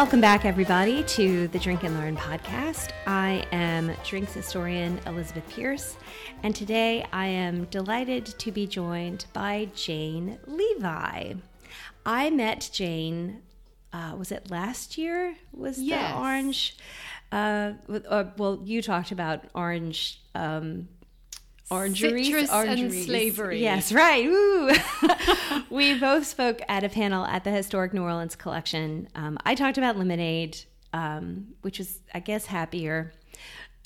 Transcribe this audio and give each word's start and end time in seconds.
Welcome 0.00 0.22
back, 0.22 0.46
everybody, 0.46 1.02
to 1.02 1.46
the 1.48 1.58
Drink 1.58 1.84
and 1.84 1.94
Learn 1.94 2.16
podcast. 2.16 2.88
I 3.06 3.46
am 3.52 3.94
drinks 4.02 4.32
historian 4.32 4.98
Elizabeth 5.04 5.46
Pierce, 5.50 5.98
and 6.42 6.56
today 6.56 7.04
I 7.12 7.26
am 7.26 7.66
delighted 7.66 8.24
to 8.24 8.50
be 8.50 8.66
joined 8.66 9.26
by 9.34 9.68
Jane 9.74 10.38
Levi. 10.46 11.34
I 12.06 12.30
met 12.30 12.70
Jane, 12.72 13.42
uh, 13.92 14.14
was 14.16 14.32
it 14.32 14.50
last 14.50 14.96
year? 14.96 15.34
Was 15.52 15.78
Yes. 15.78 16.14
the 16.14 16.18
orange? 16.18 16.76
Uh, 17.30 17.72
uh, 18.08 18.24
well, 18.38 18.58
you 18.64 18.80
talked 18.80 19.12
about 19.12 19.44
orange. 19.54 20.22
Um, 20.34 20.88
Orangeries, 21.70 22.26
Citrus 22.26 22.50
and 22.50 22.92
slavery. 22.92 23.60
Yes, 23.60 23.92
right. 23.92 24.28
We 25.70 25.96
both 25.98 26.26
spoke 26.26 26.62
at 26.68 26.82
a 26.82 26.88
panel 26.88 27.24
at 27.26 27.44
the 27.44 27.50
Historic 27.52 27.94
New 27.94 28.02
Orleans 28.02 28.34
Collection. 28.34 29.08
Um, 29.14 29.38
I 29.44 29.54
talked 29.54 29.78
about 29.78 29.96
lemonade, 29.96 30.58
um, 30.92 31.54
which 31.62 31.78
was, 31.78 32.00
I 32.12 32.18
guess, 32.18 32.46
happier. 32.46 33.12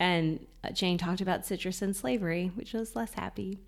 And 0.01 0.47
uh, 0.65 0.71
Jane 0.71 0.97
talked 0.97 1.21
about 1.21 1.45
citrus 1.45 1.83
and 1.83 1.95
slavery, 1.95 2.51
which 2.55 2.73
was 2.73 2.97
less 2.97 3.13
happy. 3.13 3.61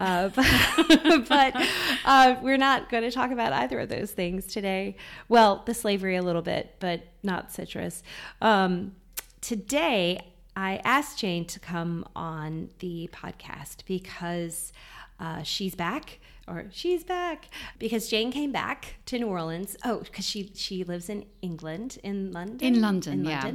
Uh, 0.00 0.28
but 0.28 1.28
but 1.28 1.68
uh, 2.04 2.36
we're 2.42 2.58
not 2.58 2.90
going 2.90 3.04
to 3.04 3.12
talk 3.12 3.30
about 3.30 3.52
either 3.52 3.78
of 3.78 3.88
those 3.88 4.10
things 4.10 4.46
today. 4.46 4.96
Well, 5.28 5.62
the 5.64 5.72
slavery 5.72 6.16
a 6.16 6.22
little 6.22 6.42
bit, 6.42 6.74
but 6.80 7.02
not 7.22 7.52
citrus. 7.52 8.02
Um, 8.40 8.96
today, 9.40 10.31
I 10.56 10.80
asked 10.84 11.18
Jane 11.18 11.44
to 11.46 11.60
come 11.60 12.04
on 12.14 12.70
the 12.80 13.08
podcast 13.12 13.84
because 13.86 14.72
uh, 15.18 15.42
she's 15.42 15.74
back, 15.74 16.18
or 16.48 16.66
she's 16.72 17.04
back 17.04 17.48
because 17.78 18.08
Jane 18.08 18.32
came 18.32 18.52
back 18.52 18.96
to 19.06 19.18
New 19.18 19.28
Orleans. 19.28 19.76
Oh, 19.84 19.98
because 20.00 20.26
she 20.26 20.50
she 20.54 20.84
lives 20.84 21.08
in 21.08 21.24
England, 21.40 21.98
in 22.02 22.32
London, 22.32 22.74
In 22.74 22.80
London, 22.80 23.24
yeah. 23.24 23.52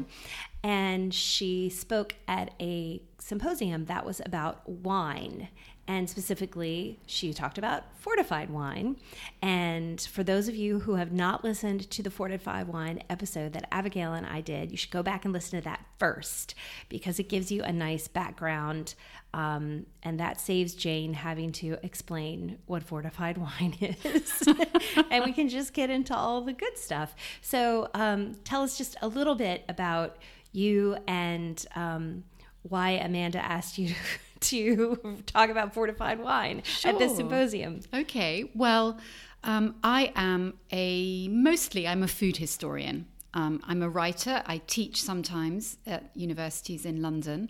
and 0.63 1.13
she 1.13 1.69
spoke 1.69 2.15
at 2.27 2.53
a 2.59 3.01
symposium 3.19 3.85
that 3.85 4.05
was 4.05 4.21
about 4.25 4.67
wine. 4.67 5.49
And 5.89 6.09
specifically, 6.09 6.99
she 7.05 7.33
talked 7.33 7.57
about 7.57 7.83
fortified 7.97 8.49
wine. 8.49 8.97
And 9.41 10.01
for 10.01 10.21
those 10.21 10.49
of 10.49 10.55
you 10.55 10.79
who 10.79 10.95
have 10.95 11.13
not 11.13 11.45
listened 11.45 11.89
to 11.91 12.03
the 12.03 12.11
fortified 12.11 12.67
wine 12.67 13.01
episode 13.09 13.53
that 13.53 13.69
Abigail 13.71 14.13
and 14.13 14.25
I 14.25 14.41
did, 14.41 14.69
you 14.69 14.75
should 14.75 14.91
go 14.91 15.01
back 15.01 15.23
and 15.23 15.33
listen 15.33 15.59
to 15.59 15.63
that 15.63 15.85
first 15.97 16.55
because 16.89 17.19
it 17.19 17.29
gives 17.29 17.53
you 17.53 17.63
a 17.63 17.71
nice 17.71 18.09
background. 18.09 18.95
Um, 19.33 19.85
and 20.03 20.19
that 20.19 20.41
saves 20.41 20.73
Jane 20.73 21.13
having 21.13 21.53
to 21.53 21.77
explain 21.83 22.57
what 22.65 22.83
fortified 22.83 23.37
wine 23.37 23.75
is. 23.79 24.43
and 25.09 25.23
we 25.23 25.31
can 25.31 25.47
just 25.47 25.73
get 25.73 25.89
into 25.89 26.13
all 26.13 26.41
the 26.41 26.53
good 26.53 26.77
stuff. 26.77 27.15
So 27.41 27.89
um, 27.93 28.35
tell 28.43 28.61
us 28.61 28.77
just 28.77 28.97
a 29.01 29.07
little 29.07 29.35
bit 29.35 29.63
about 29.69 30.17
you 30.51 30.97
and 31.07 31.65
um, 31.75 32.25
why 32.63 32.91
Amanda 32.91 33.39
asked 33.39 33.77
you 33.77 33.95
to 34.41 35.21
talk 35.25 35.49
about 35.49 35.73
fortified 35.73 36.19
wine 36.19 36.63
at 36.83 36.99
this 36.99 37.15
symposium. 37.15 37.81
Okay, 37.93 38.49
well, 38.53 38.97
um, 39.43 39.75
I 39.83 40.11
am 40.15 40.53
a 40.71 41.27
mostly 41.29 41.87
I'm 41.87 42.03
a 42.03 42.07
food 42.07 42.37
historian. 42.37 43.07
Um, 43.33 43.61
I'm 43.65 43.83
a 43.83 43.89
writer. 43.89 44.41
I 44.45 44.61
teach 44.67 45.01
sometimes 45.01 45.77
at 45.85 46.09
universities 46.15 46.85
in 46.85 47.01
London, 47.01 47.49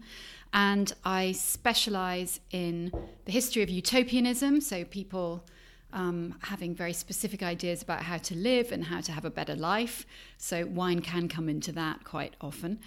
and 0.54 0.94
I 1.06 1.32
specialize 1.32 2.40
in 2.52 2.92
the 3.26 3.32
history 3.32 3.64
of 3.64 3.70
utopianism. 3.70 4.62
So 4.62 4.84
people 4.84 5.46
um, 5.94 6.36
having 6.42 6.76
very 6.76 6.94
specific 6.94 7.42
ideas 7.42 7.82
about 7.82 8.02
how 8.02 8.18
to 8.18 8.36
live 8.36 8.72
and 8.72 8.84
how 8.84 9.02
to 9.02 9.12
have 9.12 9.26
a 9.26 9.30
better 9.30 9.56
life. 9.56 10.06
So 10.38 10.66
wine 10.66 11.02
can 11.02 11.28
come 11.28 11.48
into 11.50 11.72
that 11.74 12.04
quite 12.04 12.36
often, 12.42 12.80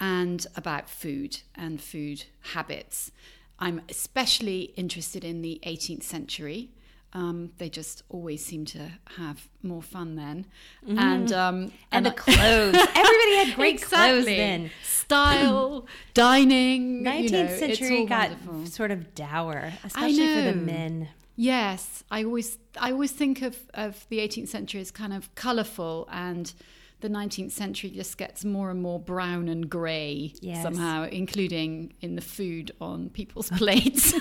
and 0.00 0.46
about 0.56 0.90
food 0.90 1.40
and 1.54 1.80
food 1.80 2.24
habits. 2.52 3.12
I'm 3.58 3.82
especially 3.88 4.72
interested 4.76 5.24
in 5.24 5.42
the 5.42 5.60
18th 5.66 6.02
century. 6.04 6.70
Um, 7.14 7.52
they 7.56 7.70
just 7.70 8.02
always 8.10 8.44
seem 8.44 8.66
to 8.66 8.90
have 9.16 9.48
more 9.62 9.80
fun 9.82 10.14
then, 10.16 10.44
and 10.86 11.32
um, 11.32 11.72
And 11.90 12.04
the 12.04 12.10
I- 12.10 12.12
clothes. 12.16 12.74
Everybody 12.74 13.34
had 13.46 13.56
great 13.56 13.80
clothes 13.80 14.26
then. 14.26 14.70
Style, 14.84 15.86
dining. 16.14 17.02
19th 17.02 17.22
you 17.22 17.30
know, 17.30 17.56
century 17.56 18.04
got 18.04 18.28
wonderful. 18.30 18.66
sort 18.66 18.90
of 18.90 19.14
dour, 19.14 19.72
especially 19.84 20.26
for 20.34 20.42
the 20.42 20.54
men. 20.54 21.08
Yes, 21.34 22.04
I 22.10 22.24
always 22.24 22.58
I 22.78 22.92
always 22.92 23.12
think 23.12 23.40
of, 23.40 23.56
of 23.72 24.04
the 24.10 24.18
18th 24.18 24.48
century 24.48 24.80
as 24.82 24.90
kind 24.90 25.14
of 25.14 25.34
colourful 25.34 26.08
and 26.12 26.52
the 27.00 27.08
19th 27.08 27.52
century 27.52 27.90
just 27.90 28.18
gets 28.18 28.44
more 28.44 28.70
and 28.70 28.82
more 28.82 28.98
brown 28.98 29.48
and 29.48 29.68
grey 29.70 30.32
Yes. 30.40 30.62
somehow, 30.62 31.04
including 31.04 31.92
in 32.00 32.16
the 32.16 32.20
food 32.22 32.72
on 32.80 33.08
people's 33.10 33.50
plates. 33.56 34.12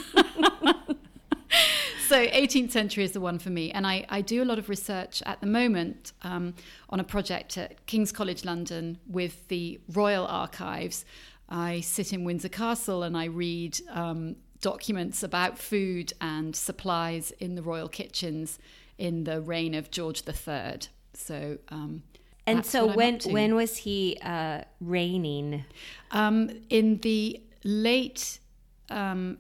so 2.08 2.26
18th 2.28 2.72
century 2.72 3.04
is 3.04 3.12
the 3.12 3.20
one 3.20 3.40
for 3.40 3.50
me. 3.50 3.72
And 3.72 3.86
I, 3.86 4.06
I 4.10 4.22
do 4.22 4.42
a 4.44 4.46
lot 4.46 4.60
of 4.60 4.70
research 4.70 5.22
at 5.26 5.42
the 5.42 5.48
moment 5.48 6.14
um, 6.22 6.54
on 6.90 7.00
a 7.00 7.04
project 7.04 7.58
at 7.58 7.86
King's 7.86 8.12
College 8.12 8.46
London 8.46 8.98
with 9.08 9.48
the 9.50 9.80
Royal 9.94 10.26
Archives. 10.28 11.04
I 11.50 11.82
sit 11.82 12.14
in 12.14 12.24
Windsor 12.24 12.50
Castle 12.50 13.04
and 13.04 13.18
I 13.18 13.26
read 13.26 13.80
um, 13.90 14.36
documents 14.62 15.24
about 15.24 15.58
food 15.58 16.14
and 16.22 16.56
supplies 16.56 17.32
in 17.40 17.56
the 17.56 17.62
royal 17.62 17.88
kitchens 17.90 18.60
in 18.98 19.24
the 19.26 19.42
reign 19.42 19.74
of 19.76 19.92
George 19.92 20.24
III. 20.28 20.80
So, 21.14 21.58
um, 21.70 22.04
And 22.48 22.60
that's 22.60 22.70
so 22.70 22.88
when 22.88 23.20
when 23.26 23.56
was 23.56 23.78
he 23.78 24.18
uh, 24.22 24.62
reigning? 24.80 25.66
Um, 26.12 26.52
in 26.70 27.00
the 27.00 27.42
late, 27.64 28.40
um, 28.90 29.40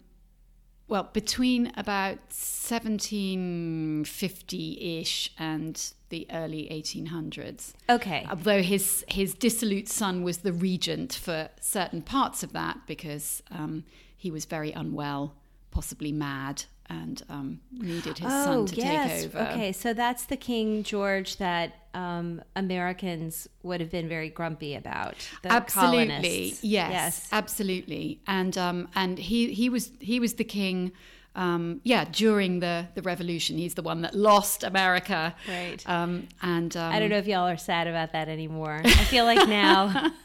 well, 0.89 1.09
between 1.13 1.67
about 1.77 2.17
1750 2.29 4.99
ish 4.99 5.31
and 5.39 5.93
the 6.09 6.27
early 6.31 6.67
1800s. 6.71 7.73
Okay. 7.89 8.25
Although 8.29 8.61
his, 8.61 9.03
his 9.09 9.33
dissolute 9.33 9.89
son 9.89 10.23
was 10.23 10.37
the 10.39 10.53
regent 10.53 11.13
for 11.13 11.49
certain 11.59 12.01
parts 12.01 12.43
of 12.43 12.53
that 12.53 12.79
because 12.87 13.43
um, 13.51 13.83
he 14.15 14.31
was 14.31 14.45
very 14.45 14.71
unwell, 14.71 15.35
possibly 15.71 16.13
mad, 16.13 16.63
and 16.89 17.21
um, 17.29 17.59
needed 17.71 18.17
his 18.17 18.31
son 18.31 18.65
to 18.65 18.75
take 18.75 19.25
over. 19.25 19.39
Oh, 19.39 19.53
Okay, 19.53 19.71
so 19.71 19.93
that's 19.93 20.25
the 20.25 20.37
King 20.37 20.83
George 20.83 21.37
that 21.37 21.73
um, 21.93 22.41
Americans 22.55 23.47
would 23.63 23.79
have 23.81 23.89
been 23.91 24.07
very 24.07 24.29
grumpy 24.29 24.75
about. 24.75 25.15
The 25.43 25.51
absolutely 25.51 26.49
yes, 26.61 26.63
Yes. 26.63 27.27
absolutely 27.31 28.19
and 28.27 28.57
um 28.57 28.87
and 28.95 29.17
he 29.17 29.53
he 29.53 29.69
was 29.69 29.91
he 29.99 30.19
was 30.19 30.35
the 30.35 30.43
king 30.43 30.91
um 31.35 31.81
yeah 31.83 32.05
during 32.11 32.59
the 32.61 32.87
the 32.95 33.01
revolution 33.01 33.57
he's 33.57 33.73
the 33.75 33.81
one 33.81 34.01
that 34.01 34.13
lost 34.15 34.63
america 34.63 35.35
Right. 35.47 35.83
um 35.87 36.27
and 36.41 36.75
um, 36.77 36.93
I 36.93 36.99
don't 36.99 37.09
know 37.09 37.17
if 37.17 37.27
y'all 37.27 37.47
are 37.47 37.57
sad 37.57 37.87
about 37.87 38.11
that 38.13 38.27
anymore. 38.29 38.81
I 38.83 38.89
feel 39.05 39.25
like 39.25 39.47
now. 39.47 40.11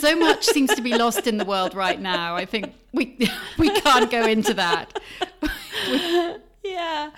so 0.00 0.16
much 0.16 0.44
seems 0.44 0.74
to 0.74 0.82
be 0.82 0.96
lost 0.96 1.26
in 1.28 1.36
the 1.36 1.44
world 1.44 1.72
right 1.74 2.00
now 2.00 2.34
i 2.34 2.44
think 2.44 2.72
we 2.92 3.16
we 3.58 3.70
can't 3.80 4.10
go 4.10 4.26
into 4.26 4.52
that 4.54 4.98
yeah. 6.64 7.10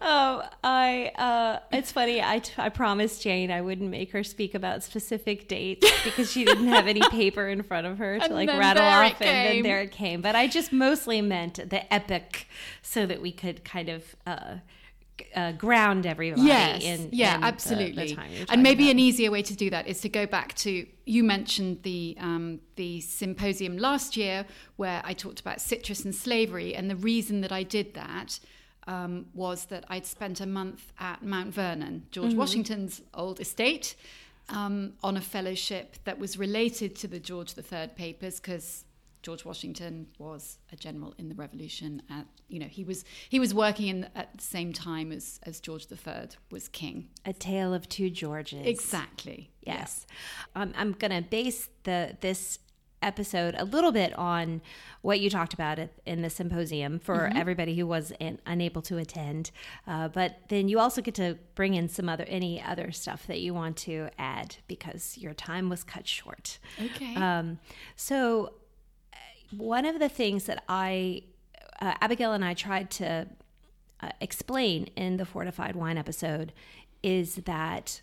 Oh, 0.00 0.42
I. 0.64 1.12
Uh, 1.16 1.58
it's 1.72 1.92
funny. 1.92 2.22
I, 2.22 2.40
t- 2.40 2.52
I 2.58 2.68
promised 2.68 3.22
Jane 3.22 3.50
I 3.50 3.60
wouldn't 3.60 3.90
make 3.90 4.12
her 4.12 4.22
speak 4.22 4.54
about 4.54 4.82
specific 4.82 5.48
dates 5.48 5.88
because 6.04 6.30
she 6.30 6.44
didn't 6.44 6.68
have 6.68 6.86
any 6.86 7.00
paper 7.10 7.48
in 7.48 7.62
front 7.62 7.86
of 7.86 7.98
her 7.98 8.18
to 8.18 8.24
And 8.24 8.34
like 8.34 8.48
rattle 8.48 8.84
off, 8.84 9.20
and 9.20 9.56
then 9.56 9.62
there 9.62 9.80
it 9.80 9.92
came. 9.92 10.20
But 10.20 10.36
I 10.36 10.46
just 10.46 10.72
mostly 10.72 11.20
meant 11.20 11.70
the 11.70 11.92
epic, 11.92 12.48
so 12.82 13.06
that 13.06 13.22
we 13.22 13.32
could 13.32 13.64
kind 13.64 13.88
of. 13.88 14.16
Uh, 14.26 14.56
uh, 15.36 15.52
ground 15.52 16.06
everybody 16.06 16.42
yes 16.46 16.82
in 16.82 17.08
yeah 17.12 17.34
in 17.34 17.40
the- 17.40 17.46
the 17.46 17.46
absolutely 17.52 18.14
time 18.14 18.30
and 18.48 18.62
maybe 18.62 18.84
about. 18.84 18.92
an 18.92 18.98
easier 18.98 19.30
way 19.30 19.42
to 19.42 19.54
do 19.54 19.68
that 19.70 19.86
is 19.86 20.00
to 20.00 20.08
go 20.08 20.26
back 20.26 20.54
to 20.54 20.86
you 21.06 21.24
mentioned 21.24 21.82
the 21.82 22.16
um, 22.20 22.60
the 22.76 23.00
symposium 23.00 23.78
last 23.78 24.16
year 24.16 24.44
where 24.76 25.00
i 25.04 25.12
talked 25.12 25.40
about 25.40 25.60
citrus 25.60 26.04
and 26.04 26.14
slavery 26.14 26.74
and 26.74 26.88
the 26.90 26.96
reason 26.96 27.40
that 27.40 27.52
i 27.52 27.62
did 27.62 27.94
that 27.94 28.38
um, 28.86 29.26
was 29.34 29.66
that 29.66 29.84
i'd 29.90 30.06
spent 30.06 30.40
a 30.40 30.46
month 30.46 30.92
at 30.98 31.22
mount 31.22 31.52
vernon 31.54 32.04
george 32.10 32.30
Mm-hmm. 32.30 32.38
washington's 32.38 33.00
old 33.14 33.40
estate 33.40 33.94
um, 34.50 34.94
on 35.02 35.16
a 35.16 35.20
fellowship 35.20 35.96
that 36.04 36.18
was 36.18 36.38
related 36.38 36.96
to 36.96 37.06
the 37.08 37.20
george 37.20 37.52
iii 37.58 37.88
papers 37.96 38.40
because 38.40 38.84
George 39.22 39.44
Washington 39.44 40.06
was 40.18 40.58
a 40.72 40.76
general 40.76 41.14
in 41.18 41.28
the 41.28 41.34
Revolution. 41.34 42.02
At, 42.10 42.26
you 42.48 42.58
know, 42.58 42.66
he 42.66 42.84
was 42.84 43.04
he 43.28 43.38
was 43.40 43.52
working 43.54 43.88
in 43.88 44.08
at 44.14 44.36
the 44.36 44.42
same 44.44 44.72
time 44.72 45.12
as 45.12 45.40
as 45.44 45.60
George 45.60 45.86
III 45.90 46.28
was 46.50 46.68
king. 46.68 47.08
a 47.24 47.32
tale 47.32 47.74
of 47.74 47.88
two 47.88 48.10
Georges. 48.10 48.66
Exactly. 48.66 49.50
Yes. 49.62 50.06
Um, 50.54 50.72
I'm 50.76 50.92
going 50.92 51.10
to 51.10 51.28
base 51.28 51.68
the 51.84 52.16
this 52.20 52.58
episode 53.00 53.54
a 53.56 53.64
little 53.64 53.92
bit 53.92 54.12
on 54.18 54.60
what 55.02 55.20
you 55.20 55.30
talked 55.30 55.54
about 55.54 55.78
in 56.04 56.20
the 56.22 56.28
symposium 56.30 56.98
for 56.98 57.14
Mm-hmm. 57.28 57.36
everybody 57.38 57.76
who 57.76 57.86
was 57.86 58.12
in, 58.18 58.40
unable 58.44 58.82
to 58.82 58.96
attend. 58.98 59.52
Uh, 59.86 60.08
but 60.08 60.38
then 60.48 60.68
you 60.68 60.80
also 60.80 61.00
get 61.00 61.14
to 61.14 61.38
bring 61.54 61.74
in 61.74 61.88
some 61.88 62.08
other 62.08 62.24
any 62.26 62.60
other 62.60 62.90
stuff 62.90 63.24
that 63.28 63.38
you 63.40 63.54
want 63.54 63.76
to 63.76 64.08
add 64.18 64.56
because 64.66 65.16
your 65.16 65.32
time 65.32 65.68
was 65.68 65.84
cut 65.84 66.08
short. 66.08 66.58
Okay. 66.82 67.14
Um, 67.14 67.60
so 67.94 68.54
one 69.56 69.84
of 69.84 69.98
the 69.98 70.08
things 70.08 70.44
that 70.44 70.62
I, 70.68 71.22
uh, 71.80 71.94
Abigail 72.00 72.32
and 72.32 72.44
I 72.44 72.54
tried 72.54 72.90
to 72.92 73.26
uh, 74.00 74.10
explain 74.20 74.88
in 74.96 75.16
the 75.16 75.24
fortified 75.24 75.74
wine 75.74 75.98
episode 75.98 76.52
is 77.02 77.36
that 77.36 78.00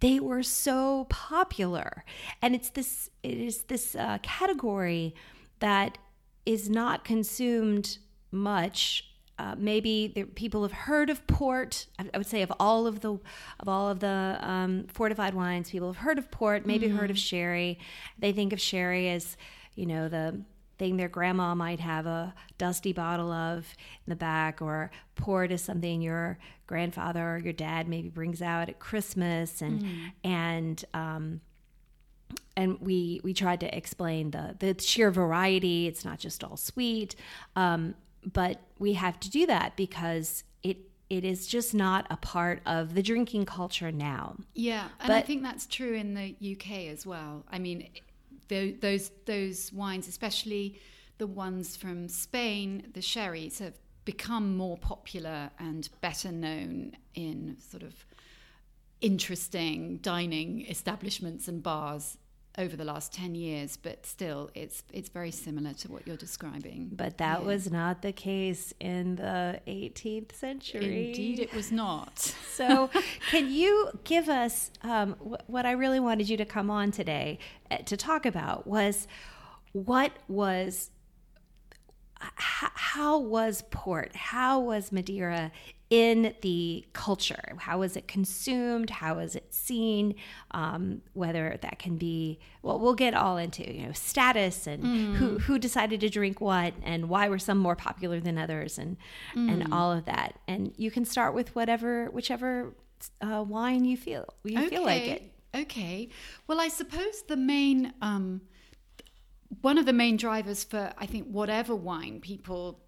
they 0.00 0.20
were 0.20 0.42
so 0.42 1.06
popular 1.08 2.04
and 2.42 2.54
it's 2.54 2.68
this 2.70 3.10
it 3.22 3.38
is 3.38 3.62
this 3.62 3.94
uh, 3.94 4.18
category 4.22 5.14
that 5.60 5.96
is 6.44 6.68
not 6.68 7.04
consumed 7.04 7.98
much 8.30 9.04
uh, 9.38 9.54
maybe 9.58 10.12
there, 10.14 10.26
people 10.26 10.62
have 10.62 10.72
heard 10.72 11.10
of 11.10 11.26
port. 11.26 11.86
I, 11.98 12.04
I 12.14 12.18
would 12.18 12.26
say 12.26 12.42
of 12.42 12.52
all 12.60 12.86
of 12.86 13.00
the 13.00 13.18
of 13.58 13.68
all 13.68 13.88
of 13.88 13.98
the 13.98 14.38
um, 14.40 14.86
fortified 14.86 15.34
wines, 15.34 15.70
people 15.70 15.88
have 15.88 15.96
heard 15.96 16.18
of 16.18 16.30
port. 16.30 16.66
Maybe 16.66 16.86
heard 16.86 17.10
of 17.10 17.18
sherry. 17.18 17.80
They 18.16 18.30
think 18.30 18.52
of 18.52 18.60
sherry 18.60 19.08
as 19.10 19.36
you 19.74 19.86
know 19.86 20.08
the 20.08 20.40
thing 20.78 20.96
their 20.96 21.08
grandma 21.08 21.54
might 21.54 21.80
have 21.80 22.06
a 22.06 22.34
dusty 22.58 22.92
bottle 22.92 23.32
of 23.32 23.58
in 24.06 24.10
the 24.10 24.16
back, 24.16 24.60
or 24.60 24.90
port 25.14 25.52
is 25.52 25.62
something 25.62 26.02
your 26.02 26.38
grandfather 26.66 27.34
or 27.34 27.38
your 27.38 27.52
dad 27.52 27.88
maybe 27.88 28.08
brings 28.08 28.42
out 28.42 28.68
at 28.68 28.78
Christmas, 28.78 29.60
and 29.62 30.12
and 30.24 30.84
um, 30.94 31.40
and 32.56 32.78
we 32.80 33.20
we 33.24 33.34
tried 33.34 33.60
to 33.60 33.76
explain 33.76 34.30
the 34.30 34.56
the 34.58 34.80
sheer 34.82 35.10
variety. 35.10 35.86
It's 35.86 36.04
not 36.04 36.18
just 36.18 36.42
all 36.42 36.56
sweet, 36.56 37.14
um, 37.56 37.94
but 38.32 38.60
we 38.78 38.94
have 38.94 39.20
to 39.20 39.30
do 39.30 39.46
that 39.46 39.76
because 39.76 40.44
it 40.62 40.78
it 41.10 41.24
is 41.24 41.46
just 41.46 41.74
not 41.74 42.06
a 42.10 42.16
part 42.16 42.60
of 42.66 42.94
the 42.94 43.02
drinking 43.02 43.46
culture 43.46 43.92
now. 43.92 44.36
Yeah, 44.54 44.88
and 45.00 45.12
I 45.12 45.20
think 45.20 45.42
that's 45.42 45.66
true 45.66 45.94
in 45.94 46.14
the 46.14 46.36
UK 46.52 46.92
as 46.92 47.06
well. 47.06 47.44
I 47.50 47.58
mean, 47.58 47.88
tho- 48.48 48.72
those 48.80 49.10
those 49.26 49.72
wines, 49.72 50.08
especially 50.08 50.80
the 51.18 51.26
ones 51.26 51.76
from 51.76 52.08
Spain, 52.08 52.88
the 52.92 53.02
sherries, 53.02 53.58
have 53.58 53.78
become 54.04 54.56
more 54.56 54.76
popular 54.76 55.50
and 55.58 55.88
better 56.00 56.30
known 56.30 56.96
in 57.14 57.56
sort 57.58 57.82
of 57.82 58.04
interesting 59.00 59.98
dining 59.98 60.66
establishments 60.68 61.48
and 61.48 61.62
bars 61.62 62.16
over 62.56 62.76
the 62.76 62.84
last 62.84 63.12
10 63.12 63.34
years 63.34 63.76
but 63.76 64.06
still 64.06 64.48
it's 64.54 64.84
it's 64.92 65.08
very 65.08 65.30
similar 65.32 65.72
to 65.74 65.90
what 65.90 66.06
you're 66.06 66.16
describing 66.16 66.88
But 66.92 67.18
that 67.18 67.40
Yeah. 67.40 67.46
was 67.46 67.70
not 67.70 68.02
the 68.02 68.12
case 68.12 68.72
in 68.78 69.16
the 69.16 69.60
18th 69.66 70.32
century. 70.32 71.08
indeed 71.08 71.40
it 71.40 71.52
was 71.52 71.72
not 71.72 72.18
So, 72.54 72.88
can 73.32 73.50
you 73.52 73.90
give 74.04 74.28
us 74.28 74.70
um, 74.82 75.14
wh- 75.14 75.50
what 75.50 75.66
I 75.66 75.72
really 75.72 75.98
wanted 75.98 76.28
you 76.28 76.36
to 76.36 76.44
come 76.44 76.70
on 76.70 76.92
today 76.92 77.40
uh, 77.70 77.78
to 77.78 77.96
talk 77.96 78.24
about 78.26 78.64
was 78.68 79.08
what 79.72 80.12
was 80.28 80.90
how 82.20 83.18
was 83.18 83.62
port? 83.70 84.14
How 84.14 84.60
was 84.60 84.92
Madeira 84.92 85.50
in 85.90 86.34
the 86.40 86.84
culture? 86.92 87.56
How 87.58 87.82
is 87.82 87.96
it 87.96 88.08
consumed? 88.08 88.90
How 88.90 89.18
is 89.18 89.36
it 89.36 89.52
seen? 89.54 90.14
Um, 90.52 91.02
whether 91.12 91.58
that 91.60 91.78
can 91.78 91.96
be 91.96 92.38
well, 92.62 92.78
we'll 92.78 92.94
get 92.94 93.14
all 93.14 93.36
into 93.36 93.70
you 93.70 93.86
know 93.86 93.92
status 93.92 94.66
and 94.66 95.16
who 95.16 95.38
who 95.38 95.58
decided 95.58 96.00
to 96.00 96.08
drink 96.08 96.40
what 96.40 96.74
and 96.82 97.08
why 97.08 97.28
were 97.28 97.38
some 97.38 97.58
more 97.58 97.76
popular 97.76 98.20
than 98.20 98.38
others 98.38 98.78
and 98.78 98.96
and 99.34 99.72
all 99.72 99.92
of 99.92 100.04
that. 100.06 100.38
And 100.48 100.72
you 100.76 100.90
can 100.90 101.04
start 101.04 101.34
with 101.34 101.54
whatever 101.54 102.10
whichever 102.10 102.74
uh, 103.20 103.44
wine 103.46 103.84
you 103.84 103.96
feel 103.96 104.26
you 104.44 104.68
feel 104.68 104.84
like 104.84 105.02
it. 105.02 105.30
Okay. 105.54 106.08
Well, 106.46 106.60
I 106.60 106.68
suppose 106.68 107.22
the 107.28 107.36
main 107.36 107.92
um, 108.00 108.40
one 109.60 109.78
of 109.78 109.86
the 109.86 109.92
main 109.92 110.16
drivers 110.16 110.64
for 110.64 110.92
I 110.98 111.06
think 111.06 111.28
whatever 111.28 111.74
wine 111.76 112.20
people 112.20 112.80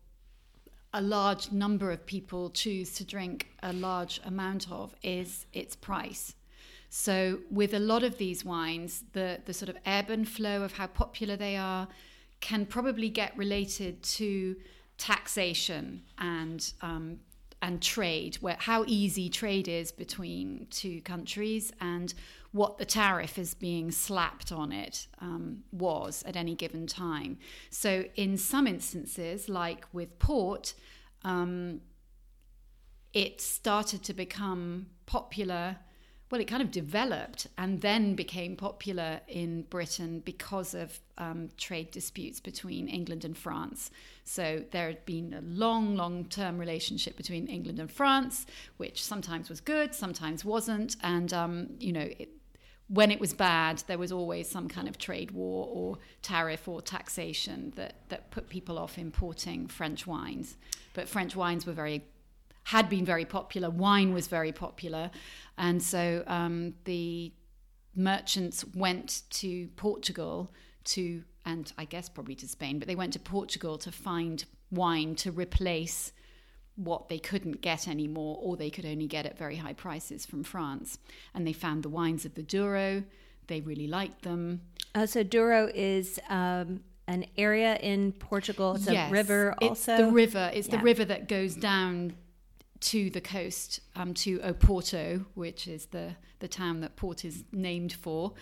a 0.92 1.00
large 1.00 1.52
number 1.52 1.90
of 1.90 2.06
people 2.06 2.50
choose 2.50 2.92
to 2.94 3.04
drink 3.04 3.48
a 3.62 3.72
large 3.72 4.20
amount 4.24 4.70
of 4.70 4.94
is 5.02 5.46
its 5.52 5.76
price. 5.76 6.34
So 6.88 7.40
with 7.50 7.74
a 7.74 7.78
lot 7.78 8.02
of 8.02 8.18
these 8.18 8.44
wines, 8.44 9.04
the 9.12 9.40
the 9.44 9.52
sort 9.52 9.68
of 9.68 9.76
ebb 9.84 10.10
and 10.10 10.28
flow 10.28 10.62
of 10.62 10.72
how 10.72 10.86
popular 10.86 11.36
they 11.36 11.56
are 11.56 11.88
can 12.40 12.66
probably 12.66 13.08
get 13.08 13.36
related 13.36 14.02
to 14.02 14.56
taxation 14.98 16.02
and 16.18 16.72
um, 16.80 17.20
and 17.62 17.82
trade, 17.82 18.36
where 18.36 18.56
how 18.58 18.84
easy 18.86 19.28
trade 19.28 19.66
is 19.66 19.90
between 19.90 20.66
two 20.70 21.00
countries 21.02 21.72
and 21.80 22.14
what 22.56 22.78
the 22.78 22.84
tariff 22.86 23.38
is 23.38 23.52
being 23.52 23.90
slapped 23.90 24.50
on 24.50 24.72
it 24.72 25.06
um, 25.20 25.62
was 25.72 26.22
at 26.26 26.36
any 26.36 26.54
given 26.54 26.86
time. 26.86 27.38
So 27.70 28.04
in 28.16 28.38
some 28.38 28.66
instances, 28.66 29.48
like 29.48 29.84
with 29.92 30.18
port, 30.18 30.74
um, 31.22 31.82
it 33.12 33.40
started 33.40 34.02
to 34.04 34.14
become 34.14 34.86
popular. 35.04 35.76
Well, 36.30 36.40
it 36.40 36.46
kind 36.46 36.62
of 36.62 36.70
developed 36.70 37.46
and 37.58 37.80
then 37.82 38.14
became 38.14 38.56
popular 38.56 39.20
in 39.28 39.62
Britain 39.62 40.20
because 40.24 40.74
of 40.74 40.98
um, 41.18 41.50
trade 41.56 41.90
disputes 41.90 42.40
between 42.40 42.88
England 42.88 43.24
and 43.24 43.36
France. 43.36 43.90
So 44.24 44.64
there 44.72 44.88
had 44.88 45.04
been 45.04 45.34
a 45.34 45.40
long, 45.42 45.94
long 45.94 46.24
term 46.24 46.58
relationship 46.58 47.16
between 47.16 47.46
England 47.46 47.78
and 47.78 47.90
France, 47.90 48.46
which 48.78 49.04
sometimes 49.04 49.48
was 49.48 49.60
good, 49.60 49.94
sometimes 49.94 50.44
wasn't. 50.44 50.96
And, 51.02 51.32
um, 51.32 51.68
you 51.78 51.92
know, 51.92 52.08
it, 52.18 52.30
when 52.88 53.10
it 53.10 53.20
was 53.20 53.32
bad, 53.32 53.82
there 53.88 53.98
was 53.98 54.12
always 54.12 54.48
some 54.48 54.68
kind 54.68 54.88
of 54.88 54.96
trade 54.96 55.32
war 55.32 55.68
or 55.72 55.98
tariff 56.22 56.68
or 56.68 56.80
taxation 56.80 57.72
that, 57.76 57.94
that 58.08 58.30
put 58.30 58.48
people 58.48 58.78
off 58.78 58.96
importing 58.96 59.66
French 59.66 60.06
wines. 60.06 60.56
But 60.94 61.08
French 61.08 61.34
wines 61.34 61.66
were 61.66 61.72
very 61.72 62.04
had 62.64 62.88
been 62.88 63.04
very 63.04 63.24
popular. 63.24 63.70
Wine 63.70 64.12
was 64.12 64.26
very 64.26 64.50
popular, 64.50 65.10
and 65.56 65.80
so 65.80 66.24
um, 66.26 66.74
the 66.82 67.32
merchants 67.94 68.64
went 68.74 69.22
to 69.30 69.68
Portugal 69.76 70.52
to, 70.82 71.22
and 71.44 71.72
I 71.78 71.84
guess 71.84 72.08
probably 72.08 72.34
to 72.36 72.48
Spain, 72.48 72.80
but 72.80 72.88
they 72.88 72.96
went 72.96 73.12
to 73.12 73.20
Portugal 73.20 73.78
to 73.78 73.92
find 73.92 74.44
wine 74.72 75.14
to 75.16 75.30
replace 75.30 76.12
what 76.76 77.08
they 77.08 77.18
couldn't 77.18 77.60
get 77.60 77.88
anymore, 77.88 78.38
or 78.40 78.56
they 78.56 78.70
could 78.70 78.86
only 78.86 79.06
get 79.06 79.26
at 79.26 79.36
very 79.36 79.56
high 79.56 79.72
prices 79.72 80.24
from 80.26 80.44
France. 80.44 80.98
And 81.34 81.46
they 81.46 81.52
found 81.52 81.82
the 81.82 81.88
wines 81.88 82.24
of 82.24 82.34
the 82.34 82.42
Douro. 82.42 83.02
They 83.46 83.60
really 83.60 83.86
liked 83.88 84.22
them. 84.22 84.60
Uh, 84.94 85.06
so 85.06 85.22
Douro 85.22 85.70
is 85.74 86.18
um, 86.28 86.80
an 87.06 87.26
area 87.36 87.76
in 87.76 88.12
Portugal. 88.12 88.74
It's 88.76 88.88
Yes, 88.90 89.10
a 89.10 89.12
river 89.12 89.54
It's 89.60 89.88
also. 89.88 89.96
the 89.96 90.10
river. 90.10 90.50
It's 90.52 90.68
the 90.68 90.78
river 90.78 91.04
that 91.04 91.28
goes 91.28 91.54
down 91.54 92.14
to 92.80 93.08
the 93.10 93.20
coast, 93.22 93.80
um, 93.94 94.12
to 94.14 94.38
Oporto, 94.40 95.24
which 95.34 95.66
is 95.66 95.86
the 95.86 96.16
the 96.40 96.48
town 96.48 96.80
that 96.82 96.96
Port 96.96 97.24
is 97.24 97.44
named 97.50 97.94
for, 97.94 98.34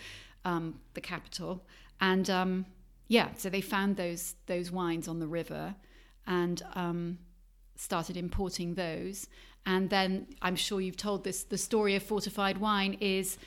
um, 0.43 0.81
the 0.93 0.99
capital. 0.99 1.65
And 2.01 2.29
um, 2.29 2.65
yeah, 3.07 3.29
so 3.37 3.49
they 3.49 3.61
found 3.61 3.95
those 3.95 4.35
those 4.47 4.71
wines 4.71 5.07
on 5.07 5.19
the 5.19 5.27
river, 5.27 5.75
and 6.27 6.61
um, 6.73 7.19
started 7.75 8.17
importing 8.17 8.75
those. 8.75 9.27
And 9.65 9.89
then 9.89 10.27
I'm 10.41 10.55
sure 10.55 10.79
you've 10.79 10.97
told 10.97 11.23
this. 11.23 11.43
The 11.43 11.57
story 11.57 11.95
of 11.95 12.03
fortified 12.03 12.59
wine 12.59 12.97
is 12.99 13.37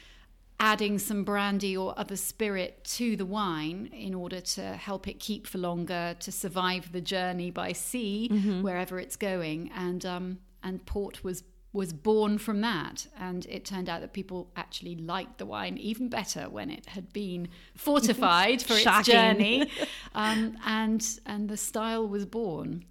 adding 0.60 0.98
some 0.98 1.22
brandy 1.22 1.76
or 1.76 1.96
other 1.96 2.16
spirit 2.16 2.82
to 2.82 3.16
the 3.16 3.24
wine 3.26 3.88
in 3.92 4.14
order 4.14 4.40
to 4.40 4.62
help 4.74 5.06
it 5.06 5.20
keep 5.20 5.46
for 5.46 5.58
longer, 5.58 6.16
to 6.18 6.32
survive 6.32 6.90
the 6.90 7.00
journey 7.00 7.50
by 7.50 7.72
sea 7.72 8.28
wherever 8.62 8.98
it's 8.98 9.16
going. 9.16 9.70
And 9.74 10.04
um, 10.04 10.38
and 10.62 10.84
port 10.84 11.22
was 11.22 11.44
was 11.72 11.92
born 11.92 12.38
from 12.38 12.60
that. 12.62 13.06
And 13.18 13.46
it 13.46 13.64
turned 13.64 13.88
out 13.88 14.00
that 14.00 14.12
people 14.12 14.50
actually 14.56 14.96
liked 14.96 15.38
the 15.38 15.46
wine 15.46 15.76
even 15.78 16.08
better 16.08 16.48
when 16.48 16.70
it 16.70 16.86
had 16.86 17.12
been 17.12 17.48
fortified 17.76 18.62
for 18.62 18.74
its 18.74 19.06
journey. 19.06 19.70
Um, 20.14 20.56
and 20.66 21.06
and 21.26 21.48
the 21.48 21.56
style 21.56 22.08
was 22.08 22.26
born. 22.26 22.84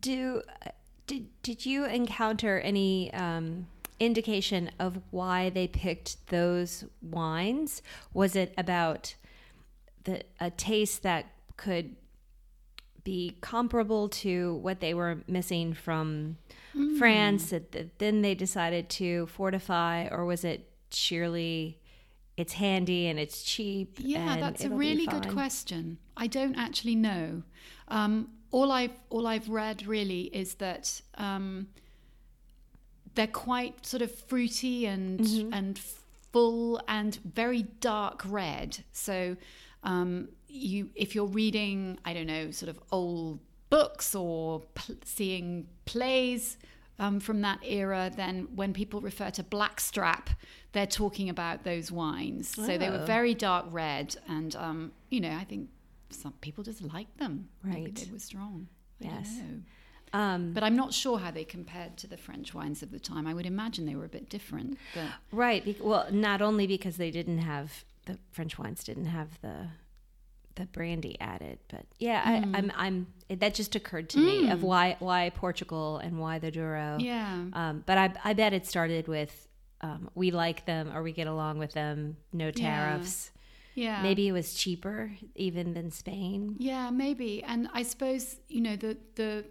Do 0.00 0.42
did 1.06 1.26
did 1.42 1.66
you 1.66 1.84
encounter 1.84 2.58
any 2.60 3.12
um, 3.12 3.66
indication 4.00 4.70
of 4.78 5.00
why 5.10 5.50
they 5.50 5.68
picked 5.68 6.26
those 6.28 6.84
wines? 7.02 7.82
Was 8.12 8.36
it 8.36 8.54
about 8.56 9.14
the 10.04 10.22
a 10.40 10.50
taste 10.50 11.02
that 11.02 11.26
could 11.56 11.96
be 13.04 13.36
comparable 13.42 14.08
to 14.08 14.54
what 14.56 14.80
they 14.80 14.94
were 14.94 15.18
missing 15.28 15.74
from 15.74 16.38
France 16.98 17.50
that, 17.50 17.98
then 17.98 18.22
they 18.22 18.34
decided 18.34 18.88
to 18.88 19.26
fortify 19.26 20.08
or 20.10 20.24
was 20.24 20.42
it 20.42 20.70
sheerly 20.90 21.78
it's 22.36 22.54
handy 22.54 23.06
and 23.06 23.18
it's 23.18 23.42
cheap. 23.42 23.98
Yeah, 24.00 24.36
that's 24.40 24.64
a 24.64 24.70
really 24.70 25.06
good 25.06 25.28
question. 25.28 25.98
I 26.16 26.26
don't 26.26 26.56
actually 26.56 26.96
know. 26.96 27.42
Um, 27.88 28.30
all 28.56 28.70
I've 28.80 28.96
all 29.10 29.26
I've 29.34 29.48
read 29.48 29.78
really 29.86 30.22
is 30.42 30.54
that 30.66 31.00
um, 31.28 31.66
they're 33.14 33.26
quite 33.48 33.84
sort 33.86 34.02
of 34.02 34.10
fruity 34.14 34.86
and 34.86 35.20
Mm-hmm. 35.20 35.52
and 35.52 35.78
full 36.32 36.80
and 36.88 37.14
very 37.42 37.62
dark 37.80 38.22
red. 38.26 38.70
So 38.92 39.36
um, 39.84 40.28
you 40.48 40.90
if 40.94 41.14
you're 41.14 41.32
reading 41.42 41.98
I 42.04 42.12
don't 42.14 42.26
know 42.26 42.50
sort 42.50 42.70
of 42.70 42.78
old 42.90 43.38
books 43.70 44.14
or 44.14 44.60
pl- 44.74 44.96
seeing 45.04 45.66
plays 45.84 46.56
um, 46.98 47.18
from 47.20 47.40
that 47.42 47.58
era, 47.64 48.10
then 48.14 48.46
when 48.54 48.72
people 48.72 49.00
refer 49.00 49.30
to 49.30 49.42
blackstrap, 49.42 50.30
they're 50.72 50.86
talking 51.02 51.28
about 51.28 51.64
those 51.64 51.90
wines. 51.90 52.48
So 52.48 52.78
they 52.78 52.88
were 52.88 53.02
Oh. 53.02 53.06
very 53.16 53.34
dark 53.34 53.66
red, 53.70 54.14
and 54.28 54.54
um, 54.56 54.92
you 55.10 55.20
know 55.20 55.34
I 55.42 55.44
think 55.44 55.68
some 56.14 56.32
people 56.40 56.64
just 56.64 56.82
like 56.82 57.16
them. 57.18 57.48
Maybe 57.62 57.82
Right. 57.86 57.94
they 57.94 58.10
were 58.12 58.18
strong. 58.18 58.68
I 59.02 59.06
Yes. 59.06 59.40
Um, 60.12 60.52
But 60.52 60.62
I'm 60.62 60.76
not 60.76 60.94
sure 60.94 61.18
how 61.18 61.30
they 61.32 61.44
compared 61.44 61.96
to 61.98 62.06
the 62.06 62.16
French 62.16 62.54
wines 62.54 62.82
of 62.82 62.90
the 62.92 63.00
time. 63.00 63.26
I 63.26 63.34
would 63.34 63.46
imagine 63.46 63.84
they 63.84 63.96
were 63.96 64.04
a 64.04 64.08
bit 64.08 64.28
different. 64.30 64.78
But 64.94 65.08
right. 65.32 65.80
Well, 65.80 66.06
not 66.12 66.40
only 66.40 66.66
because 66.66 66.96
they 66.96 67.10
didn't 67.10 67.38
have 67.38 67.84
the 68.06 68.18
French 68.32 68.58
wines 68.58 68.84
didn't 68.84 69.06
have 69.06 69.40
the 69.40 69.68
the 70.56 70.66
brandy 70.66 71.20
added, 71.20 71.58
but 71.68 71.84
yeah, 71.98 72.22
Hmm. 72.44 72.54
I, 72.54 72.58
I'm 72.58 72.72
I'm 72.76 73.06
that 73.28 73.54
just 73.54 73.74
occurred 73.74 74.08
to 74.10 74.18
me 74.20 74.50
of 74.50 74.62
why 74.62 74.96
why 75.00 75.30
Portugal 75.34 75.96
and 75.98 76.20
why 76.20 76.38
the 76.38 76.52
Douro. 76.52 76.96
yeah, 77.00 77.46
Um, 77.52 77.82
but 77.86 77.98
I 77.98 78.14
I 78.30 78.34
bet 78.34 78.52
it 78.52 78.64
started 78.66 79.08
with 79.08 79.48
um, 79.80 80.08
we 80.14 80.30
like 80.30 80.64
them 80.64 80.92
or 80.94 81.02
we 81.02 81.10
get 81.12 81.26
along 81.26 81.58
with 81.58 81.72
them, 81.72 82.16
no 82.32 82.52
tariffs. 82.52 83.32
yeah, 83.34 83.40
Maybe 84.02 84.28
it 84.28 84.32
was 84.32 84.54
cheaper 84.54 85.12
even 85.34 85.74
than 85.74 85.90
Spain. 85.90 86.56
Yeah, 86.58 86.90
maybe. 86.90 87.42
And 87.42 87.68
I 87.72 87.82
suppose 87.82 88.36
you 88.48 88.60
know 88.60 88.76
the 88.76 88.96
the 89.16 89.44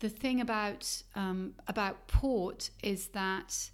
the 0.00 0.08
thing 0.08 0.40
about 0.40 1.02
um, 1.14 1.54
about 1.68 2.08
port 2.08 2.70
is 2.82 3.08
that 3.08 3.70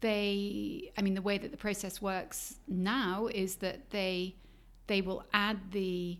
they. 0.00 0.92
I 0.96 1.02
mean, 1.02 1.14
the 1.14 1.22
way 1.22 1.38
that 1.38 1.50
the 1.50 1.56
process 1.56 2.00
works 2.00 2.56
now 2.68 3.28
is 3.32 3.56
that 3.56 3.90
they 3.90 4.36
they 4.86 5.00
will 5.00 5.24
add 5.32 5.72
the 5.72 6.18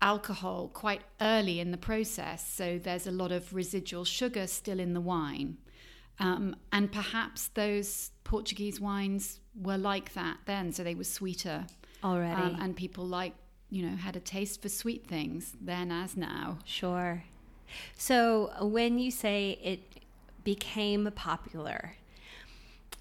alcohol 0.00 0.68
quite 0.74 1.02
early 1.20 1.60
in 1.60 1.70
the 1.70 1.78
process, 1.78 2.46
so 2.46 2.78
there's 2.78 3.06
a 3.06 3.12
lot 3.12 3.30
of 3.30 3.54
residual 3.54 4.04
sugar 4.04 4.46
still 4.46 4.80
in 4.80 4.94
the 4.94 5.00
wine. 5.00 5.58
Um, 6.18 6.56
and 6.72 6.92
perhaps 6.92 7.48
those 7.48 8.10
Portuguese 8.22 8.80
wines 8.80 9.40
were 9.54 9.78
like 9.78 10.12
that 10.14 10.38
then, 10.44 10.72
so 10.72 10.84
they 10.84 10.94
were 10.94 11.04
sweeter 11.04 11.66
Already. 12.04 12.40
um, 12.40 12.58
and 12.60 12.76
people 12.76 13.06
like 13.06 13.34
you 13.70 13.86
know 13.86 13.96
had 13.96 14.16
a 14.16 14.20
taste 14.20 14.60
for 14.62 14.68
sweet 14.68 15.06
things 15.06 15.52
then 15.60 15.90
as 15.90 16.16
now 16.16 16.58
Sure. 16.64 17.24
So 17.96 18.50
when 18.60 18.98
you 18.98 19.10
say 19.10 19.58
it 19.62 19.80
became 20.44 21.10
popular, 21.14 21.94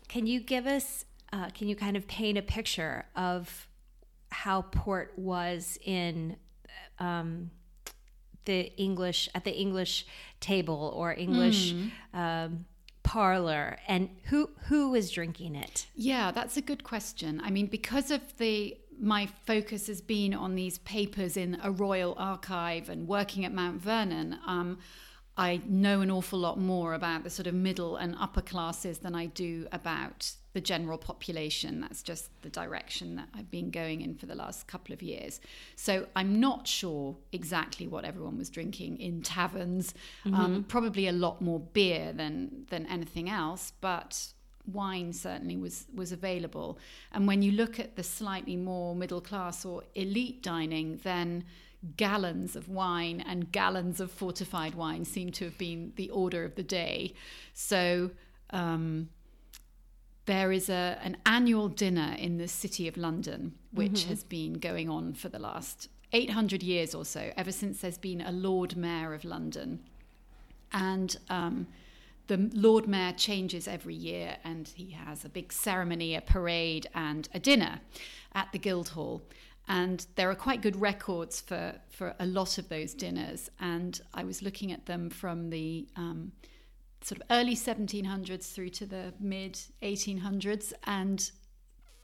can 0.07 0.27
you 0.27 0.39
give 0.39 0.67
us, 0.67 1.05
uh, 1.33 1.49
can 1.49 1.67
you 1.67 1.75
kind 1.75 1.97
of 1.97 2.07
paint 2.07 2.37
a 2.37 2.41
picture 2.41 3.05
of 3.15 3.67
how 4.29 4.61
port 4.63 5.13
was 5.17 5.77
in 5.83 6.37
um, 6.99 7.51
the 8.45 8.71
English, 8.77 9.29
at 9.35 9.43
the 9.43 9.53
English 9.53 10.05
table 10.39 10.93
or 10.95 11.13
English 11.13 11.73
um, 12.13 12.65
parlor 13.03 13.77
and 13.87 14.09
who, 14.25 14.49
who 14.67 14.89
was 14.91 15.11
drinking 15.11 15.55
it? 15.55 15.87
yeah 15.95 16.31
that's 16.31 16.55
a 16.55 16.61
good 16.61 16.83
question 16.83 17.41
i 17.43 17.49
mean 17.49 17.65
because 17.65 18.09
of 18.11 18.21
the 18.37 18.77
my 19.01 19.27
focus 19.45 19.87
has 19.87 19.99
been 19.99 20.33
on 20.33 20.55
these 20.55 20.77
papers 20.79 21.35
in 21.35 21.57
a 21.63 21.71
royal 21.71 22.13
archive 22.17 22.89
and 22.89 23.07
working 23.07 23.43
at 23.43 23.53
mount 23.53 23.81
vernon 23.81 24.37
um, 24.45 24.77
i 25.37 25.59
know 25.67 26.01
an 26.01 26.11
awful 26.11 26.39
lot 26.39 26.59
more 26.59 26.93
about 26.93 27.23
the 27.23 27.29
sort 27.29 27.47
of 27.47 27.53
middle 27.53 27.97
and 27.97 28.15
upper 28.19 28.41
classes 28.41 28.99
than 28.99 29.15
i 29.15 29.25
do 29.25 29.67
about 29.71 30.31
the 30.53 30.61
general 30.61 30.97
population. 30.97 31.79
That's 31.79 32.03
just 32.03 32.29
the 32.41 32.49
direction 32.49 33.15
that 33.15 33.29
i've 33.33 33.49
been 33.49 33.71
going 33.71 34.01
in 34.01 34.15
for 34.15 34.25
the 34.25 34.35
last 34.35 34.67
couple 34.67 34.93
of 34.93 35.01
years. 35.01 35.39
So 35.75 36.07
i'm 36.15 36.39
not 36.39 36.67
sure 36.67 37.15
exactly 37.31 37.87
what 37.87 38.03
everyone 38.05 38.37
was 38.37 38.49
drinking 38.49 38.97
in 38.99 39.21
taverns. 39.21 39.93
Um, 40.25 40.65
probably 40.67 41.07
a 41.07 41.11
lot 41.11 41.41
more 41.41 41.59
beer 41.59 42.11
than 42.13 42.65
than 42.69 42.85
anything 42.87 43.29
else 43.29 43.73
but 43.81 44.27
wine 44.65 45.13
certainly 45.13 45.57
was 45.57 45.85
was 45.93 46.11
available. 46.11 46.77
And 47.11 47.27
when 47.27 47.41
you 47.41 47.51
look 47.51 47.79
at 47.79 47.95
the 47.95 48.03
slightly 48.03 48.55
more 48.55 48.95
middle 48.95 49.21
class 49.21 49.65
or 49.65 49.83
elite 49.95 50.43
dining 50.43 50.99
then 51.03 51.45
gallons 51.97 52.55
of 52.55 52.69
wine 52.69 53.21
and 53.21 53.51
gallons 53.51 53.99
of 53.99 54.11
fortified 54.11 54.75
wine 54.75 55.03
seem 55.03 55.31
to 55.31 55.45
have 55.45 55.57
been 55.57 55.93
the 55.95 56.09
order 56.11 56.43
of 56.43 56.55
the 56.55 56.63
day. 56.63 57.13
So 57.53 58.11
um, 58.51 59.09
there 60.25 60.51
is 60.51 60.69
a 60.69 60.99
an 61.03 61.17
annual 61.25 61.67
dinner 61.67 62.15
in 62.17 62.37
the 62.37 62.47
city 62.47 62.87
of 62.87 62.97
London, 62.97 63.55
which 63.71 64.05
has 64.05 64.23
been 64.23 64.53
going 64.53 64.89
on 64.89 65.13
for 65.13 65.29
the 65.29 65.39
last 65.39 65.89
800 66.13 66.61
years 66.61 66.93
or 66.93 67.05
so, 67.05 67.31
ever 67.37 67.51
since 67.51 67.81
there's 67.81 67.97
been 67.97 68.21
a 68.21 68.31
Lord 68.31 68.75
Mayor 68.75 69.13
of 69.13 69.23
London. 69.23 69.79
And 70.73 71.17
um, 71.29 71.67
the 72.31 72.49
Lord 72.53 72.87
Mayor 72.87 73.11
changes 73.11 73.67
every 73.67 73.93
year, 73.93 74.37
and 74.45 74.65
he 74.65 74.91
has 74.91 75.25
a 75.25 75.29
big 75.29 75.51
ceremony, 75.51 76.15
a 76.15 76.21
parade, 76.21 76.87
and 76.95 77.27
a 77.33 77.39
dinner 77.39 77.81
at 78.33 78.49
the 78.53 78.57
Guildhall. 78.57 79.21
And 79.67 80.07
there 80.15 80.29
are 80.29 80.35
quite 80.35 80.61
good 80.61 80.79
records 80.79 81.41
for, 81.41 81.75
for 81.89 82.15
a 82.21 82.25
lot 82.25 82.57
of 82.57 82.69
those 82.69 82.93
dinners. 82.93 83.49
And 83.59 83.99
I 84.13 84.23
was 84.23 84.41
looking 84.41 84.71
at 84.71 84.85
them 84.85 85.09
from 85.09 85.49
the 85.49 85.89
um, 85.97 86.31
sort 87.01 87.19
of 87.19 87.27
early 87.31 87.53
1700s 87.53 88.53
through 88.53 88.69
to 88.69 88.85
the 88.85 89.13
mid 89.19 89.59
1800s 89.83 90.71
and 90.85 91.31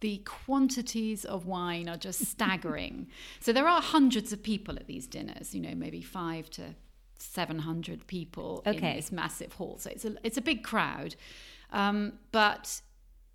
the 0.01 0.17
quantities 0.25 1.23
of 1.23 1.45
wine 1.45 1.87
are 1.87 1.97
just 1.97 2.25
staggering 2.25 3.07
so 3.39 3.51
there 3.51 3.67
are 3.67 3.81
hundreds 3.81 4.31
of 4.31 4.43
people 4.43 4.75
at 4.75 4.85
these 4.85 5.07
dinners 5.07 5.55
you 5.55 5.61
know 5.61 5.73
maybe 5.73 6.01
5 6.01 6.49
to 6.51 6.75
700 7.19 8.07
people 8.07 8.61
in 8.65 8.95
this 8.95 9.11
massive 9.11 9.53
hall. 9.53 9.77
So 9.79 9.89
it's 9.89 10.05
a 10.05 10.15
it's 10.23 10.37
a 10.37 10.41
big 10.41 10.63
crowd. 10.63 11.15
Um, 11.71 12.13
but 12.31 12.81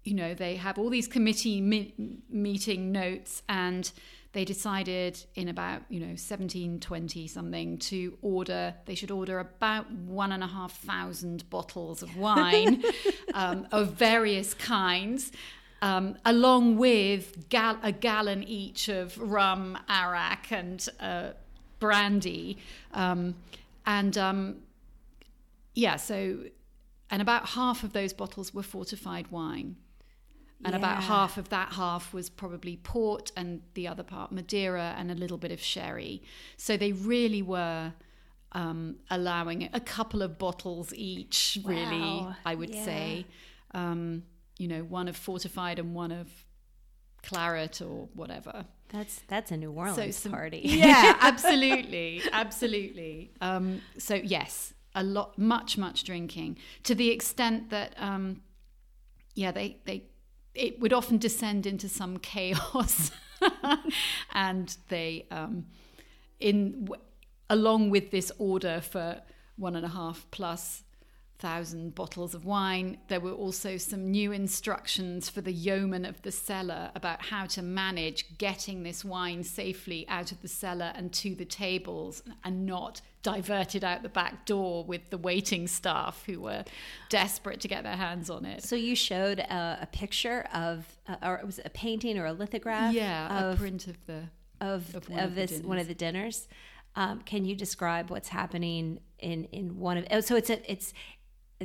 you 0.05 0.15
know 0.15 0.35
they 0.35 0.57
have 0.57 0.79
all 0.79 0.91
these 0.91 1.07
committee 1.07 1.61
mi- 1.61 1.95
meeting 2.29 2.91
notes 2.93 3.43
and 3.49 3.93
they 4.33 4.45
decided 4.45 5.23
in 5.35 5.49
about 5.49 5.83
you 5.91 6.01
know 6.01 6.07
1720 6.07 7.27
something 7.29 7.79
to 7.79 8.17
order 8.23 8.75
they 8.87 8.95
should 8.95 9.11
order 9.11 9.39
about 9.39 9.91
one 9.93 10.33
and 10.33 10.43
a 10.43 10.47
half 10.47 10.73
thousand 10.81 11.49
bottles 11.51 12.03
of 12.03 12.17
wine 12.27 12.83
um, 13.35 13.67
of 13.71 13.93
various 13.93 14.55
kinds 14.55 15.31
um, 15.83 16.17
along 16.25 16.79
with 16.79 17.49
gal- 17.49 17.79
a 17.83 17.93
gallon 17.93 18.43
each 18.43 18.89
of 18.89 19.17
rum 19.19 19.79
arak 19.89 20.51
and 20.51 20.89
uh, 20.99 21.31
brandy. 21.83 22.59
Um, 22.95 23.35
and 23.87 24.17
um, 24.19 24.57
yeah 25.75 25.97
so 25.97 26.45
and 27.11 27.21
about 27.23 27.49
half 27.51 27.83
of 27.85 27.93
those 27.93 28.13
bottles 28.13 28.55
were 28.55 28.63
fortified 28.63 29.31
wine. 29.31 29.77
And 30.65 30.77
about 30.77 31.03
half 31.03 31.39
of 31.39 31.49
that 31.49 31.73
half 31.73 32.15
was 32.15 32.31
probably 32.31 32.77
port 32.77 33.33
and 33.37 33.63
the 33.75 33.89
other 33.89 34.05
part 34.05 34.31
madeira 34.31 34.95
and 34.97 35.11
a 35.11 35.15
little 35.15 35.37
bit 35.37 35.51
of 35.51 35.61
sherry. 35.61 36.23
So 36.57 36.77
they 36.77 36.93
really 36.93 37.43
were 37.43 37.93
um, 38.53 38.97
allowing 39.11 39.69
a 39.73 39.81
couple 39.81 40.23
of 40.23 40.39
bottles 40.39 40.95
each 40.95 41.59
really 41.65 41.87
Wow. 42.21 42.37
i 42.47 42.55
would 42.55 42.71
Yeah. 42.75 42.85
say 42.85 43.27
um, 43.75 44.23
you 44.57 44.69
know 44.69 44.85
one 44.85 45.09
of 45.09 45.17
fortified 45.17 45.79
and 45.81 45.95
one 45.97 46.13
of 46.13 46.29
claret 47.23 47.81
or 47.83 48.09
whatever 48.15 48.65
That's, 48.93 49.21
that's 49.29 49.51
a 49.51 49.57
New 49.57 49.73
Orleans 49.73 50.17
some- 50.17 50.33
party. 50.33 50.61
yeah, 50.65 51.17
absolutely, 51.21 52.23
absolutely. 52.33 53.33
Um, 53.41 53.81
so 53.99 54.15
yes, 54.15 54.75
a 54.95 55.03
lot, 55.03 55.39
much, 55.39 55.79
much 55.79 56.05
drinking 56.05 56.59
to 56.85 56.95
the 56.95 57.11
extent 57.11 57.71
that, 57.71 57.95
um, 57.99 58.43
yeah, 59.35 59.51
they 59.51 59.79
they 59.87 60.05
it 60.55 60.79
would 60.81 60.93
often 60.93 61.17
descend 61.17 61.65
into 61.67 61.89
some 61.89 62.19
chaos, 62.19 63.11
and 64.35 64.77
they 64.89 65.27
um, 65.31 65.65
in 66.39 66.85
w- 66.85 67.03
along 67.49 67.89
with 67.89 68.11
this 68.11 68.31
order 68.39 68.83
for 68.83 69.23
one 69.57 69.75
and 69.77 69.87
a 69.87 69.89
half 69.89 70.27
plus 70.31 70.83
thousand 71.43 71.95
bottles 71.95 72.35
of 72.35 72.45
wine. 72.45 72.99
There 73.09 73.21
were 73.21 73.33
also 73.33 73.77
some 73.77 74.11
new 74.11 74.31
instructions 74.31 75.29
for 75.29 75.41
the 75.41 75.53
yeoman 75.53 76.05
of 76.05 76.23
the 76.23 76.31
cellar 76.31 76.93
about 76.95 77.21
how 77.21 77.47
to 77.47 77.63
manage 77.63 78.39
getting 78.39 78.85
this 78.85 79.05
wine 79.05 79.43
safely 79.43 80.07
out 80.09 80.31
of 80.31 80.41
the 80.41 80.49
cellar 80.49 80.93
and 80.95 81.13
to 81.15 81.35
the 81.35 81.45
tables 81.45 82.23
and 82.45 82.65
not 82.65 83.01
diverted 83.23 83.83
out 83.85 84.03
the 84.03 84.09
back 84.09 84.47
door 84.47 84.85
with 84.85 85.11
the 85.11 85.19
waiting 85.19 85.67
staff 85.67 86.23
who 86.27 86.41
were 86.41 86.65
desperate 87.09 87.61
to 87.61 87.69
get 87.69 87.83
their 87.83 87.97
hands 87.97 88.31
on 88.31 88.45
it. 88.45 88.63
So 88.63 88.77
you 88.77 88.95
showed 88.95 89.41
a, 89.41 89.79
a 89.83 89.87
picture 89.87 90.47
of, 90.55 90.87
uh, 91.09 91.17
or 91.23 91.35
it 91.37 91.47
was 91.47 91.61
a 91.65 91.71
painting 91.71 92.19
or 92.19 92.27
a 92.27 92.33
lithograph? 92.33 92.95
Yeah, 92.95 93.49
of, 93.49 93.55
a 93.55 93.57
print 93.57 93.89
of 93.89 94.07
the 94.07 94.23
of 94.61 94.95
of 94.95 94.95
of, 94.95 95.09
one 95.09 95.19
of 95.19 95.35
the 95.35 95.47
this 95.47 95.61
one 95.61 95.79
of 95.79 95.89
the 95.89 95.95
dinners. 95.95 96.49
Um, 96.95 97.23
can 97.23 97.45
you 97.45 97.57
describe 97.57 98.11
what's 98.11 98.29
happening 98.29 99.01
in 99.19 99.45
in 99.47 99.79
one 99.79 99.97
of? 99.99 100.07
Oh, 100.11 100.21
so 100.21 100.37
it's 100.37 100.51
a 100.51 100.71
it's 100.71 100.93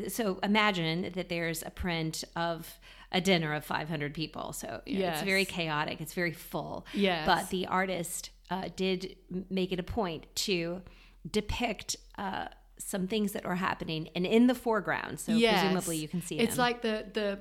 so 0.08 0.40
imagine 0.44 1.12
that 1.16 1.30
there's 1.30 1.64
a 1.64 1.70
print 1.70 2.24
of 2.36 2.80
a 3.12 3.22
dinner 3.22 3.54
of 3.54 3.64
500 3.64 4.14
people. 4.14 4.54
So 4.54 4.82
you 4.86 5.00
know, 5.00 5.08
it's 5.10 5.22
very 5.22 5.46
chaotic. 5.46 6.02
It's 6.02 6.14
very 6.14 6.34
full. 6.34 6.86
Yes. 6.94 7.26
But 7.26 7.50
the 7.50 7.66
artist 7.68 8.32
uh, 8.50 8.70
did 8.76 9.16
make 9.50 9.72
it 9.72 9.80
a 9.80 9.84
point 9.84 10.26
to 10.48 10.82
depict 11.30 11.96
uh, 12.18 12.48
some 12.78 13.08
things 13.08 13.32
that 13.34 13.46
are 13.46 13.56
happening 13.56 14.10
and 14.16 14.26
in 14.26 14.48
the 14.48 14.56
foreground. 14.56 15.20
So 15.20 15.32
Yes. 15.34 15.62
presumably 15.62 15.98
you 15.98 16.08
can 16.08 16.22
see 16.22 16.38
It's 16.40 16.56
them. 16.56 16.62
like 16.62 16.82
the 16.82 17.06
the 17.14 17.40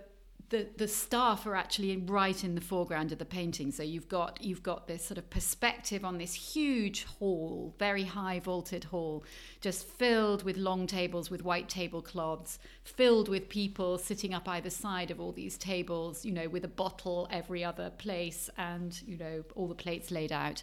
the 0.49 0.69
the 0.76 0.87
staff 0.87 1.47
are 1.47 1.57
actually 1.57 1.97
right 1.97 2.45
in 2.45 2.55
the 2.55 2.61
foreground 2.61 3.11
of 3.12 3.19
the 3.19 3.25
painting. 3.25 3.73
So 3.73 3.83
you've 3.83 4.09
got 4.09 4.43
you've 4.43 4.62
got 4.62 4.87
this 4.87 5.05
sort 5.05 5.19
of 5.19 5.29
perspective 5.29 6.05
on 6.05 6.19
this 6.19 6.35
huge 6.35 7.05
hall, 7.05 7.75
very 7.79 8.05
high 8.05 8.41
vaulted 8.41 8.85
hall, 8.85 9.25
just 9.61 9.87
filled 9.87 10.45
with 10.45 10.57
long 10.57 10.87
tables 10.87 11.31
with 11.31 11.43
white 11.43 11.69
tablecloths, 11.69 12.59
filled 12.85 13.29
with 13.29 13.49
people 13.49 13.99
sitting 13.99 14.35
up 14.35 14.49
either 14.49 14.71
side 14.71 15.11
of 15.11 15.21
all 15.21 15.33
these 15.33 15.59
tables, 15.59 16.25
you 16.25 16.33
know, 16.33 16.49
with 16.49 16.65
a 16.65 16.69
bottle 16.69 17.26
every 17.31 17.65
other 17.65 17.91
place 17.91 18.49
and, 18.57 19.03
you 19.03 19.17
know, 19.17 19.45
all 19.55 19.67
the 19.67 19.75
plates 19.75 20.11
laid 20.11 20.33
out. 20.33 20.62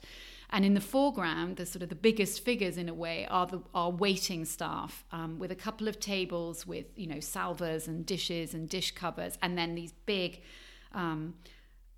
And 0.53 0.63
in 0.63 0.75
the 0.75 0.81
foreground, 0.81 1.57
the 1.57 1.65
sort 1.65 1.81
of 1.81 1.89
the 1.89 1.95
biggest 1.95 2.45
figures 2.45 2.77
in 2.77 2.87
a 2.87 2.93
way 2.93 3.25
are 3.29 3.47
the 3.47 3.63
are 3.73 3.89
waiting 3.89 4.45
staff 4.45 5.03
um, 5.11 5.39
with 5.39 5.51
a 5.51 5.55
couple 5.55 5.87
of 5.87 5.99
tables 5.99 6.67
with 6.67 6.85
you 6.95 7.07
know 7.07 7.19
salvers 7.19 7.87
and 7.87 8.05
dishes 8.05 8.53
and 8.53 8.69
dish 8.69 8.91
covers, 8.91 9.35
and 9.41 9.57
then 9.57 9.73
these 9.73 9.93
big 10.05 10.41
um, 10.93 11.33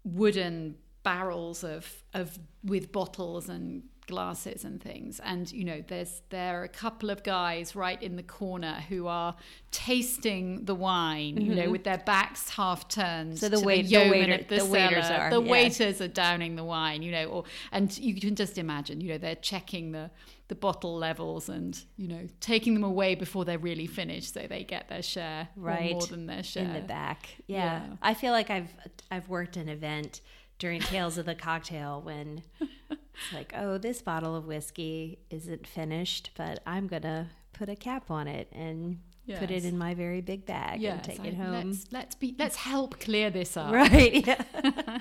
wooden 0.05 0.75
barrels 1.03 1.65
of 1.65 2.03
of 2.13 2.39
with 2.63 2.93
bottles 2.93 3.49
and 3.49 3.83
glasses 4.07 4.63
and 4.63 4.81
things 4.81 5.19
and 5.23 5.51
you 5.51 5.63
know 5.63 5.83
there's 5.87 6.21
there 6.29 6.61
are 6.61 6.63
a 6.63 6.69
couple 6.69 7.09
of 7.09 7.23
guys 7.23 7.75
right 7.75 8.01
in 8.03 8.15
the 8.15 8.23
corner 8.23 8.83
who 8.89 9.07
are 9.07 9.35
tasting 9.71 10.65
the 10.65 10.73
wine 10.75 11.37
you 11.39 11.53
know 11.53 11.69
with 11.69 11.83
their 11.83 11.97
backs 11.99 12.49
half 12.49 12.87
turned 12.87 13.05
Mm-hmm. 13.05 13.35
So 13.37 13.49
the 13.49 13.59
wait- 13.61 13.83
the 13.83 13.91
yeoman 13.91 14.09
waiter- 14.29 14.45
the, 14.47 14.57
the 14.57 14.65
waiters 14.65 15.05
are, 15.05 15.29
the 15.29 15.41
yeah. 15.41 15.51
waiters 15.51 16.01
are 16.01 16.07
downing 16.07 16.55
the 16.55 16.63
wine 16.63 17.01
you 17.01 17.11
know 17.11 17.25
or 17.25 17.43
and 17.71 17.95
you 17.97 18.19
can 18.19 18.35
just 18.35 18.57
imagine 18.57 19.01
you 19.01 19.09
know 19.09 19.17
they're 19.17 19.35
checking 19.35 19.91
the 19.91 20.09
the 20.47 20.55
bottle 20.55 20.95
levels 20.97 21.49
and 21.49 21.83
you 21.97 22.07
know 22.07 22.27
taking 22.39 22.73
them 22.73 22.83
away 22.83 23.15
before 23.15 23.45
they're 23.45 23.57
really 23.57 23.87
finished 23.87 24.33
so 24.33 24.41
they 24.47 24.63
get 24.63 24.87
their 24.89 25.01
share 25.01 25.47
right 25.55 25.91
more 25.93 26.05
than 26.07 26.25
their 26.27 26.43
share 26.43 26.63
in 26.65 26.73
the 26.73 26.81
back. 26.81 27.29
Yeah. 27.47 27.81
Yeah. 27.87 27.95
I 28.01 28.13
feel 28.13 28.31
like 28.31 28.49
I've 28.49 28.71
I've 29.09 29.27
worked 29.27 29.57
an 29.57 29.69
event 29.69 30.21
during 30.59 30.81
Tales 30.81 31.17
of 31.17 31.25
the 31.25 31.35
Cocktail 31.35 32.01
when 32.03 32.43
it's 33.17 33.33
like, 33.33 33.53
oh, 33.55 33.77
this 33.77 34.01
bottle 34.01 34.35
of 34.35 34.45
whiskey 34.45 35.19
isn't 35.29 35.65
finished, 35.67 36.31
but 36.35 36.59
I'm 36.65 36.87
gonna 36.87 37.29
put 37.53 37.69
a 37.69 37.75
cap 37.75 38.11
on 38.11 38.27
it 38.27 38.47
and 38.51 38.99
put 39.39 39.49
it 39.49 39.65
in 39.65 39.75
my 39.75 39.95
very 39.95 40.21
big 40.21 40.45
bag 40.45 40.79
yeah 40.79 40.93
and 40.93 41.03
take 41.03 41.17
so 41.17 41.23
it 41.23 41.33
home. 41.33 41.51
let's 41.71 41.91
let's 41.91 42.13
be 42.13 42.35
let's 42.37 42.55
help 42.57 42.99
clear 42.99 43.31
this 43.31 43.57
up 43.57 43.73
Right. 43.73 44.23
Yeah. 44.27 44.43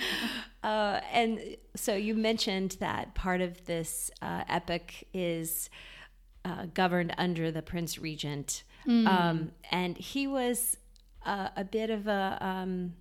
uh, 0.63 1.01
and 1.13 1.57
so 1.77 1.95
you 1.95 2.15
mentioned 2.15 2.77
that 2.81 3.15
part 3.15 3.41
of 3.43 3.65
this 3.67 4.11
uh, 4.23 4.45
epic 4.49 5.07
is 5.13 5.69
uh, 6.45 6.67
governed 6.73 7.15
under 7.19 7.51
the 7.51 7.63
Prince 7.63 7.99
Regent, 7.99 8.63
Mm. 8.87 9.07
um, 9.07 9.51
and 9.71 9.97
he 9.97 10.27
was 10.27 10.77
uh, 11.25 11.49
a 11.57 11.65
bit 11.65 11.89
of 11.91 12.07
a. 12.07 12.37
Um, 12.41 12.93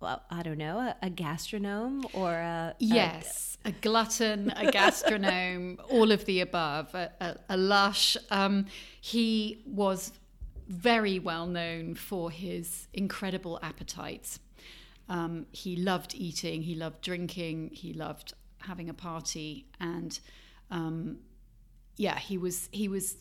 well, 0.00 0.22
I 0.30 0.42
don't 0.42 0.58
know, 0.58 0.78
a, 0.78 0.96
a 1.02 1.10
gastronome 1.10 2.04
or 2.12 2.32
a, 2.32 2.70
a- 2.70 2.74
Yes, 2.78 3.58
a 3.64 3.72
glutton, 3.72 4.50
a 4.56 4.70
gastronome, 4.70 5.78
all 5.90 6.12
of 6.12 6.24
the 6.24 6.40
above, 6.40 6.94
a, 6.94 7.10
a, 7.20 7.36
a 7.50 7.56
lush. 7.56 8.16
Um, 8.30 8.66
he 9.00 9.62
was 9.66 10.12
very 10.68 11.18
well 11.18 11.46
known 11.46 11.94
for 11.94 12.30
his 12.30 12.88
incredible 12.92 13.58
appetites. 13.62 14.38
Um, 15.08 15.46
he 15.52 15.76
loved 15.76 16.14
eating, 16.14 16.62
he 16.62 16.74
loved 16.74 17.00
drinking, 17.00 17.70
he 17.72 17.92
loved 17.94 18.34
having 18.58 18.88
a 18.90 18.94
party, 18.94 19.66
and 19.80 20.18
um, 20.70 21.18
yeah, 21.96 22.18
he 22.18 22.36
was 22.36 22.68
he 22.72 22.88
was 22.88 23.16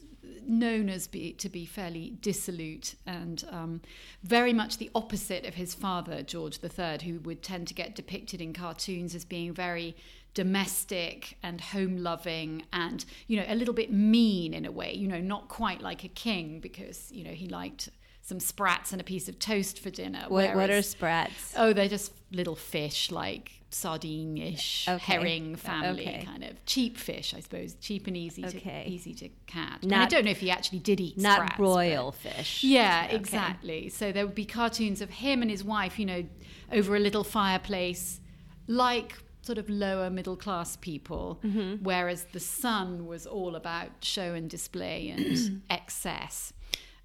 known 0.46 0.90
as 0.90 1.08
be, 1.08 1.34
to 1.34 1.50
be 1.50 1.66
fairly 1.66 2.18
dissolute 2.22 2.96
and 3.06 3.44
um, 3.52 3.82
very 4.24 4.54
much 4.54 4.78
the 4.78 4.90
opposite 4.96 5.46
of 5.46 5.56
his 5.56 5.74
father 5.74 6.22
George 6.22 6.60
III, 6.64 7.00
who 7.04 7.20
would 7.20 7.44
tend 7.44 7.68
to 7.68 7.74
get 7.74 7.96
depicted 7.96 8.42
in 8.42 8.54
cartoons 8.54 9.16
as 9.16 9.26
being 9.26 9.54
very 9.54 9.96
domestic 10.34 11.36
and 11.42 11.60
home 11.60 11.98
loving 11.98 12.62
and 12.72 13.06
you 13.26 13.36
know 13.36 13.46
a 13.48 13.56
little 13.56 13.74
bit 13.74 13.92
mean 13.92 14.54
in 14.54 14.66
a 14.66 14.72
way 14.72 14.94
you 14.94 15.08
know 15.08 15.20
not 15.20 15.48
quite 15.48 15.82
like 15.82 16.04
a 16.04 16.08
king 16.08 16.60
because 16.60 17.12
you 17.12 17.24
know 17.24 17.32
he 17.32 17.48
liked 17.48 17.90
some 18.28 18.42
sprats 18.42 18.92
and 18.92 19.00
a 19.00 19.06
piece 19.06 19.30
of 19.30 19.40
toast 19.40 19.80
for 19.80 19.90
dinner 19.90 20.26
what, 20.28 20.54
what 20.54 20.70
are 20.70 20.82
sprats? 20.82 21.54
Oh, 21.56 21.72
they're 21.72 21.88
just 21.88 22.12
little 22.30 22.58
fish, 22.58 23.10
like 23.10 23.54
sardine-ish, 23.70 24.86
Okay. 24.90 25.14
herring 25.14 25.56
family, 25.56 26.02
Okay. 26.02 26.24
kind 26.26 26.44
of 26.44 26.66
cheap 26.66 26.98
fish, 26.98 27.34
I 27.34 27.40
suppose, 27.40 27.76
cheap 27.76 28.06
and 28.06 28.18
easy 28.18 28.44
Okay. 28.46 28.84
to 28.84 28.90
easy 28.90 29.14
to 29.14 29.30
catch. 29.46 29.84
And 29.84 29.96
I 29.96 30.08
don't 30.08 30.26
know 30.26 30.32
if 30.32 30.42
he 30.42 30.52
actually 30.52 30.80
did 30.80 31.00
eat 31.00 31.18
Not 31.18 31.36
sprats, 31.36 31.52
but- 31.54 31.58
broil 31.58 32.12
fish. 32.12 32.66
Yeah, 32.66 33.06
exactly. 33.06 33.88
So 33.88 34.12
there 34.12 34.26
would 34.26 34.36
be 34.36 34.44
cartoons 34.46 35.00
of 35.02 35.10
him 35.10 35.42
and 35.42 35.50
his 35.50 35.64
wife, 35.64 35.98
you 35.98 36.06
know, 36.06 36.26
over 36.72 36.98
a 36.98 37.00
little 37.00 37.24
fireplace, 37.24 38.20
like 38.68 39.14
sort 39.42 39.58
of 39.58 39.70
lower 39.70 40.10
middle 40.10 40.36
class 40.36 40.76
people, 40.76 41.40
Mm-hmm. 41.46 41.82
whereas 41.82 42.26
the 42.34 42.42
son 42.42 43.06
was 43.06 43.26
all 43.26 43.56
about 43.56 43.90
show 44.02 44.34
and 44.34 44.50
display 44.50 45.08
and 45.10 45.62
excess. 45.70 46.52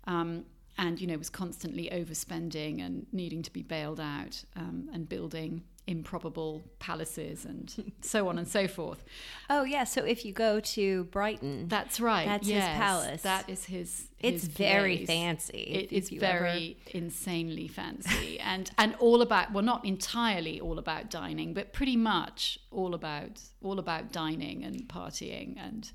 Um, 0.09 0.47
and 0.79 1.01
you 1.01 1.07
know 1.07 1.17
was 1.17 1.31
constantly 1.31 1.89
overspending 1.93 2.85
and 2.85 3.07
needing 3.13 3.43
to 3.43 3.53
be 3.53 3.63
bailed 3.63 4.01
out 4.01 4.45
um, 4.57 4.89
and 4.93 5.09
building 5.09 5.63
improbable 5.87 6.63
palaces 6.79 7.45
and 7.45 7.93
so 8.03 8.29
on 8.29 8.39
and 8.39 8.47
so 8.47 8.69
forth. 8.69 9.05
Oh 9.51 9.65
yeah. 9.65 9.85
So 9.85 10.05
if 10.05 10.25
you 10.25 10.33
go 10.33 10.61
to 10.61 11.05
Brighton, 11.05 11.67
That's 11.69 11.99
right. 12.01 12.27
That's 12.27 12.47
his 12.47 12.63
palace. 12.63 13.23
That 13.23 13.49
is 13.51 13.65
his. 13.65 14.09
it's 14.21 14.45
his 14.45 14.53
very 14.53 14.99
place. 14.99 15.09
fancy. 15.09 15.59
It 15.59 15.93
is 15.93 16.13
you 16.13 16.21
ever- 16.23 16.39
very 16.45 16.77
insanely 16.93 17.67
fancy 17.69 18.39
and 18.53 18.71
and 18.79 18.95
all 19.01 19.23
about 19.23 19.53
well 19.53 19.65
not 19.65 19.85
entirely 19.85 20.61
all 20.61 20.79
about 20.79 21.11
dining 21.11 21.53
but 21.53 21.73
pretty 21.73 21.97
much 21.97 22.59
all 22.71 22.95
about 22.95 23.41
all 23.63 23.79
about 23.79 24.13
dining 24.13 24.63
and 24.65 24.89
partying 24.89 25.57
and 25.59 25.91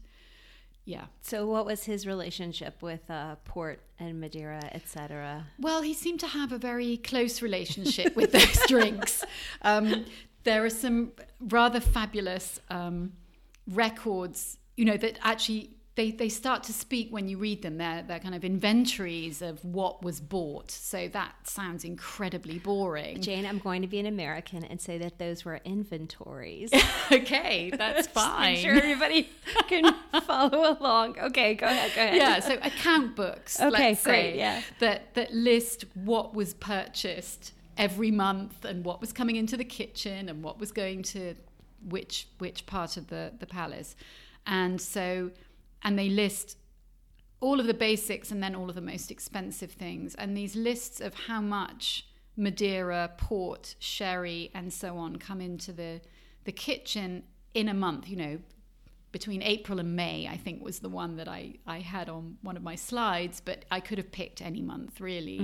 yeah 0.93 1.05
So, 1.21 1.37
what 1.53 1.65
was 1.65 1.83
his 1.83 2.07
relationship 2.07 2.81
with 2.81 3.03
uh, 3.11 3.35
port 3.51 3.79
and 3.99 4.19
Madeira, 4.21 4.63
etc.? 4.71 5.45
well 5.59 5.81
he 5.89 5.93
seemed 5.93 6.19
to 6.21 6.27
have 6.39 6.51
a 6.53 6.57
very 6.57 6.97
close 6.97 7.41
relationship 7.41 8.15
with 8.15 8.31
those 8.31 8.59
drinks 8.73 9.23
um, 9.61 10.05
there 10.43 10.63
are 10.63 10.69
some 10.85 11.11
rather 11.57 11.81
fabulous 11.81 12.59
um, 12.77 13.11
records 13.67 14.57
you 14.77 14.85
know 14.85 14.97
that 14.97 15.19
actually 15.23 15.71
they, 15.97 16.11
they 16.11 16.29
start 16.29 16.63
to 16.65 16.73
speak 16.73 17.11
when 17.11 17.27
you 17.27 17.39
read 17.39 17.63
them. 17.63 17.79
They're, 17.79 18.03
they're 18.07 18.19
kind 18.19 18.35
of 18.35 18.45
inventories 18.45 19.41
of 19.41 19.65
what 19.65 20.03
was 20.03 20.19
bought. 20.19 20.69
So 20.69 21.07
that 21.07 21.33
sounds 21.43 21.83
incredibly 21.83 22.59
boring. 22.59 23.19
Jane, 23.19 23.47
I'm 23.47 23.57
going 23.57 23.81
to 23.81 23.87
be 23.87 23.99
an 23.99 24.05
American 24.05 24.63
and 24.63 24.79
say 24.79 24.99
that 24.99 25.17
those 25.17 25.43
were 25.43 25.59
inventories. 25.65 26.71
okay, 27.11 27.71
that's 27.71 28.07
fine. 28.13 28.57
sure 28.57 28.75
everybody 28.75 29.31
can 29.67 29.95
follow 30.27 30.77
along. 30.79 31.17
Okay, 31.17 31.55
go 31.55 31.65
ahead. 31.65 31.91
Go 31.95 32.01
ahead. 32.03 32.15
yeah, 32.15 32.39
so 32.41 32.53
account 32.61 33.15
books. 33.15 33.59
Okay, 33.59 33.69
let's 33.71 34.03
great, 34.03 34.33
say, 34.33 34.37
yeah. 34.37 34.61
that 34.79 35.15
that 35.15 35.33
list 35.33 35.85
what 35.95 36.35
was 36.35 36.53
purchased 36.53 37.53
every 37.75 38.11
month 38.11 38.65
and 38.65 38.85
what 38.85 39.01
was 39.01 39.11
coming 39.11 39.35
into 39.35 39.57
the 39.57 39.65
kitchen 39.65 40.29
and 40.29 40.43
what 40.43 40.59
was 40.59 40.71
going 40.71 41.01
to 41.01 41.33
which 41.89 42.27
which 42.37 42.67
part 42.67 42.97
of 42.97 43.07
the 43.07 43.31
the 43.39 43.47
palace, 43.47 43.95
and 44.45 44.79
so 44.79 45.31
and 45.83 45.97
they 45.97 46.09
list 46.09 46.57
all 47.39 47.59
of 47.59 47.67
the 47.67 47.73
basics 47.73 48.31
and 48.31 48.41
then 48.41 48.55
all 48.55 48.69
of 48.69 48.75
the 48.75 48.81
most 48.81 49.11
expensive 49.11 49.71
things. 49.71 50.15
And 50.15 50.35
these 50.35 50.55
lists 50.55 50.99
of 50.99 51.13
how 51.13 51.41
much 51.41 52.07
Madeira, 52.35 53.11
port, 53.17 53.75
sherry, 53.79 54.51
and 54.53 54.71
so 54.71 54.97
on 54.97 55.15
come 55.17 55.41
into 55.41 55.71
the 55.73 56.01
the 56.45 56.51
kitchen 56.51 57.23
in 57.53 57.67
a 57.67 57.73
month. 57.73 58.07
You 58.07 58.15
know, 58.15 58.39
between 59.11 59.41
April 59.41 59.79
and 59.79 59.95
May, 59.95 60.27
I 60.27 60.37
think 60.37 60.63
was 60.63 60.79
the 60.79 60.89
one 60.89 61.17
that 61.17 61.27
I 61.27 61.55
I 61.65 61.79
had 61.79 62.09
on 62.09 62.37
one 62.43 62.55
of 62.55 62.61
my 62.63 62.75
slides, 62.75 63.41
but 63.43 63.65
I 63.71 63.79
could 63.79 63.97
have 63.97 64.11
picked 64.11 64.41
any 64.41 64.61
month 64.61 65.01
really, 65.01 65.39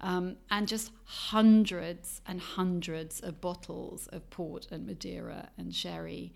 um, 0.00 0.36
and 0.50 0.66
just 0.66 0.90
hundreds 1.04 2.20
and 2.26 2.40
hundreds 2.40 3.20
of 3.20 3.40
bottles 3.40 4.08
of 4.08 4.28
port 4.30 4.72
and 4.72 4.86
Madeira 4.86 5.50
and 5.56 5.72
sherry 5.74 6.32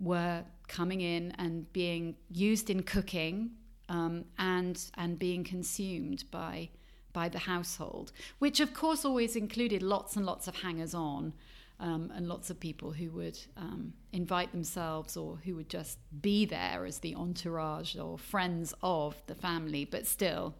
were 0.00 0.44
coming 0.68 1.00
in 1.00 1.32
and 1.32 1.70
being 1.72 2.16
used 2.30 2.70
in 2.70 2.82
cooking 2.82 3.50
um, 3.88 4.24
and 4.38 4.90
and 4.96 5.18
being 5.18 5.44
consumed 5.44 6.24
by 6.30 6.70
by 7.12 7.28
the 7.28 7.40
household, 7.40 8.12
which 8.38 8.60
of 8.60 8.72
course 8.72 9.04
always 9.04 9.36
included 9.36 9.82
lots 9.82 10.16
and 10.16 10.24
lots 10.24 10.48
of 10.48 10.56
hangers 10.56 10.94
on. 10.94 11.34
Um, 11.82 12.12
and 12.14 12.28
lots 12.28 12.50
of 12.50 12.60
people 12.60 12.92
who 12.92 13.10
would 13.12 13.38
um, 13.56 13.94
invite 14.12 14.52
themselves 14.52 15.16
or 15.16 15.38
who 15.46 15.56
would 15.56 15.70
just 15.70 15.96
be 16.20 16.44
there 16.44 16.84
as 16.84 16.98
the 16.98 17.14
entourage 17.14 17.96
or 17.96 18.18
friends 18.18 18.74
of 18.82 19.16
the 19.28 19.34
family, 19.34 19.86
but 19.86 20.06
still, 20.06 20.54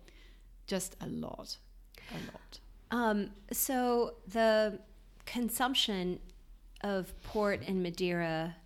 just 0.66 0.96
a 1.02 1.06
lot, 1.06 1.58
a 2.10 2.32
lot. 2.32 2.60
Um, 2.90 3.32
so 3.52 4.14
the 4.28 4.78
consumption 5.26 6.20
of 6.82 7.12
port 7.22 7.60
and 7.66 7.82
Madeira, 7.82 8.56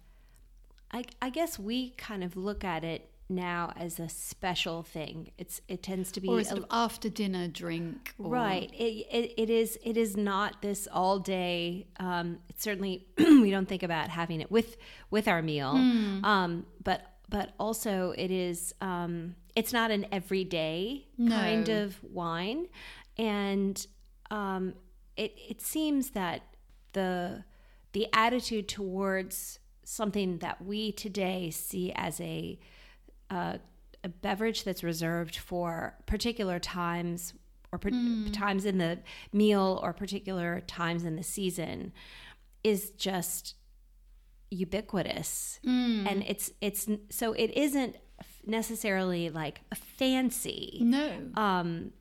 I, 0.94 1.04
I 1.20 1.30
guess 1.30 1.58
we 1.58 1.90
kind 1.90 2.22
of 2.22 2.36
look 2.36 2.62
at 2.62 2.84
it 2.84 3.10
now 3.28 3.72
as 3.76 3.98
a 3.98 4.08
special 4.08 4.84
thing. 4.84 5.32
It's 5.38 5.60
it 5.66 5.82
tends 5.82 6.12
to 6.12 6.20
be 6.20 6.28
or 6.28 6.38
a 6.38 6.44
sort 6.44 6.58
of 6.58 6.66
after 6.70 7.08
dinner 7.08 7.48
drink, 7.48 8.14
or... 8.18 8.30
right? 8.30 8.70
It, 8.72 9.06
it, 9.10 9.34
it 9.36 9.50
is 9.50 9.76
it 9.82 9.96
is 9.96 10.16
not 10.16 10.62
this 10.62 10.86
all 10.92 11.18
day. 11.18 11.88
Um, 11.98 12.38
it's 12.48 12.62
certainly 12.62 13.08
we 13.18 13.50
don't 13.50 13.68
think 13.68 13.82
about 13.82 14.08
having 14.08 14.40
it 14.40 14.50
with 14.52 14.76
with 15.10 15.26
our 15.26 15.42
meal, 15.42 15.72
Hmm. 15.72 16.24
um, 16.24 16.66
but 16.82 17.02
but 17.28 17.54
also 17.58 18.14
it 18.16 18.30
is 18.30 18.72
um, 18.80 19.34
it's 19.56 19.72
not 19.72 19.90
an 19.90 20.06
everyday 20.12 21.08
No. 21.18 21.34
kind 21.34 21.68
of 21.70 22.02
wine, 22.04 22.68
and 23.18 23.84
um, 24.30 24.74
it 25.16 25.36
it 25.48 25.60
seems 25.60 26.10
that 26.10 26.42
the 26.92 27.44
the 27.94 28.06
attitude 28.12 28.68
towards 28.68 29.58
something 29.84 30.38
that 30.38 30.64
we 30.64 30.92
today 30.92 31.50
see 31.50 31.92
as 31.94 32.20
a 32.20 32.58
uh, 33.30 33.58
a 34.02 34.08
beverage 34.08 34.64
that's 34.64 34.84
reserved 34.84 35.36
for 35.36 35.94
particular 36.06 36.58
times 36.58 37.32
or 37.72 37.78
per- 37.78 37.90
times 38.32 38.64
in 38.64 38.78
the 38.78 38.98
meal 39.32 39.80
or 39.82 39.92
particular 39.92 40.60
times 40.66 41.04
in 41.04 41.16
the 41.16 41.22
season 41.22 41.92
is 42.62 42.90
just 42.90 43.54
ubiquitous. 44.50 45.58
And 45.64 46.22
it's 46.26 46.50
it's 46.60 46.88
so 47.10 47.32
it 47.32 47.50
isn't 47.56 47.96
necessarily 48.46 49.30
like 49.30 49.62
a 49.72 49.74
fancy 49.74 50.80
no, 50.82 51.10
um 51.34 51.92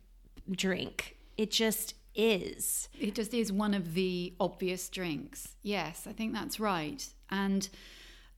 drink. 0.50 1.16
It 1.36 1.50
just 1.50 1.94
is. 2.14 2.88
It 3.00 3.14
just 3.14 3.34
is 3.34 3.50
one 3.50 3.74
of 3.74 3.94
the 3.94 4.34
obvious 4.38 4.88
drinks. 4.88 5.56
Yes, 5.62 6.06
I 6.08 6.12
think 6.12 6.32
that's 6.32 6.60
right. 6.60 7.04
And 7.30 7.68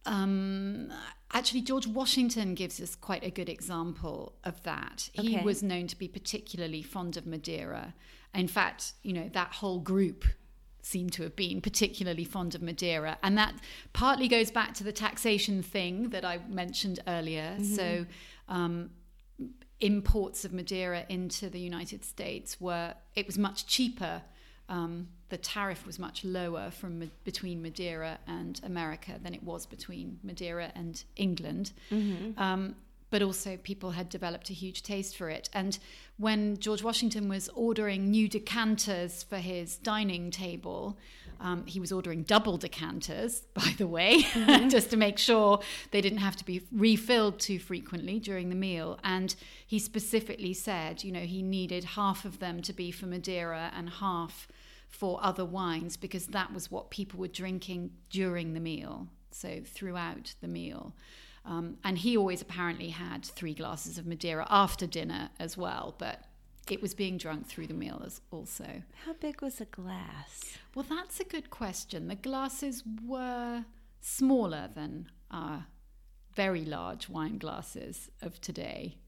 um, 0.05 0.93
actually, 1.33 1.63
George 1.63 1.87
Washington 1.87 2.55
gives 2.55 2.81
us 2.81 2.95
quite 2.95 3.25
a 3.25 3.31
good 3.31 3.49
example 3.49 4.35
of 4.45 4.63
that. 4.63 5.11
He 5.13 5.39
was 5.39 5.63
known 5.63 5.87
to 5.89 5.97
be 5.97 6.09
particularly 6.09 6.83
fond 6.83 7.17
of 7.17 7.27
Madeira. 7.27 7.95
In 8.35 8.49
fact, 8.49 8.93
you 9.03 9.13
know, 9.13 9.29
that 9.33 9.53
whole 9.53 9.81
group 9.81 10.25
seem 10.83 11.11
to 11.11 11.25
have 11.25 11.35
been 11.35 11.61
particularly 11.61 12.25
fond 12.25 12.55
of 12.55 12.63
Madeira. 12.63 13.19
And 13.23 13.37
that 13.37 13.55
partly 13.93 14.29
goes 14.29 14.53
back 14.53 14.73
to 14.75 14.85
the 14.85 14.93
taxation 14.93 15.61
thing 15.63 16.11
that 16.11 16.25
I 16.25 16.39
mentioned 16.49 17.01
earlier. 17.09 17.57
So, 17.61 18.07
um, 18.49 18.91
imports 19.81 20.45
of 20.45 20.53
Madeira 20.53 21.05
into 21.09 21.51
the 21.51 21.59
United 21.59 22.05
States 22.05 22.61
were, 22.61 22.95
it 23.15 23.27
was 23.27 23.37
much 23.37 23.67
cheaper. 23.67 24.23
Um, 24.69 25.09
the 25.29 25.37
tariff 25.37 25.87
was 25.87 25.99
much 25.99 26.25
lower 26.25 26.71
from 26.71 27.11
between 27.25 27.63
Madeira 27.63 28.19
and 28.27 28.61
America 28.65 29.19
than 29.23 29.35
it 29.35 29.43
was 29.43 29.67
between 29.67 30.19
Madeira 30.23 30.71
and 30.75 31.03
England. 31.17 31.73
Um, 32.37 32.77
but 33.11 33.23
also, 33.23 33.57
people 33.57 33.93
had 33.93 34.09
developed 34.09 34.51
a 34.51 34.53
huge 34.53 34.83
taste 34.83 35.17
for 35.17 35.31
it. 35.31 35.49
And 35.53 35.79
when 36.17 36.59
George 36.59 36.83
Washington 36.83 37.29
was 37.29 37.49
ordering 37.55 38.11
new 38.11 38.29
decanters 38.29 39.23
for 39.23 39.39
his 39.39 39.77
dining 39.77 40.31
table, 40.33 40.99
um, 41.41 41.67
he 41.67 41.81
was 41.81 41.93
ordering 41.93 42.23
double 42.23 42.57
decanters, 42.57 43.41
by 43.55 43.75
the 43.79 43.87
way, 43.87 44.23
just 44.69 44.91
to 44.91 44.97
make 44.97 45.19
sure 45.19 45.61
they 45.91 46.01
didn't 46.01 46.19
have 46.19 46.37
to 46.37 46.45
be 46.45 46.63
refilled 46.73 47.39
too 47.39 47.59
frequently 47.59 48.19
during 48.19 48.49
the 48.49 48.55
meal. 48.55 48.99
And 49.05 49.35
he 49.67 49.79
specifically 49.79 50.55
said, 50.55 51.05
you 51.05 51.13
know, 51.13 51.21
he 51.21 51.43
needed 51.43 51.85
half 51.85 52.25
of 52.25 52.39
them 52.39 52.63
to 52.63 52.73
be 52.73 52.91
for 52.91 53.07
Madeira 53.07 53.73
and 53.77 53.89
half 53.91 54.49
for 54.89 55.19
other 55.23 55.45
wines 55.45 55.97
because 55.97 56.29
that 56.29 56.53
was 56.53 56.71
what 56.71 56.91
people 56.91 57.21
were 57.21 57.29
drinking 57.29 57.91
during 58.11 58.55
the 58.55 58.61
meal, 58.61 59.09
so 59.31 59.61
throughout 59.65 60.35
the 60.41 60.49
meal. 60.49 60.95
Um, 61.45 61.77
and 61.85 61.99
he 61.99 62.17
always 62.17 62.43
apparently 62.43 62.89
had 62.89 63.25
three 63.25 63.55
glasses 63.55 63.99
of 63.99 64.07
Madeira 64.07 64.47
after 64.51 64.87
dinner 64.87 65.31
as 65.39 65.57
well, 65.57 65.95
but 65.99 66.25
it 66.71 66.83
was 66.83 66.95
being 66.95 67.17
drunk 67.17 67.47
through 67.47 67.67
the 67.67 67.75
meal 67.75 68.03
as 68.05 68.21
also. 68.31 68.83
how 69.05 69.13
big 69.15 69.41
was 69.43 69.61
a 69.61 69.65
glass 69.67 70.59
Well, 70.75 70.87
that's 70.89 71.21
a 71.21 71.25
good 71.25 71.51
question. 71.51 72.09
The 72.09 72.15
glasses 72.17 72.83
were 73.05 73.65
smaller 74.01 74.69
than 74.75 75.11
our 75.31 75.67
very 76.35 76.65
large 76.65 77.09
wine 77.09 77.39
glasses 77.39 78.11
of 78.21 78.41
today. 78.41 78.99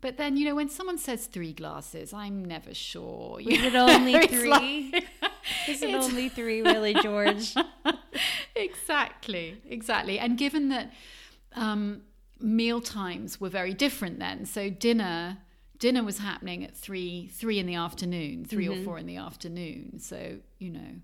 But 0.00 0.18
then, 0.18 0.36
you 0.36 0.44
know, 0.44 0.54
when 0.54 0.68
someone 0.68 0.98
says 0.98 1.26
three 1.26 1.52
glasses, 1.52 2.12
I'm 2.12 2.44
never 2.44 2.72
sure. 2.74 3.40
you 3.40 3.52
is 3.58 3.64
it 3.64 3.74
only 3.74 4.26
three 4.26 4.50
like- 4.50 5.04
is 5.68 5.82
it 5.82 5.94
only 5.94 6.28
three 6.28 6.62
really 6.62 6.94
george 6.94 7.54
exactly, 8.56 9.60
exactly. 9.68 10.18
And 10.18 10.38
given 10.38 10.68
that 10.68 10.92
um, 11.54 12.02
meal 12.40 12.80
times 12.80 13.40
were 13.40 13.48
very 13.48 13.74
different 13.74 14.18
then, 14.18 14.44
so 14.44 14.70
dinner 14.70 15.38
dinner 15.78 16.02
was 16.02 16.18
happening 16.18 16.64
at 16.64 16.76
three 16.76 17.28
three 17.28 17.58
in 17.58 17.66
the 17.66 17.74
afternoon, 17.74 18.44
3 18.44 18.68
or 18.68 18.76
four 18.84 18.98
in 18.98 19.06
the 19.06 19.16
afternoon. 19.16 19.98
So 19.98 20.38
you 20.58 20.70
know, 20.70 20.94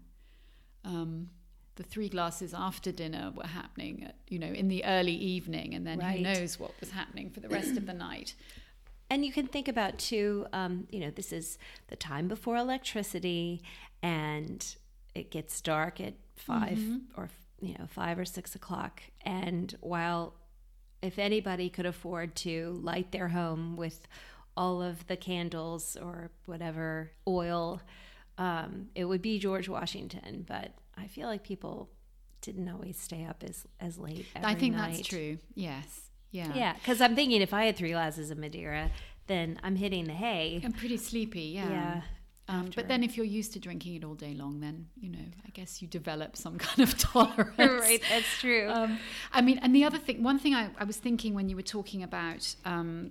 um, 0.85 1.31
the 1.77 1.83
three 1.83 2.09
glasses 2.09 2.53
after 2.55 2.93
dinner 2.93 3.33
were 3.35 3.47
happening 3.47 4.05
at 4.05 4.17
you 4.29 4.39
know 4.39 4.47
in 4.53 4.69
the 4.69 4.85
early 4.85 5.15
evening, 5.15 5.75
and 5.75 5.87
then 5.87 5.99
Right. 5.99 6.19
who 6.19 6.23
knows 6.23 6.59
what 6.59 6.73
was 6.81 6.91
happening 6.91 7.31
for 7.31 7.41
the 7.41 7.49
rest 7.49 7.77
of 7.77 7.87
the 7.87 7.95
night. 7.95 8.35
And 9.11 9.27
you 9.27 9.31
can 9.33 9.47
think 9.47 9.69
about 9.69 9.99
too, 9.99 10.47
um, 10.55 10.87
you 10.91 10.99
know, 11.01 11.11
this 11.11 11.35
is 11.35 11.59
the 11.89 11.97
time 11.97 12.29
before 12.29 12.57
electricity, 12.57 13.61
and 14.03 14.75
it 15.15 15.31
gets 15.31 15.61
dark 15.61 16.01
at 16.01 16.15
5 16.37 16.79
or 17.19 17.29
you 17.61 17.75
know 17.79 17.87
five 17.89 18.19
or 18.19 18.25
six 18.25 18.55
o'clock. 18.55 19.03
And 19.21 19.77
while, 19.83 20.33
if 21.03 21.19
anybody 21.19 21.69
could 21.69 21.85
afford 21.85 22.35
to 22.37 22.81
light 22.83 23.13
their 23.13 23.29
home 23.29 23.77
with 23.77 24.09
all 24.57 24.83
of 24.83 25.07
the 25.07 25.17
candles 25.17 25.97
or 26.01 26.31
whatever 26.47 27.13
oil, 27.27 27.81
um, 28.39 28.89
it 28.95 29.05
would 29.05 29.23
be 29.23 29.39
George 29.39 29.69
Washington. 29.69 30.45
But 30.47 30.73
I 30.97 31.07
feel 31.07 31.29
like 31.29 31.43
people 31.43 31.91
didn't 32.41 32.69
always 32.69 32.99
stay 32.99 33.25
up 33.25 33.43
as 33.47 33.67
as 33.81 33.99
late. 33.99 34.27
I 34.37 34.55
think 34.55 34.75
night. 34.75 34.97
that's 34.97 35.09
true. 35.09 35.39
Yes. 35.55 36.09
Yeah. 36.31 36.53
Yeah, 36.55 36.73
because 36.75 37.01
I'm 37.03 37.15
thinking 37.15 37.43
if 37.43 37.53
I 37.53 37.67
had 37.67 37.77
three 37.77 37.91
glasses 37.93 38.31
of 38.31 38.39
Madeira, 38.39 38.91
then 39.27 39.61
I'm 39.63 39.77
hitting 39.77 40.07
the 40.07 40.15
hay. 40.15 40.61
I'm 40.65 40.73
pretty 40.73 40.97
sleepy. 40.97 41.43
Yeah. 41.43 41.69
Yeah, 41.69 42.01
Um, 42.49 42.71
but 42.75 42.89
then 42.89 43.05
if 43.05 43.17
you're 43.19 43.27
used 43.27 43.53
to 43.53 43.59
drinking 43.59 43.97
it 43.97 44.03
all 44.05 44.15
day 44.15 44.33
long, 44.35 44.61
then, 44.61 44.87
you 44.99 45.11
know, 45.11 45.27
I 45.47 45.51
guess 45.51 45.83
you 45.83 45.89
develop 45.89 46.37
some 46.39 46.57
kind 46.67 46.81
of 46.89 46.97
tolerance. 47.13 47.59
Right, 47.59 48.03
that's 48.09 48.39
true. 48.41 48.67
Um, 48.71 48.99
I 49.33 49.43
mean, 49.43 49.59
and 49.59 49.75
the 49.77 49.85
other 49.85 49.99
thing, 49.99 50.23
one 50.23 50.39
thing 50.39 50.55
I, 50.55 50.71
I 50.79 50.85
was 50.85 50.97
thinking 50.97 51.35
when 51.35 51.51
you 51.51 51.57
were 51.57 51.63
talking 51.63 52.03
about 52.03 52.55
um, 52.65 53.11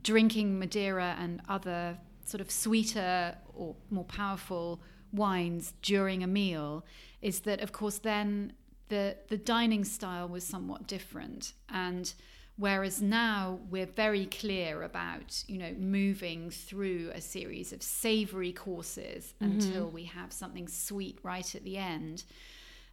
drinking 0.00 0.58
Madeira 0.58 1.16
and 1.18 1.42
other 1.48 1.98
sort 2.24 2.40
of 2.40 2.50
sweeter 2.50 3.36
or 3.54 3.76
more 3.90 4.04
powerful 4.04 4.80
wines 5.12 5.74
during 5.82 6.22
a 6.22 6.26
meal 6.26 6.84
is 7.20 7.40
that, 7.40 7.60
of 7.60 7.72
course, 7.72 7.98
then 7.98 8.52
the, 8.88 9.16
the 9.28 9.36
dining 9.36 9.84
style 9.84 10.28
was 10.28 10.44
somewhat 10.44 10.86
different. 10.86 11.52
And 11.68 12.12
whereas 12.56 13.02
now 13.02 13.60
we're 13.70 13.86
very 13.86 14.26
clear 14.26 14.82
about, 14.82 15.44
you 15.46 15.58
know, 15.58 15.74
moving 15.78 16.50
through 16.50 17.10
a 17.14 17.20
series 17.20 17.72
of 17.72 17.82
savory 17.82 18.52
courses 18.52 19.34
until 19.40 19.90
we 19.90 20.04
have 20.04 20.32
something 20.32 20.68
sweet 20.68 21.18
right 21.22 21.54
at 21.54 21.64
the 21.64 21.76
end. 21.76 22.24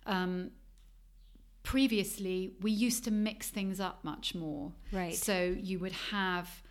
Um, 0.05 0.51
previously 1.63 2.53
we 2.61 2.71
used 2.71 3.03
to 3.03 3.11
mix 3.11 3.49
things 3.49 3.79
up 3.79 4.03
much 4.03 4.33
more. 4.33 4.71
Right. 4.91 5.15
So 5.15 5.55
you 5.57 5.79
would 5.79 5.91
have 6.11 6.63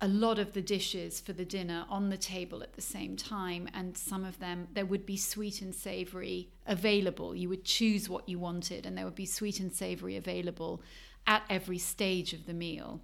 a 0.00 0.08
lot 0.08 0.38
of 0.38 0.52
the 0.52 0.60
dishes 0.60 1.20
for 1.20 1.32
the 1.32 1.44
dinner 1.44 1.86
on 1.88 2.10
the 2.10 2.18
table 2.18 2.62
at 2.62 2.74
the 2.74 2.82
same 2.82 3.16
time, 3.16 3.68
and 3.72 3.96
some 3.96 4.24
of 4.24 4.38
them 4.38 4.68
there 4.72 4.84
would 4.84 5.06
be 5.06 5.16
sweet 5.16 5.62
and 5.62 5.74
savory 5.74 6.50
available. 6.66 7.34
You 7.34 7.48
would 7.48 7.64
choose 7.64 8.08
what 8.08 8.28
you 8.28 8.38
wanted, 8.38 8.84
and 8.84 8.96
there 8.96 9.04
would 9.04 9.14
be 9.14 9.26
sweet 9.26 9.58
and 9.58 9.72
savory 9.72 10.16
available 10.16 10.82
at 11.26 11.42
every 11.48 11.78
stage 11.78 12.32
of 12.32 12.46
the 12.46 12.54
meal. 12.54 13.00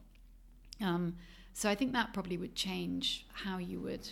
Um, 0.81 1.17
so 1.55 1.69
I 1.69 1.75
think 1.75 1.93
that 1.93 2.13
probably 2.13 2.37
would 2.37 2.55
change 2.55 3.27
how 3.33 3.59
you 3.59 3.81
would 3.81 4.09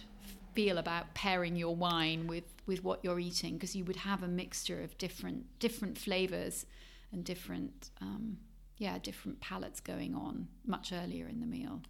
feel 0.54 0.78
about 0.78 1.14
pairing 1.14 1.56
your 1.56 1.74
wine 1.74 2.26
with, 2.26 2.44
with 2.66 2.82
what 2.82 3.00
you're 3.02 3.20
eating 3.20 3.54
because 3.54 3.76
you 3.76 3.84
would 3.84 3.96
have 3.96 4.22
a 4.22 4.28
mixture 4.28 4.82
of 4.82 4.96
different 4.98 5.44
different 5.58 5.96
flavors 5.96 6.66
and 7.12 7.24
different 7.24 7.90
um, 8.00 8.36
yeah 8.78 8.98
different 8.98 9.40
palates 9.40 9.80
going 9.80 10.14
on 10.14 10.48
much 10.66 10.92
earlier 10.92 11.28
in 11.28 11.40
the 11.40 11.46
meal. 11.46 11.80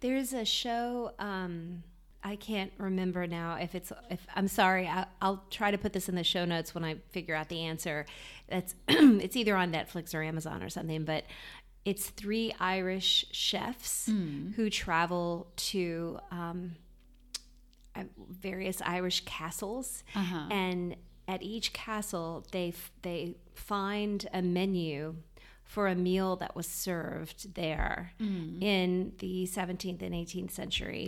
There's 0.00 0.32
a 0.32 0.44
show. 0.44 1.12
Um, 1.18 1.82
I 2.22 2.36
can't 2.36 2.72
remember 2.78 3.26
now 3.26 3.54
if 3.60 3.74
it's 3.74 3.92
if 4.10 4.26
I'm 4.34 4.48
sorry. 4.48 4.86
I, 4.86 5.06
I'll 5.22 5.42
try 5.50 5.70
to 5.70 5.78
put 5.78 5.92
this 5.92 6.08
in 6.08 6.14
the 6.14 6.24
show 6.24 6.44
notes 6.44 6.74
when 6.74 6.84
I 6.84 6.96
figure 7.10 7.34
out 7.34 7.48
the 7.48 7.60
answer. 7.62 8.06
That's 8.48 8.74
it's 8.88 9.36
either 9.36 9.56
on 9.56 9.72
Netflix 9.72 10.14
or 10.14 10.22
Amazon 10.22 10.62
or 10.62 10.68
something. 10.68 11.04
But 11.04 11.24
it's 11.84 12.10
three 12.10 12.52
Irish 12.60 13.24
chefs 13.32 14.06
who 14.56 14.68
travel 14.68 15.50
to 15.56 16.18
um, 16.30 16.76
various 18.28 18.82
Irish 18.84 19.24
castles, 19.24 20.04
and 20.50 20.96
at 21.26 21.42
each 21.42 21.72
castle 21.72 22.44
they 22.52 22.68
f- 22.68 22.92
they 23.02 23.34
find 23.54 24.28
a 24.34 24.42
menu 24.42 25.16
for 25.74 25.86
a 25.86 25.94
meal 25.94 26.30
that 26.36 26.52
was 26.56 26.66
served 26.66 27.54
there 27.54 28.12
in 28.18 29.12
the 29.18 29.46
17th 29.46 30.02
and 30.02 30.12
18th 30.14 30.50
century. 30.50 31.04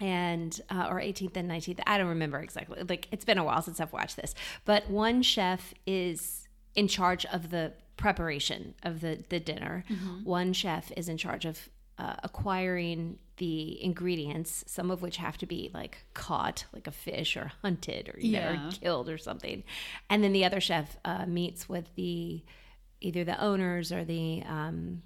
And 0.00 0.60
uh, 0.70 0.86
or 0.88 1.00
18th 1.00 1.36
and 1.36 1.50
19th, 1.50 1.80
I 1.84 1.98
don't 1.98 2.06
remember 2.06 2.38
exactly. 2.38 2.80
Like 2.88 3.08
it's 3.10 3.24
been 3.24 3.36
a 3.38 3.42
while 3.42 3.62
since 3.62 3.80
I've 3.80 3.92
watched 3.92 4.14
this, 4.16 4.32
but 4.64 4.88
one 4.88 5.22
chef 5.22 5.74
is 5.88 6.46
in 6.76 6.86
charge 6.86 7.26
of 7.26 7.50
the 7.50 7.72
preparation 7.96 8.74
of 8.84 9.00
the 9.00 9.24
the 9.28 9.40
dinner. 9.40 9.84
One 10.22 10.52
chef 10.52 10.92
is 10.96 11.08
in 11.08 11.16
charge 11.18 11.44
of 11.44 11.68
uh, 11.98 12.14
acquiring 12.22 13.18
the 13.38 13.82
ingredients, 13.82 14.62
some 14.68 14.92
of 14.92 15.02
which 15.02 15.16
have 15.16 15.36
to 15.38 15.46
be 15.46 15.68
like 15.74 15.98
caught, 16.14 16.64
like 16.72 16.86
a 16.86 16.92
fish, 16.92 17.36
or 17.36 17.50
hunted, 17.62 18.08
or 18.14 18.20
you 18.20 18.32
know, 18.34 18.38
Yeah. 18.52 18.68
or 18.68 18.70
killed, 18.70 19.08
or 19.08 19.18
something. 19.18 19.64
And 20.08 20.22
then 20.22 20.32
the 20.32 20.44
other 20.44 20.60
chef 20.60 20.96
uh, 21.04 21.26
meets 21.26 21.68
with 21.68 21.92
the 21.96 22.44
either 23.00 23.24
the 23.24 23.40
owners 23.42 23.92
or 23.92 24.04
the 24.04 24.42
um, 24.46 25.02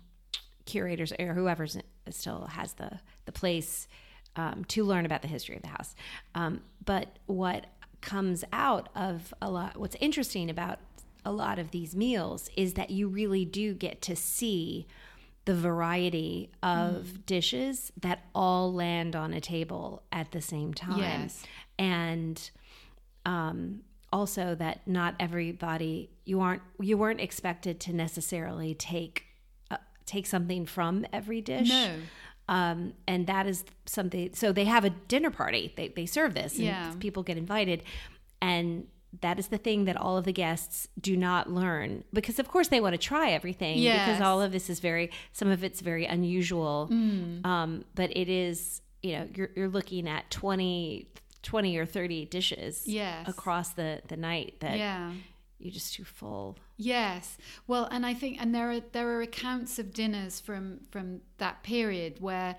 curators 0.66 1.12
or 1.18 1.34
whoever 1.34 1.66
still 2.10 2.46
has 2.46 2.74
the 2.74 2.98
the 3.24 3.32
place 3.32 3.88
um, 4.36 4.64
to 4.66 4.84
learn 4.84 5.06
about 5.06 5.22
the 5.22 5.28
history 5.28 5.56
of 5.56 5.62
the 5.62 5.68
house. 5.68 5.94
Um, 6.34 6.62
but 6.84 7.18
what 7.26 7.66
comes 8.00 8.44
out 8.52 8.88
of 8.96 9.32
a 9.40 9.50
lot, 9.50 9.76
what's 9.76 9.96
interesting 10.00 10.50
about 10.50 10.78
a 11.24 11.32
lot 11.32 11.58
of 11.58 11.70
these 11.70 11.94
meals 11.94 12.50
is 12.56 12.74
that 12.74 12.90
you 12.90 13.08
really 13.08 13.44
do 13.44 13.74
get 13.74 14.02
to 14.02 14.16
see 14.16 14.86
the 15.44 15.54
variety 15.54 16.50
of 16.62 17.26
dishes 17.26 17.92
that 18.00 18.24
all 18.34 18.72
land 18.72 19.16
on 19.16 19.32
a 19.32 19.40
table 19.40 20.02
at 20.12 20.30
the 20.32 20.40
same 20.40 20.72
time. 20.72 20.98
Yes. 20.98 21.42
And 21.78 22.50
um, 23.26 23.80
also 24.12 24.54
that 24.56 24.86
not 24.86 25.14
everybody 25.18 26.10
you 26.24 26.40
aren't 26.40 26.62
you 26.80 26.96
weren't 26.98 27.20
expected 27.20 27.80
to 27.80 27.92
necessarily 27.92 28.74
take 28.74 29.24
uh, 29.70 29.76
take 30.06 30.26
something 30.26 30.66
from 30.66 31.04
every 31.12 31.40
dish. 31.40 31.68
No. 31.70 31.94
Um, 32.48 32.92
and 33.08 33.26
that 33.28 33.46
is 33.46 33.64
something. 33.86 34.30
So 34.34 34.52
they 34.52 34.64
have 34.64 34.84
a 34.84 34.90
dinner 34.90 35.30
party. 35.30 35.72
They 35.76 35.88
they 35.88 36.06
serve 36.06 36.34
this, 36.34 36.54
and 36.56 36.64
Yeah. 36.64 36.92
people 37.00 37.22
get 37.22 37.38
invited, 37.38 37.82
and 38.40 38.86
that 39.20 39.38
is 39.38 39.48
the 39.48 39.58
thing 39.58 39.84
that 39.84 39.96
all 39.96 40.16
of 40.16 40.24
the 40.24 40.32
guests 40.32 40.88
do 41.00 41.16
not 41.16 41.50
learn 41.50 42.02
because, 42.14 42.38
of 42.38 42.48
course, 42.48 42.68
they 42.68 42.80
want 42.80 42.94
to 42.94 42.98
try 42.98 43.30
everything 43.30 43.78
Yes. 43.78 44.06
because 44.08 44.20
all 44.22 44.40
of 44.42 44.52
this 44.52 44.68
is 44.70 44.80
very 44.80 45.10
some 45.32 45.48
of 45.48 45.62
it's 45.62 45.80
very 45.80 46.04
unusual. 46.06 46.88
Mm. 46.90 47.44
Um, 47.46 47.84
but 47.94 48.14
it 48.16 48.28
is 48.28 48.80
you 49.02 49.12
know 49.18 49.28
you're 49.34 49.50
you're 49.56 49.68
looking 49.68 50.08
at 50.08 50.30
20, 50.30 51.08
20 51.42 51.76
or 51.76 51.86
thirty 51.86 52.24
dishes 52.24 52.82
Yes. 52.86 53.28
across 53.28 53.70
the 53.70 54.00
the 54.08 54.16
night 54.16 54.54
that 54.60 54.78
Yeah. 54.78 55.12
you're 55.58 55.72
just 55.72 55.94
too 55.94 56.04
full. 56.04 56.56
Yes. 56.76 57.36
Well, 57.66 57.86
and 57.90 58.04
I 58.06 58.14
think 58.14 58.38
and 58.40 58.54
there 58.54 58.70
are 58.70 58.80
there 58.80 59.08
are 59.16 59.22
accounts 59.22 59.78
of 59.78 59.92
dinners 59.92 60.40
from 60.40 60.80
from 60.90 61.20
that 61.38 61.62
period 61.62 62.20
where 62.20 62.56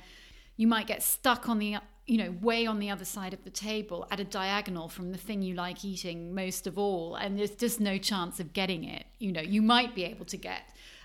you 0.57 0.67
might 0.67 0.87
get 0.87 1.01
stuck 1.03 1.49
on 1.49 1.59
the 1.59 1.77
you 2.05 2.17
know 2.17 2.31
way 2.41 2.65
on 2.65 2.79
the 2.79 2.89
other 2.89 3.05
side 3.05 3.33
of 3.33 3.43
the 3.45 3.49
table 3.49 4.05
at 4.11 4.19
a 4.19 4.25
diagonal 4.25 4.89
from 4.89 5.11
the 5.13 5.17
thing 5.17 5.41
you 5.41 5.55
like 5.55 5.85
eating 5.85 6.35
most 6.35 6.67
of 6.67 6.77
all 6.77 7.15
and 7.15 7.39
there's 7.39 7.55
just 7.55 7.79
no 7.79 7.97
chance 7.97 8.41
of 8.41 8.51
getting 8.51 8.83
it 8.83 9.05
you 9.19 9.31
know 9.31 9.39
you 9.41 9.61
might 9.61 9.95
be 9.95 10.03
able 10.03 10.25
to 10.25 10.35
get 10.35 10.63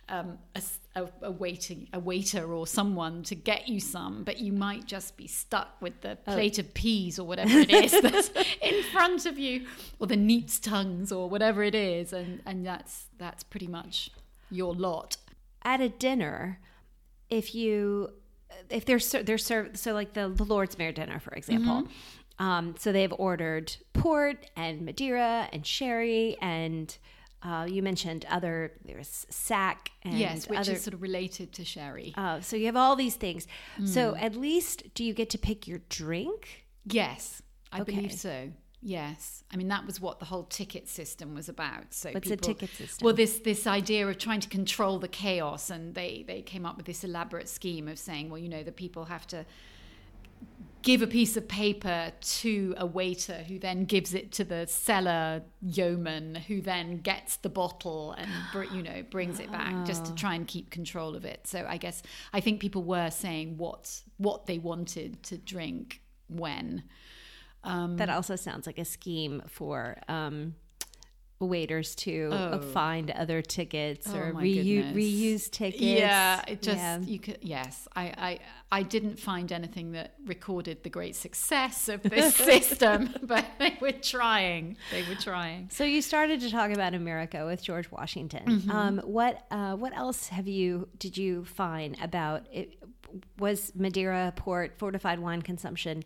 um, 0.08 0.38
a, 0.54 0.62
a- 0.96 1.08
a 1.22 1.30
waiting 1.30 1.88
a 1.92 1.98
waiter 1.98 2.52
or 2.52 2.66
someone 2.66 3.22
to 3.22 3.34
get 3.34 3.68
you 3.68 3.80
some 3.80 4.24
but 4.24 4.38
you 4.38 4.52
might 4.52 4.86
just 4.86 5.16
be 5.16 5.26
stuck 5.26 5.80
with 5.80 6.00
the 6.00 6.16
plate 6.24 6.58
of 6.58 6.72
peas 6.74 7.18
or 7.18 7.26
whatever 7.26 7.58
it 7.58 7.70
is 7.70 7.92
that's 8.00 8.30
in 8.62 8.82
front 8.84 9.26
of 9.26 9.38
you 9.38 9.66
or 9.98 10.06
the 10.06 10.16
neat's 10.16 10.58
tongues 10.58 11.12
or 11.12 11.28
whatever 11.28 11.62
it 11.62 11.74
is 11.74 12.12
and 12.12 12.40
and 12.46 12.64
that's 12.64 13.06
that's 13.18 13.42
pretty 13.42 13.66
much 13.66 14.10
your 14.50 14.74
lot 14.74 15.16
at 15.62 15.80
a 15.80 15.88
dinner, 15.88 16.60
if 17.28 17.54
you 17.54 18.10
if 18.70 18.84
they're 18.84 18.98
ser- 18.98 19.22
they're 19.22 19.38
served 19.38 19.76
so 19.76 19.92
like 19.92 20.14
the, 20.14 20.28
the 20.28 20.44
Lord's 20.44 20.78
Mayor 20.78 20.92
dinner, 20.92 21.20
for 21.20 21.32
example. 21.34 21.82
Mm-hmm. 21.82 22.44
Um, 22.44 22.74
so 22.78 22.92
they've 22.92 23.12
ordered 23.18 23.76
port 23.92 24.48
and 24.56 24.82
Madeira 24.82 25.48
and 25.52 25.66
sherry 25.66 26.36
and 26.40 26.96
uh, 27.42 27.66
you 27.68 27.82
mentioned 27.82 28.24
other 28.28 28.72
there's 28.84 29.26
sack 29.30 29.90
and 30.02 30.18
yes 30.18 30.48
which 30.48 30.58
other, 30.58 30.72
is 30.72 30.82
sort 30.82 30.94
of 30.94 31.02
related 31.02 31.52
to 31.52 31.64
sherry 31.64 32.12
uh, 32.16 32.40
so 32.40 32.56
you 32.56 32.66
have 32.66 32.76
all 32.76 32.96
these 32.96 33.16
things. 33.16 33.46
So 33.84 34.12
Mm. 34.14 34.22
at 34.22 34.34
least 34.34 34.94
do 34.94 35.04
you 35.04 35.14
get 35.14 35.30
to 35.30 35.38
pick 35.38 35.66
your 35.68 35.80
drink? 35.88 36.66
Yes, 36.84 37.42
I 37.72 37.80
Okay. 37.80 37.92
believe 37.92 38.12
so. 38.12 38.50
Yes, 38.80 39.42
I 39.52 39.56
mean 39.56 39.68
that 39.68 39.84
was 39.86 40.00
what 40.00 40.18
the 40.20 40.24
whole 40.26 40.44
ticket 40.44 40.88
system 40.88 41.34
was 41.34 41.48
about. 41.48 41.92
So 41.92 42.10
What's 42.12 42.30
a 42.30 42.36
ticket 42.36 42.70
system? 42.76 43.04
Well, 43.04 43.14
this 43.14 43.40
this 43.40 43.66
idea 43.66 44.06
of 44.08 44.18
trying 44.18 44.40
to 44.40 44.48
control 44.48 44.98
the 45.00 45.08
chaos, 45.08 45.68
and 45.70 45.94
they 45.94 46.24
they 46.26 46.42
came 46.42 46.64
up 46.64 46.76
with 46.76 46.86
this 46.86 47.02
elaborate 47.04 47.48
scheme 47.48 47.88
of 47.88 47.98
saying, 47.98 48.30
well, 48.30 48.38
you 48.38 48.48
know, 48.48 48.62
the 48.62 48.72
people 48.72 49.04
have 49.06 49.26
to 49.28 49.44
give 50.82 51.02
a 51.02 51.06
piece 51.06 51.36
of 51.36 51.48
paper 51.48 52.12
to 52.20 52.74
a 52.76 52.86
waiter 52.86 53.44
who 53.48 53.58
then 53.58 53.84
gives 53.84 54.14
it 54.14 54.32
to 54.32 54.44
the 54.44 54.66
cellar 54.66 55.42
yeoman 55.60 56.34
who 56.34 56.60
then 56.60 56.98
gets 56.98 57.36
the 57.36 57.48
bottle 57.48 58.12
and 58.12 58.30
you 58.72 58.82
know 58.82 59.02
brings 59.10 59.40
it 59.40 59.50
back 59.52 59.86
just 59.86 60.04
to 60.06 60.14
try 60.14 60.34
and 60.34 60.46
keep 60.46 60.70
control 60.70 61.14
of 61.14 61.24
it. 61.24 61.46
So 61.46 61.66
i 61.68 61.76
guess 61.76 62.02
i 62.32 62.40
think 62.40 62.60
people 62.60 62.82
were 62.84 63.10
saying 63.10 63.56
what 63.58 64.02
what 64.18 64.46
they 64.46 64.58
wanted 64.58 65.22
to 65.24 65.38
drink 65.38 66.00
when. 66.28 66.84
Um, 67.64 67.96
That 67.96 68.08
also 68.08 68.36
sounds 68.36 68.66
like 68.66 68.78
a 68.78 68.84
scheme 68.84 69.42
for 69.48 69.98
um, 70.08 70.54
waiters 71.40 71.94
to 71.94 72.30
uh, 72.32 72.58
find 72.58 73.10
other 73.12 73.40
tickets 73.42 74.08
Oh, 74.10 74.16
or 74.18 74.32
reu- 74.32 74.92
reuse 74.92 75.48
tickets. 75.50 75.80
Yeah, 75.82 76.42
it 76.48 76.62
just 76.62 76.76
Yeah. 76.78 76.98
you 77.00 77.18
could. 77.20 77.38
Yes, 77.42 77.86
I, 77.94 78.02
I 78.18 78.38
I 78.70 78.82
didn't 78.82 79.18
find 79.20 79.50
anything 79.52 79.92
that 79.92 80.14
recorded 80.26 80.82
the 80.82 80.90
great 80.90 81.14
success 81.16 81.88
of 81.88 82.02
this 82.02 82.34
system, 82.50 83.14
but 83.22 83.46
they 83.58 83.78
were 83.80 83.92
trying. 83.92 84.76
They 84.90 85.02
were 85.04 85.14
trying. 85.14 85.68
So 85.70 85.84
you 85.84 86.02
started 86.02 86.40
to 86.40 86.50
talk 86.50 86.70
about 86.72 86.92
America 86.94 87.46
with 87.46 87.62
George 87.62 87.90
Washington. 87.90 88.68
Um, 88.70 88.98
what 89.04 89.46
uh, 89.50 89.74
what 89.76 89.96
else 89.96 90.28
have 90.28 90.48
you 90.48 90.88
did 90.98 91.16
you 91.16 91.44
find 91.44 91.96
about 92.02 92.46
it? 92.52 92.74
Was 93.38 93.72
Madeira 93.74 94.34
port 94.36 94.74
fortified 94.76 95.18
wine 95.20 95.40
consumption? 95.40 96.02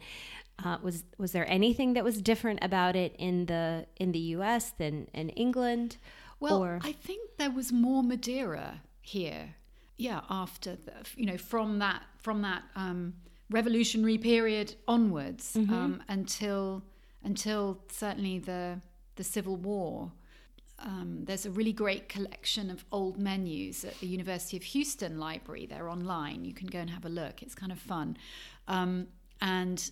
Uh, 0.65 0.79
was 0.83 1.05
was 1.19 1.33
there 1.33 1.49
anything 1.51 1.95
that 1.95 2.05
was 2.05 2.21
different 2.21 2.59
about 2.63 2.97
it 2.97 3.15
in 3.19 3.47
the 3.47 3.87
in 3.97 4.13
the 4.13 4.19
U.S. 4.37 4.71
than 4.71 5.09
in 5.13 5.29
England? 5.31 5.97
Well, 6.41 6.63
or 6.63 6.81
I 6.83 6.93
think 6.93 7.37
there 7.39 7.51
was 7.51 7.73
more 7.73 8.03
Madeira 8.03 8.83
here. 9.01 9.55
Yeah, 9.97 10.23
after 10.29 10.77
the, 10.77 10.93
you 11.17 11.27
know 11.27 11.37
from 11.37 11.79
that 11.79 12.03
from 12.19 12.43
that 12.43 12.63
um, 12.75 13.15
revolutionary 13.51 14.19
period 14.19 14.75
onwards 14.89 15.57
um, 15.57 16.03
until 16.09 16.83
until 17.23 17.79
certainly 17.91 18.39
the 18.39 18.81
the 19.17 19.25
Civil 19.25 19.57
War. 19.57 20.13
Um, 20.79 21.21
there's 21.27 21.47
a 21.47 21.51
really 21.51 21.73
great 21.73 22.09
collection 22.09 22.69
of 22.69 22.85
old 22.91 23.17
menus 23.17 23.85
at 23.85 24.01
the 24.01 24.09
University 24.09 24.57
of 24.57 24.65
Houston 24.65 25.21
Library. 25.21 25.65
They're 25.67 25.89
online. 25.89 26.45
You 26.45 26.55
can 26.55 26.67
go 26.67 26.81
and 26.81 26.91
have 26.91 27.05
a 27.05 27.09
look. 27.09 27.41
It's 27.41 27.55
kind 27.55 27.71
of 27.71 27.79
fun. 27.79 28.17
Um, 28.67 29.07
and 29.41 29.91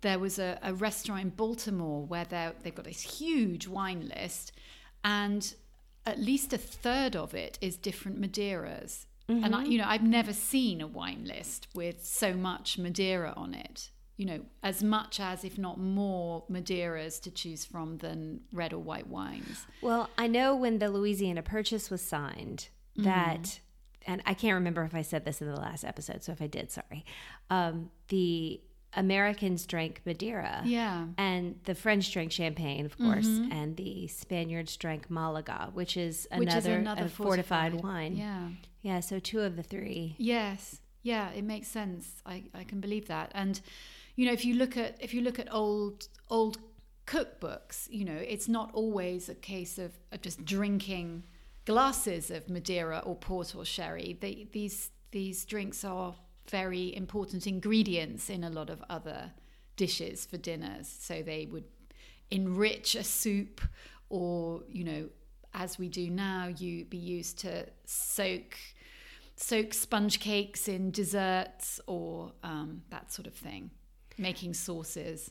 there 0.00 0.18
was 0.18 0.38
a, 0.38 0.58
a 0.62 0.72
restaurant 0.74 1.22
in 1.22 1.30
Baltimore 1.30 2.04
where 2.04 2.24
they've 2.24 2.74
got 2.74 2.84
this 2.84 3.18
huge 3.18 3.66
wine 3.66 4.10
list, 4.16 4.52
and 5.04 5.54
at 6.06 6.18
least 6.18 6.52
a 6.52 6.58
third 6.58 7.14
of 7.14 7.34
it 7.34 7.58
is 7.60 7.76
different 7.76 8.20
Madeiras. 8.20 9.06
And 9.28 9.54
I, 9.54 9.62
you 9.62 9.78
know, 9.78 9.84
I've 9.86 10.02
never 10.02 10.32
seen 10.32 10.80
a 10.80 10.88
wine 10.88 11.24
list 11.24 11.68
with 11.72 12.04
so 12.04 12.34
much 12.34 12.78
Madeira 12.78 13.32
on 13.36 13.54
it. 13.54 13.90
You 14.16 14.26
know, 14.26 14.40
as 14.62 14.82
much 14.82 15.20
as, 15.20 15.44
if 15.44 15.56
not 15.56 15.78
more, 15.78 16.42
Madeiras 16.50 17.22
to 17.22 17.30
choose 17.30 17.64
from 17.64 17.98
than 17.98 18.40
red 18.52 18.72
or 18.72 18.78
white 18.78 19.06
wines. 19.06 19.66
Well, 19.82 20.10
I 20.18 20.26
know 20.26 20.56
when 20.56 20.80
the 20.80 20.90
Louisiana 20.90 21.42
Purchase 21.42 21.90
was 21.90 22.02
signed 22.02 22.70
that, 22.96 23.60
and 24.04 24.20
I 24.26 24.34
can't 24.34 24.54
remember 24.54 24.82
if 24.82 24.96
I 24.96 25.02
said 25.02 25.24
this 25.24 25.40
in 25.40 25.46
the 25.46 25.54
last 25.54 25.84
episode, 25.84 26.24
so 26.24 26.32
if 26.32 26.42
I 26.42 26.48
did, 26.48 26.72
sorry. 26.72 27.04
Um, 27.50 27.90
the 28.08 28.60
Americans 28.94 29.66
drank 29.66 30.02
Madeira. 30.04 30.62
Yeah. 30.64 31.06
And 31.16 31.60
the 31.64 31.74
French 31.74 32.12
drank 32.12 32.32
champagne, 32.32 32.84
of 32.86 32.96
course, 32.98 33.26
mm-hmm. 33.26 33.52
and 33.52 33.76
the 33.76 34.08
Spaniards 34.08 34.76
drank 34.76 35.10
Malaga, 35.10 35.70
which 35.72 35.96
is 35.96 36.26
Which 36.34 36.48
another, 36.48 36.72
is 36.72 36.78
another 36.78 37.04
a 37.04 37.08
fortified, 37.08 37.82
wine. 37.82 38.16
Yeah. 38.16 38.48
Yeah, 38.82 39.00
so 39.00 39.18
two 39.18 39.40
of 39.40 39.56
the 39.56 39.62
three. 39.62 40.16
Yes. 40.18 40.80
Yeah, 41.02 41.30
it 41.30 41.44
makes 41.44 41.68
sense. 41.68 42.22
I, 42.26 42.44
I 42.54 42.64
can 42.64 42.80
believe 42.80 43.08
that. 43.08 43.30
And 43.34 43.60
you 44.16 44.26
know, 44.26 44.32
if 44.32 44.44
you 44.44 44.54
look 44.54 44.76
at 44.76 44.96
if 45.00 45.14
you 45.14 45.22
look 45.22 45.38
at 45.38 45.52
old 45.52 46.08
old 46.28 46.58
cookbooks, 47.06 47.88
you 47.90 48.04
know, 48.04 48.16
it's 48.16 48.48
not 48.48 48.70
always 48.74 49.28
a 49.28 49.34
case 49.34 49.78
of, 49.78 49.92
of 50.12 50.20
just 50.20 50.44
drinking 50.44 51.24
glasses 51.64 52.30
of 52.30 52.48
Madeira 52.48 53.02
or 53.04 53.16
port 53.16 53.54
or 53.54 53.64
sherry. 53.64 54.18
They, 54.20 54.48
these 54.52 54.90
these 55.10 55.44
drinks 55.44 55.84
are 55.84 56.14
very 56.50 56.94
important 56.94 57.46
ingredients 57.46 58.28
in 58.28 58.44
a 58.44 58.50
lot 58.50 58.70
of 58.70 58.82
other 58.90 59.32
dishes 59.76 60.26
for 60.26 60.36
dinners. 60.36 60.88
So 61.00 61.22
they 61.22 61.46
would 61.50 61.64
enrich 62.30 62.94
a 62.94 63.04
soup, 63.04 63.60
or 64.08 64.62
you 64.68 64.84
know, 64.84 65.08
as 65.54 65.78
we 65.78 65.88
do 65.88 66.10
now, 66.10 66.48
you 66.56 66.84
be 66.84 66.98
used 66.98 67.38
to 67.40 67.66
soak 67.84 68.56
soak 69.36 69.72
sponge 69.72 70.20
cakes 70.20 70.68
in 70.68 70.90
desserts 70.90 71.80
or 71.86 72.32
um, 72.44 72.82
that 72.90 73.10
sort 73.10 73.26
of 73.26 73.34
thing, 73.34 73.70
making 74.18 74.52
sauces. 74.52 75.30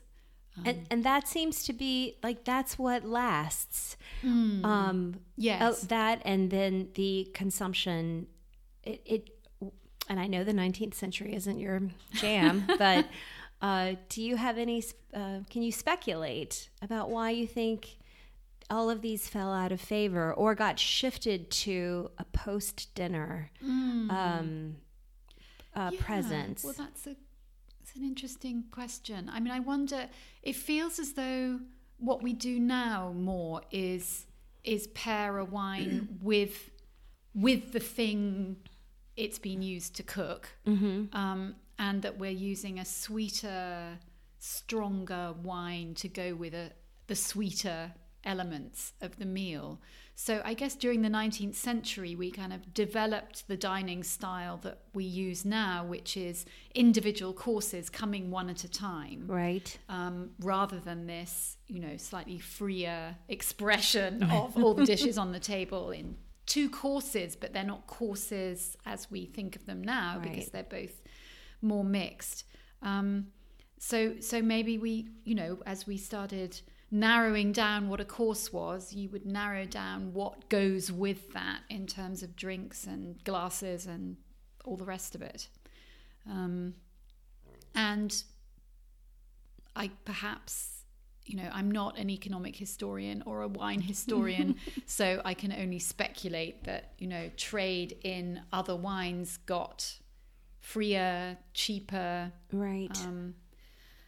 Um, 0.57 0.63
and, 0.65 0.87
and 0.89 1.03
that 1.03 1.27
seems 1.27 1.63
to 1.65 1.73
be 1.73 2.17
like 2.23 2.43
that's 2.43 2.77
what 2.79 3.05
lasts. 3.05 3.97
Mm, 4.23 4.65
um, 4.65 5.15
yes, 5.37 5.83
uh, 5.83 5.87
that 5.89 6.21
and 6.25 6.49
then 6.49 6.89
the 6.95 7.29
consumption. 7.33 8.27
It, 8.83 9.01
it 9.05 9.38
and 10.09 10.19
I 10.19 10.27
know 10.27 10.43
the 10.43 10.53
19th 10.53 10.95
century 10.95 11.35
isn't 11.35 11.59
your 11.59 11.81
jam, 12.13 12.65
but 12.77 13.05
uh, 13.61 13.93
do 14.09 14.21
you 14.21 14.35
have 14.35 14.57
any? 14.57 14.83
Uh, 15.13 15.39
can 15.49 15.61
you 15.61 15.71
speculate 15.71 16.69
about 16.81 17.09
why 17.09 17.29
you 17.29 17.47
think 17.47 17.97
all 18.69 18.89
of 18.89 19.01
these 19.01 19.27
fell 19.27 19.51
out 19.51 19.71
of 19.71 19.79
favor 19.79 20.33
or 20.33 20.55
got 20.55 20.79
shifted 20.79 21.49
to 21.49 22.11
a 22.17 22.25
post 22.25 22.93
dinner 22.95 23.51
mm. 23.63 24.11
um, 24.11 24.75
uh, 25.75 25.91
yeah. 25.93 25.99
presence? 26.01 26.63
Well, 26.63 26.75
that's 26.77 27.05
a 27.07 27.15
that's 27.79 27.95
an 27.95 28.03
interesting 28.03 28.65
question. 28.71 29.29
I 29.31 29.39
mean, 29.39 29.53
I 29.53 29.59
wonder. 29.59 30.07
It 30.41 30.55
feels 30.55 30.99
as 30.99 31.13
though 31.13 31.59
what 31.97 32.23
we 32.23 32.33
do 32.33 32.59
now 32.59 33.13
more 33.15 33.61
is 33.71 34.25
is 34.63 34.87
pair 34.87 35.37
a 35.37 35.45
wine 35.45 36.17
with 36.21 36.71
with 37.33 37.71
the 37.71 37.79
thing 37.79 38.57
it's 39.19 39.37
been 39.37 39.61
used 39.61 39.95
to 39.97 40.03
cook, 40.03 40.49
mm-hmm. 40.65 41.15
um, 41.15 41.55
and 41.77 42.01
that 42.01 42.17
we're 42.17 42.31
using 42.31 42.79
a 42.79 42.85
sweeter, 42.85 43.99
stronger 44.39 45.33
wine 45.43 45.93
to 45.95 46.07
go 46.07 46.33
with 46.33 46.53
a 46.53 46.71
the 47.07 47.15
sweeter 47.15 47.91
elements 48.23 48.93
of 49.01 49.17
the 49.17 49.25
meal. 49.25 49.81
So 50.15 50.41
I 50.43 50.53
guess 50.53 50.75
during 50.75 51.01
the 51.01 51.09
19th 51.09 51.55
century, 51.55 52.15
we 52.15 52.29
kind 52.29 52.51
of 52.51 52.73
developed 52.73 53.47
the 53.47 53.55
dining 53.57 54.03
style 54.03 54.57
that 54.63 54.79
we 54.93 55.05
use 55.05 55.45
now, 55.45 55.85
which 55.85 56.17
is 56.17 56.45
individual 56.75 57.33
courses 57.33 57.89
coming 57.89 58.29
one 58.29 58.49
at 58.49 58.63
a 58.63 58.69
time. 58.69 59.23
Right. 59.27 59.77
Um, 59.87 60.31
rather 60.41 60.79
than 60.79 61.07
this, 61.07 61.57
you 61.67 61.79
know, 61.79 61.95
slightly 61.97 62.37
freer 62.37 63.15
expression 63.29 64.23
of 64.31 64.61
all 64.61 64.73
the 64.73 64.85
dishes 64.85 65.17
on 65.17 65.31
the 65.31 65.39
table 65.39 65.91
in 65.91 66.15
two 66.49 66.69
courses, 66.69 67.35
but 67.35 67.53
they're 67.53 67.63
not 67.63 67.87
courses 67.87 68.75
as 68.85 69.09
we 69.09 69.25
think 69.25 69.55
of 69.55 69.65
them 69.65 69.81
now 69.81 70.17
right. 70.17 70.29
because 70.29 70.49
they're 70.49 70.63
both 70.63 71.01
more 71.61 71.83
mixed. 71.83 72.43
Um, 72.81 73.27
so, 73.77 74.15
so 74.19 74.41
maybe 74.41 74.77
we, 74.77 75.07
you 75.23 75.35
know, 75.35 75.59
as 75.65 75.87
we 75.87 75.95
started 75.95 76.59
narrowing 76.91 77.51
down 77.51 77.87
what 77.87 78.01
a 78.01 78.05
course 78.05 78.51
was, 78.51 78.93
you 78.93 79.09
would 79.09 79.25
narrow 79.25 79.63
down 79.65 80.11
what 80.11 80.49
goes 80.49 80.91
with 80.91 81.31
that 81.33 81.59
in 81.69 81.85
terms 81.85 82.23
of 82.23 82.35
drinks 82.35 82.87
and 82.87 83.23
glasses 83.23 83.85
and 83.85 84.17
all 84.65 84.75
the 84.75 84.83
rest 84.83 85.13
of 85.13 85.21
it. 85.21 85.47
Um, 86.27 86.73
and 87.75 88.23
I 89.75 89.91
perhaps, 90.03 90.78
you 91.29 91.35
know, 91.35 91.47
I'm 91.53 91.69
not 91.69 91.95
an 91.99 92.09
economic 92.09 92.55
historian 92.55 93.21
or 93.27 93.43
a 93.43 93.47
wine 93.47 93.81
historian, 93.93 94.55
so 94.87 95.21
I 95.23 95.35
can 95.35 95.51
only 95.53 95.77
speculate 95.77 96.63
that, 96.63 96.93
you 96.97 97.07
know, 97.07 97.29
trade 97.37 97.97
in 98.03 98.41
other 98.51 98.75
wines 98.75 99.37
got 99.45 99.99
freer, 100.59 101.37
cheaper. 101.53 102.31
Right. 102.51 102.97
Um, 103.05 103.35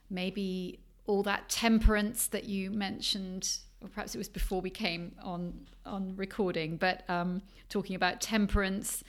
maybe 0.09 0.79
all 1.05 1.21
that 1.23 1.47
temperance 1.47 2.25
that 2.27 2.45
you 2.45 2.71
mentioned 2.71 3.57
or 3.81 3.87
perhaps 3.87 4.13
it 4.13 4.17
was 4.17 4.29
before 4.29 4.61
we 4.61 4.69
came 4.69 5.13
on 5.23 5.53
on 5.85 6.13
recording 6.15 6.77
but 6.77 7.09
um, 7.09 7.41
talking 7.69 7.95
about 7.95 8.21
temperance 8.21 9.03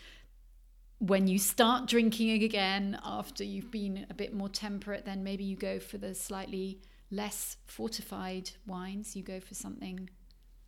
when 0.98 1.26
you 1.26 1.38
start 1.38 1.86
drinking 1.86 2.42
again 2.42 2.98
after 3.04 3.44
you've 3.44 3.70
been 3.70 4.06
a 4.08 4.14
bit 4.14 4.32
more 4.32 4.48
temperate 4.48 5.04
then 5.04 5.22
maybe 5.22 5.44
you 5.44 5.54
go 5.54 5.78
for 5.78 5.98
the 5.98 6.14
slightly 6.14 6.80
less 7.12 7.58
fortified 7.64 8.50
wines 8.66 9.14
you 9.14 9.22
go 9.22 9.38
for 9.38 9.54
something 9.54 10.10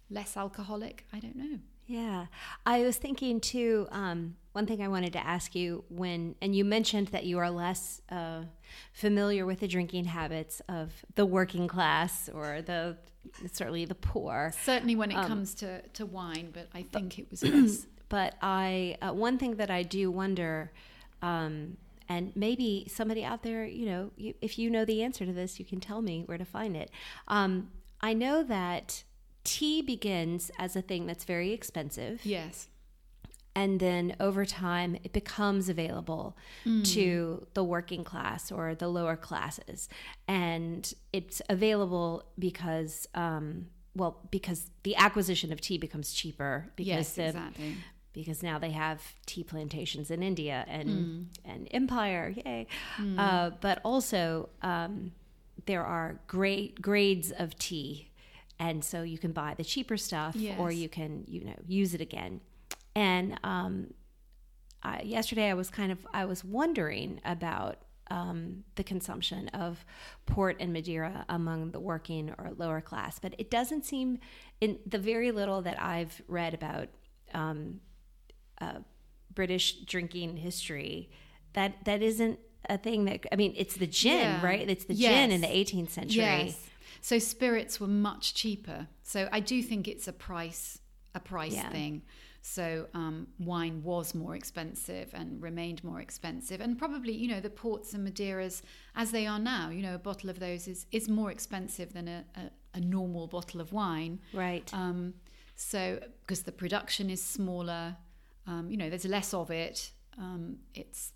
less 0.08 0.36
alcoholic 0.36 1.04
i 1.12 1.18
don't 1.18 1.34
know 1.34 1.58
yeah 1.86 2.26
i 2.64 2.82
was 2.82 2.96
thinking 2.96 3.40
too 3.40 3.88
um, 3.90 4.36
one 4.54 4.66
thing 4.66 4.80
I 4.80 4.86
wanted 4.86 5.12
to 5.14 5.26
ask 5.26 5.56
you 5.56 5.84
when, 5.88 6.36
and 6.40 6.54
you 6.54 6.64
mentioned 6.64 7.08
that 7.08 7.24
you 7.24 7.40
are 7.40 7.50
less 7.50 8.00
uh, 8.08 8.42
familiar 8.92 9.44
with 9.44 9.58
the 9.58 9.66
drinking 9.66 10.04
habits 10.04 10.62
of 10.68 11.04
the 11.16 11.26
working 11.26 11.66
class 11.66 12.30
or 12.32 12.62
the 12.62 12.96
certainly 13.50 13.84
the 13.84 13.96
poor. 13.96 14.52
Certainly 14.62 14.94
when 14.94 15.10
it 15.10 15.16
um, 15.16 15.26
comes 15.26 15.54
to, 15.56 15.82
to 15.82 16.06
wine, 16.06 16.50
but 16.52 16.68
I 16.72 16.82
think 16.82 17.18
it 17.18 17.28
was 17.32 17.42
less. 17.42 17.88
But 18.08 18.36
I, 18.40 18.96
uh, 19.02 19.12
one 19.12 19.38
thing 19.38 19.56
that 19.56 19.72
I 19.72 19.82
do 19.82 20.08
wonder, 20.08 20.70
um, 21.20 21.76
and 22.08 22.32
maybe 22.34 22.86
somebody 22.90 23.24
out 23.24 23.42
there, 23.42 23.64
you 23.64 23.86
know, 23.86 24.10
you, 24.16 24.34
if 24.40 24.58
you 24.58 24.70
know 24.70 24.84
the 24.84 25.02
answer 25.02 25.24
to 25.24 25.32
this, 25.32 25.58
you 25.58 25.64
can 25.64 25.80
tell 25.80 26.02
me 26.02 26.22
where 26.26 26.38
to 26.38 26.44
find 26.44 26.76
it. 26.76 26.90
Um, 27.28 27.70
I 28.00 28.12
know 28.12 28.42
that 28.42 29.04
tea 29.44 29.82
begins 29.82 30.50
as 30.58 30.76
a 30.76 30.82
thing 30.82 31.06
that's 31.06 31.24
very 31.24 31.52
expensive. 31.52 32.24
Yes 32.24 32.68
and 33.56 33.80
then 33.80 34.16
over 34.20 34.44
time 34.44 34.96
it 35.04 35.12
becomes 35.12 35.68
available 35.68 36.36
mm. 36.64 36.84
to 36.92 37.46
the 37.54 37.62
working 37.62 38.04
class 38.04 38.50
or 38.50 38.74
the 38.74 38.88
lower 38.88 39.16
classes 39.16 39.88
and 40.26 40.94
it's 41.12 41.40
available 41.48 42.24
because 42.38 43.06
um, 43.14 43.66
well 43.94 44.18
because 44.30 44.70
the 44.82 44.96
acquisition 44.96 45.52
of 45.52 45.60
tea 45.60 45.78
becomes 45.78 46.12
cheaper 46.12 46.70
because 46.76 46.88
yes, 46.88 47.12
the, 47.12 47.26
exactly. 47.26 47.76
Because 48.14 48.42
now 48.42 48.58
they 48.58 48.70
have 48.70 49.02
tea 49.26 49.44
plantations 49.44 50.10
in 50.10 50.22
India 50.22 50.64
and 50.68 50.88
mm. 50.88 51.24
and 51.44 51.68
empire 51.72 52.34
yay 52.36 52.66
mm. 52.96 53.18
uh, 53.18 53.50
but 53.60 53.80
also 53.84 54.48
um, 54.62 55.12
there 55.66 55.84
are 55.84 56.20
great 56.26 56.80
grades 56.80 57.30
of 57.30 57.58
tea 57.58 58.08
and 58.58 58.84
so 58.84 59.02
you 59.02 59.18
can 59.18 59.32
buy 59.32 59.52
the 59.56 59.64
cheaper 59.64 59.96
stuff 59.96 60.34
yes. 60.36 60.58
or 60.58 60.70
you 60.70 60.88
can 60.88 61.24
you 61.26 61.44
know 61.44 61.56
use 61.66 61.92
it 61.92 62.00
again 62.00 62.40
and 62.94 63.38
um, 63.42 63.92
I, 64.82 65.02
yesterday 65.02 65.50
I 65.50 65.54
was 65.54 65.70
kind 65.70 65.90
of 65.90 66.06
I 66.12 66.24
was 66.24 66.44
wondering 66.44 67.20
about 67.24 67.78
um, 68.10 68.64
the 68.74 68.84
consumption 68.84 69.48
of 69.48 69.84
port 70.26 70.56
and 70.60 70.72
Madeira 70.72 71.24
among 71.28 71.70
the 71.70 71.80
working 71.80 72.32
or 72.38 72.52
lower 72.56 72.80
class, 72.80 73.18
but 73.18 73.34
it 73.38 73.50
doesn't 73.50 73.84
seem 73.84 74.18
in 74.60 74.78
the 74.86 74.98
very 74.98 75.30
little 75.30 75.62
that 75.62 75.80
I've 75.80 76.20
read 76.28 76.54
about 76.54 76.88
um, 77.32 77.80
uh, 78.60 78.78
British 79.34 79.80
drinking 79.80 80.36
history 80.36 81.10
that 81.54 81.84
that 81.84 82.02
isn't 82.02 82.38
a 82.68 82.78
thing 82.78 83.04
that 83.04 83.26
I 83.32 83.36
mean 83.36 83.54
it's 83.56 83.76
the 83.76 83.86
gin 83.86 84.20
yeah. 84.20 84.44
right 84.44 84.68
it's 84.68 84.84
the 84.84 84.94
yes. 84.94 85.12
gin 85.12 85.32
in 85.32 85.40
the 85.40 85.46
18th 85.46 85.90
century 85.90 86.22
yes. 86.22 86.58
so 87.00 87.18
spirits 87.18 87.80
were 87.80 87.86
much 87.86 88.34
cheaper 88.34 88.88
so 89.02 89.28
I 89.32 89.40
do 89.40 89.62
think 89.62 89.88
it's 89.88 90.08
a 90.08 90.12
price 90.12 90.78
a 91.14 91.20
price 91.20 91.54
yeah. 91.54 91.68
thing 91.68 92.02
so 92.46 92.86
um, 92.92 93.28
wine 93.38 93.82
was 93.82 94.14
more 94.14 94.36
expensive 94.36 95.08
and 95.14 95.42
remained 95.42 95.82
more 95.82 96.02
expensive. 96.02 96.60
And 96.60 96.78
probably, 96.78 97.14
you 97.14 97.26
know, 97.26 97.40
the 97.40 97.48
ports 97.48 97.94
and 97.94 98.06
Madeiras, 98.06 98.60
as 98.94 99.12
they 99.12 99.26
are 99.26 99.38
now, 99.38 99.70
you 99.70 99.80
know, 99.80 99.94
a 99.94 99.98
bottle 99.98 100.28
of 100.28 100.40
those 100.40 100.68
is, 100.68 100.84
is 100.92 101.08
more 101.08 101.30
expensive 101.30 101.94
than 101.94 102.06
a, 102.06 102.22
a, 102.36 102.50
a 102.74 102.80
normal 102.80 103.28
bottle 103.28 103.62
of 103.62 103.72
wine. 103.72 104.20
Right. 104.34 104.70
Um, 104.74 105.14
so, 105.56 105.98
because 106.20 106.42
the 106.42 106.52
production 106.52 107.08
is 107.08 107.22
smaller, 107.22 107.96
um, 108.46 108.70
you 108.70 108.76
know, 108.76 108.88
there's 108.88 109.04
less 109.04 109.34
of 109.34 109.50
it. 109.50 109.90
Um, 110.18 110.58
it's 110.74 111.12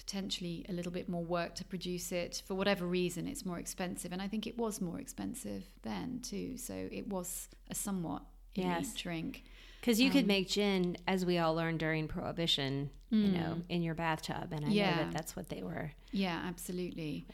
potentially 0.00 0.64
a 0.68 0.72
little 0.72 0.90
bit 0.90 1.08
more 1.08 1.22
work 1.22 1.54
to 1.54 1.64
produce 1.64 2.10
it. 2.10 2.42
For 2.46 2.54
whatever 2.54 2.86
reason, 2.86 3.28
it's 3.28 3.44
more 3.44 3.58
expensive. 3.58 4.12
And 4.12 4.22
I 4.22 4.28
think 4.28 4.46
it 4.46 4.56
was 4.58 4.80
more 4.80 4.98
expensive 4.98 5.62
then 5.82 6.20
too. 6.22 6.56
So 6.56 6.74
it 6.90 7.06
was 7.08 7.48
a 7.70 7.74
somewhat 7.74 8.22
yes. 8.54 8.94
drink. 8.94 9.44
Because 9.80 10.00
you 10.00 10.06
um, 10.06 10.12
could 10.12 10.26
make 10.26 10.48
gin, 10.48 10.96
as 11.06 11.24
we 11.24 11.38
all 11.38 11.54
learned 11.54 11.78
during 11.78 12.08
Prohibition, 12.08 12.90
mm. 13.12 13.26
you 13.26 13.38
know, 13.38 13.62
in 13.68 13.82
your 13.82 13.94
bathtub, 13.94 14.52
and 14.52 14.64
I 14.64 14.68
yeah. 14.68 14.90
know 14.90 14.96
that 15.04 15.12
that's 15.12 15.36
what 15.36 15.48
they 15.48 15.62
were. 15.62 15.92
Yeah, 16.12 16.42
absolutely. 16.46 17.26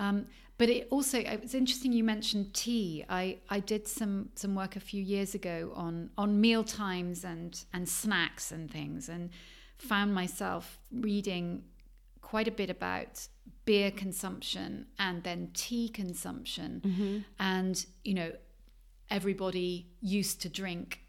Um, 0.00 0.26
but 0.58 0.68
it 0.68 0.88
also 0.90 1.18
it's 1.18 1.54
interesting 1.54 1.92
you 1.92 2.04
mentioned 2.04 2.46
tea. 2.52 3.04
I, 3.08 3.38
I 3.56 3.60
did 3.60 3.88
some 3.88 4.30
some 4.34 4.54
work 4.54 4.76
a 4.76 4.80
few 4.80 5.02
years 5.02 5.34
ago 5.34 5.72
on 5.74 6.10
on 6.16 6.40
meal 6.40 6.64
times 6.64 7.24
and 7.24 7.52
and 7.72 7.88
snacks 7.88 8.52
and 8.52 8.70
things, 8.70 9.08
and 9.08 9.30
found 9.78 10.14
myself 10.14 10.78
reading 10.90 11.64
quite 12.20 12.48
a 12.48 12.50
bit 12.50 12.70
about 12.70 13.28
beer 13.64 13.90
consumption 13.90 14.86
and 14.98 15.22
then 15.22 15.50
tea 15.54 15.88
consumption. 15.88 16.80
Mm-hmm. 16.84 17.18
And, 17.38 17.86
you 18.04 18.14
know, 18.14 18.32
everybody 19.10 19.88
used 20.00 20.40
to 20.42 20.48
drink 20.48 21.00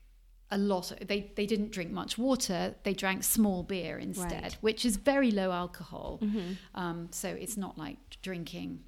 a 0.51 0.57
lot. 0.57 0.91
Of, 0.91 1.07
they, 1.07 1.31
they 1.35 1.45
didn't 1.45 1.71
drink 1.71 1.91
much 1.91 2.17
water, 2.17 2.75
they 2.83 2.93
drank 2.93 3.23
small 3.23 3.63
beer 3.63 3.97
instead, 3.97 4.43
Right. 4.43 4.57
which 4.61 4.85
is 4.85 4.97
very 4.97 5.31
low 5.31 5.51
alcohol. 5.51 6.19
Mm-hmm. 6.21 6.53
Um, 6.75 7.07
so 7.11 7.29
it's 7.29 7.57
not 7.57 7.77
like 7.77 7.97
drinking. 8.21 8.83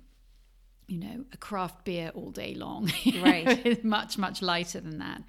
You 0.88 1.00
know, 1.00 1.26
a 1.32 1.38
craft 1.38 1.86
beer 1.86 2.12
all 2.14 2.30
day 2.32 2.54
long. 2.56 2.92
Right. 3.22 3.84
much, 3.98 4.18
much 4.18 4.42
lighter 4.42 4.82
than 4.82 5.00
that. 5.00 5.24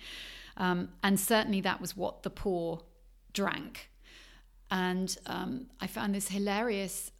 Um, 0.56 0.88
and 1.02 1.18
certainly 1.18 1.60
that 1.62 1.80
was 1.80 1.96
what 1.96 2.24
the 2.24 2.30
poor 2.30 2.82
drank. 3.32 3.90
And 4.70 5.16
um, 5.26 5.66
I 5.80 5.86
found 5.86 6.14
this 6.14 6.28
hilarious 6.28 7.12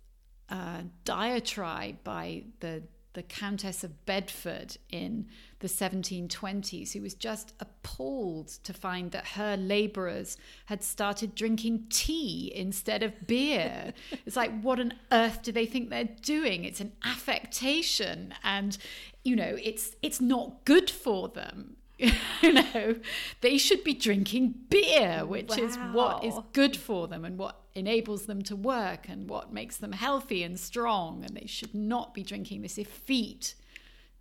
uh, 0.50 0.82
diatribe 1.04 1.96
by 2.02 2.44
the 2.60 2.82
the 3.14 3.22
Countess 3.22 3.84
of 3.84 4.04
Bedford 4.06 4.76
in 4.90 5.28
the 5.64 5.68
1720s, 5.70 6.92
who 6.92 7.00
was 7.00 7.14
just 7.14 7.54
appalled 7.58 8.48
to 8.48 8.74
find 8.74 9.12
that 9.12 9.28
her 9.28 9.56
labourers 9.56 10.36
had 10.66 10.82
started 10.82 11.34
drinking 11.34 11.86
tea 11.88 12.52
instead 12.54 13.02
of 13.02 13.26
beer. 13.26 13.94
it's 14.26 14.36
like, 14.36 14.60
what 14.60 14.78
on 14.78 14.92
earth 15.10 15.42
do 15.42 15.52
they 15.52 15.64
think 15.64 15.88
they're 15.88 16.10
doing? 16.20 16.64
It's 16.64 16.82
an 16.82 16.92
affectation, 17.02 18.34
and 18.44 18.76
you 19.24 19.34
know, 19.34 19.56
it's 19.62 19.96
it's 20.02 20.20
not 20.20 20.66
good 20.66 20.90
for 20.90 21.30
them. 21.30 21.76
you 22.42 22.52
know, 22.52 22.96
they 23.40 23.56
should 23.56 23.82
be 23.84 23.94
drinking 23.94 24.54
beer, 24.68 25.24
which 25.24 25.56
is 25.56 25.76
what 25.92 26.24
is 26.24 26.34
good 26.52 26.76
for 26.76 27.08
them 27.08 27.24
and 27.24 27.38
what 27.38 27.62
enables 27.74 28.26
them 28.26 28.42
to 28.42 28.54
work 28.54 29.08
and 29.08 29.30
what 29.30 29.50
makes 29.50 29.78
them 29.78 29.92
healthy 29.92 30.42
and 30.42 30.60
strong. 30.60 31.24
And 31.24 31.34
they 31.34 31.46
should 31.46 31.74
not 31.74 32.12
be 32.12 32.22
drinking 32.22 32.60
this 32.60 32.76
effete, 32.76 33.54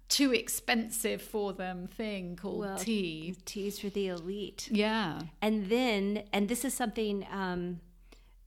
too 0.10 0.34
expensive 0.34 1.22
for 1.22 1.54
them 1.54 1.88
thing 1.88 2.36
called 2.36 2.60
Well, 2.60 2.78
tea. 2.78 3.36
Teas 3.46 3.80
for 3.80 3.90
the 3.90 4.08
elite. 4.08 4.68
Yeah. 4.72 5.22
And 5.42 5.70
then, 5.70 6.24
and 6.32 6.48
this 6.48 6.64
is 6.66 6.74
something 6.74 7.26
um, 7.32 7.80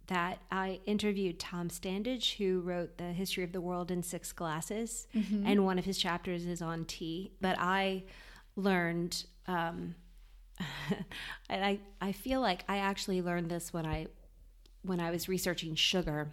that 0.07 0.39
I 0.53 0.81
interviewed 0.87 1.39
Tom 1.41 1.69
Standage, 1.69 2.37
who 2.37 2.61
wrote 2.61 2.99
the 2.99 3.13
history 3.13 3.43
of 3.43 3.53
the 3.53 3.61
world 3.61 3.91
in 3.91 4.03
six 4.03 4.33
glasses, 4.33 5.09
and 5.13 5.65
one 5.65 5.79
of 5.79 5.85
his 5.85 5.99
chapters 5.99 6.47
is 6.47 6.63
on 6.63 6.85
tea. 6.85 7.33
But 7.41 7.57
I 7.59 8.05
learned, 8.55 9.25
um, 9.49 9.97
and 11.51 11.65
I 11.65 11.81
I 12.01 12.13
feel 12.13 12.41
like 12.41 12.65
I 12.69 12.79
actually 12.79 13.21
learned 13.21 13.51
this 13.51 13.73
when 13.73 13.85
I 13.85 14.07
when 14.83 15.01
I 15.01 15.11
was 15.11 15.29
researching 15.29 15.75
sugar, 15.75 16.33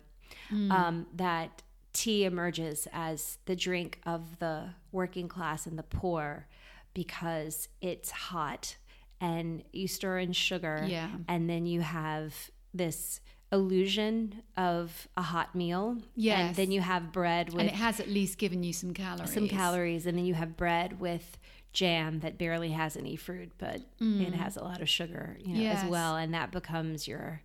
um, 0.51 1.07
that 1.15 1.63
tea 1.93 2.25
emerges 2.25 2.87
as 2.91 3.37
the 3.45 3.55
drink 3.55 3.99
of 4.05 4.39
the 4.39 4.69
working 4.91 5.27
class 5.27 5.65
and 5.67 5.77
the 5.77 5.83
poor 5.83 6.47
because 6.93 7.69
it's 7.81 8.11
hot 8.11 8.75
and 9.21 9.63
you 9.71 9.87
stir 9.87 10.19
in 10.19 10.33
sugar 10.33 10.85
Yeah. 10.87 11.09
and 11.27 11.49
then 11.49 11.65
you 11.65 11.81
have 11.81 12.49
this 12.73 13.21
illusion 13.51 14.41
of 14.57 15.07
a 15.15 15.21
hot 15.21 15.53
meal 15.55 15.97
Yes. 16.15 16.39
and 16.49 16.55
then 16.55 16.71
you 16.71 16.81
have 16.81 17.11
bread 17.11 17.49
with 17.53 17.59
And 17.61 17.69
it 17.69 17.75
has 17.75 17.99
at 17.99 18.09
least 18.09 18.37
given 18.37 18.63
you 18.63 18.73
some 18.73 18.93
calories. 18.93 19.31
some 19.33 19.47
calories 19.47 20.05
and 20.07 20.17
then 20.17 20.25
you 20.25 20.33
have 20.33 20.57
bread 20.57 20.99
with 20.99 21.37
jam 21.71 22.19
that 22.19 22.37
barely 22.37 22.69
has 22.69 22.95
any 22.97 23.15
fruit 23.15 23.51
but 23.57 23.81
it 23.99 24.33
has 24.33 24.57
a 24.57 24.63
lot 24.63 24.81
of 24.81 24.89
sugar 24.89 25.37
you 25.39 25.53
know 25.53 25.59
Mm. 25.59 25.63
Yes. 25.63 25.83
as 25.83 25.89
well 25.89 26.15
and 26.17 26.33
that 26.33 26.51
becomes 26.51 27.07
your 27.07 27.41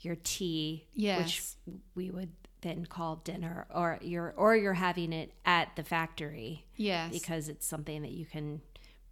your 0.00 0.16
tea 0.22 0.84
Yes. 0.94 1.56
which 1.66 1.74
we 1.94 2.10
would 2.10 2.30
then 2.64 2.84
call 2.86 3.16
dinner 3.24 3.66
or 3.72 3.98
you're 4.02 4.34
or 4.36 4.56
you're 4.56 4.74
having 4.74 5.12
it 5.12 5.30
at 5.44 5.68
the 5.76 5.84
factory 5.84 6.64
Yes. 6.76 7.12
because 7.12 7.48
it's 7.48 7.66
something 7.66 8.02
that 8.02 8.10
you 8.10 8.26
can 8.26 8.60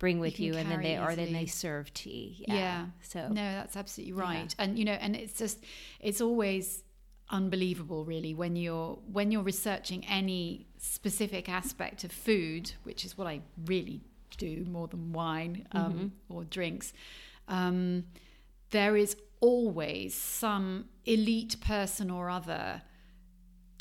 bring 0.01 0.19
with 0.19 0.35
can 0.35 0.45
you, 0.47 0.55
and 0.57 0.69
then 0.69 0.83
they 0.83 0.99
or 0.99 1.15
then 1.15 1.33
they 1.33 1.47
serve 1.47 1.95
tea 1.95 2.45
yeah, 2.49 2.55
yeah. 2.55 2.87
so 3.03 3.29
no, 3.29 3.35
that's 3.59 3.77
absolutely 3.77 4.15
right. 4.15 4.53
And 4.59 4.77
you 4.77 4.85
know, 4.85 4.99
and 5.05 5.15
it's 5.15 5.39
just 5.39 5.59
it's 6.01 6.21
always 6.21 6.83
unbelievable 7.31 8.05
really 8.05 8.35
when 8.35 8.57
you're 8.57 8.99
when 9.13 9.31
you're 9.31 9.43
researching 9.45 10.05
any 10.07 10.67
specific 10.79 11.49
aspect 11.49 12.03
of 12.05 12.11
food, 12.11 12.73
which 12.83 13.05
is 13.05 13.17
what 13.17 13.27
I 13.29 13.43
really 13.67 14.01
do 14.39 14.65
more 14.69 14.89
than 14.89 15.13
wine 15.13 15.67
um, 15.73 16.13
or 16.29 16.45
drinks. 16.45 16.93
Um, 17.49 18.05
there 18.71 18.97
is 18.97 19.17
always 19.41 20.15
some 20.15 20.87
elite 21.05 21.57
person 21.61 22.11
or 22.11 22.29
other 22.31 22.83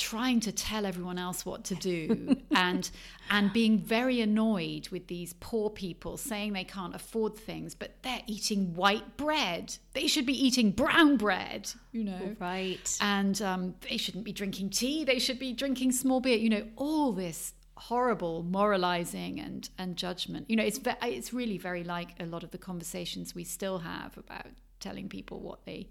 trying 0.01 0.39
to 0.39 0.51
tell 0.51 0.85
everyone 0.85 1.19
else 1.19 1.45
what 1.45 1.63
to 1.63 1.75
do 1.75 2.35
and 2.51 2.89
and 3.29 3.53
being 3.53 3.77
very 3.77 4.19
annoyed 4.19 4.89
with 4.89 5.05
these 5.07 5.33
poor 5.39 5.69
people 5.69 6.17
saying 6.17 6.53
they 6.53 6.63
can't 6.63 6.95
afford 6.95 7.35
things 7.37 7.75
but 7.75 7.91
they're 8.01 8.23
eating 8.25 8.73
white 8.73 9.15
bread. 9.15 9.77
They 9.93 10.07
should 10.07 10.25
be 10.25 10.45
eating 10.45 10.71
brown 10.71 11.17
bread 11.17 11.71
you 11.91 12.03
know? 12.03 12.35
Right. 12.39 12.97
And 13.01 13.39
um, 13.41 13.75
they 13.87 13.97
shouldn't 13.97 14.23
be 14.23 14.31
drinking 14.31 14.69
tea. 14.71 15.03
They 15.03 15.19
should 15.19 15.37
be 15.37 15.53
drinking 15.53 15.91
small 15.91 16.19
beer 16.19 16.37
you 16.37 16.49
know? 16.49 16.67
All 16.75 17.11
this 17.11 17.53
horrible 17.77 18.43
moralizing 18.43 19.39
and 19.39 19.69
and 19.77 19.95
judgment. 19.95 20.49
You 20.49 20.55
know 20.55 20.63
it's 20.63 20.79
ve- 20.79 21.03
it's 21.03 21.31
really 21.31 21.59
very 21.59 21.83
like 21.83 22.09
a 22.19 22.25
lot 22.25 22.43
of 22.43 22.51
the 22.51 22.57
conversations 22.57 23.35
we 23.35 23.43
still 23.43 23.79
have 23.79 24.17
about 24.17 24.47
telling 24.79 25.09
people 25.09 25.39
what 25.39 25.65
they 25.65 25.89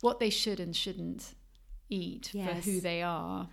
what 0.00 0.20
they 0.20 0.30
should 0.30 0.60
and 0.60 0.74
shouldn't 0.74 1.34
eat 1.88 2.30
Yes. 2.32 2.64
for 2.64 2.70
who 2.70 2.80
they 2.80 3.02
are 3.02 3.48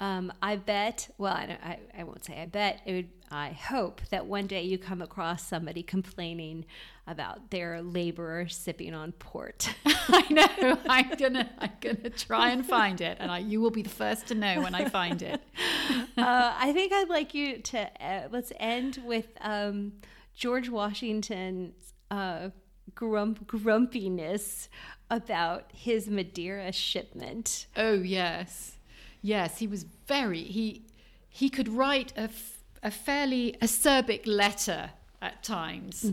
Um, 0.00 0.32
I 0.40 0.56
bet. 0.56 1.10
Well, 1.18 1.34
I, 1.34 1.44
don't, 1.46 1.60
I, 1.62 1.78
I 1.98 2.04
won't 2.04 2.24
say 2.24 2.40
I 2.40 2.46
bet. 2.46 2.80
It 2.86 2.92
would, 2.94 3.08
I 3.30 3.50
hope 3.50 4.00
that 4.10 4.24
one 4.24 4.46
day 4.46 4.62
you 4.62 4.78
come 4.78 5.02
across 5.02 5.46
somebody 5.46 5.82
complaining 5.82 6.64
about 7.06 7.50
their 7.50 7.82
laborer 7.82 8.48
sipping 8.48 8.94
on 8.94 9.12
port. 9.12 9.74
I 9.84 10.24
know. 10.30 10.78
I'm 10.88 11.10
gonna, 11.18 11.50
I'm 11.58 11.72
gonna 11.82 12.08
try 12.10 12.48
and 12.50 12.64
find 12.64 13.00
it, 13.02 13.18
and 13.20 13.30
I, 13.30 13.38
you 13.40 13.60
will 13.60 13.70
be 13.70 13.82
the 13.82 13.90
first 13.90 14.28
to 14.28 14.34
know 14.34 14.62
when 14.62 14.74
I 14.74 14.88
find 14.88 15.20
it. 15.22 15.42
uh, 16.16 16.54
I 16.58 16.72
think 16.72 16.92
I'd 16.94 17.10
like 17.10 17.34
you 17.34 17.58
to 17.58 17.90
uh, 18.02 18.28
let's 18.30 18.52
end 18.58 19.02
with 19.04 19.26
um, 19.42 19.92
George 20.34 20.68
Washington's 20.70 21.92
uh, 22.10 22.48
grump, 22.94 23.46
grumpiness 23.46 24.68
about 25.10 25.70
his 25.74 26.08
Madeira 26.08 26.72
shipment. 26.72 27.66
Oh 27.76 27.94
yes, 27.94 28.76
yes. 29.22 29.58
He 29.58 29.66
was 29.66 29.84
very 30.06 30.42
he 30.42 30.82
he 31.28 31.48
could 31.48 31.68
write 31.68 32.12
a, 32.16 32.22
f- 32.22 32.62
a 32.82 32.90
fairly 32.90 33.56
acerbic 33.62 34.26
letter 34.26 34.90
at 35.22 35.42
times, 35.42 36.10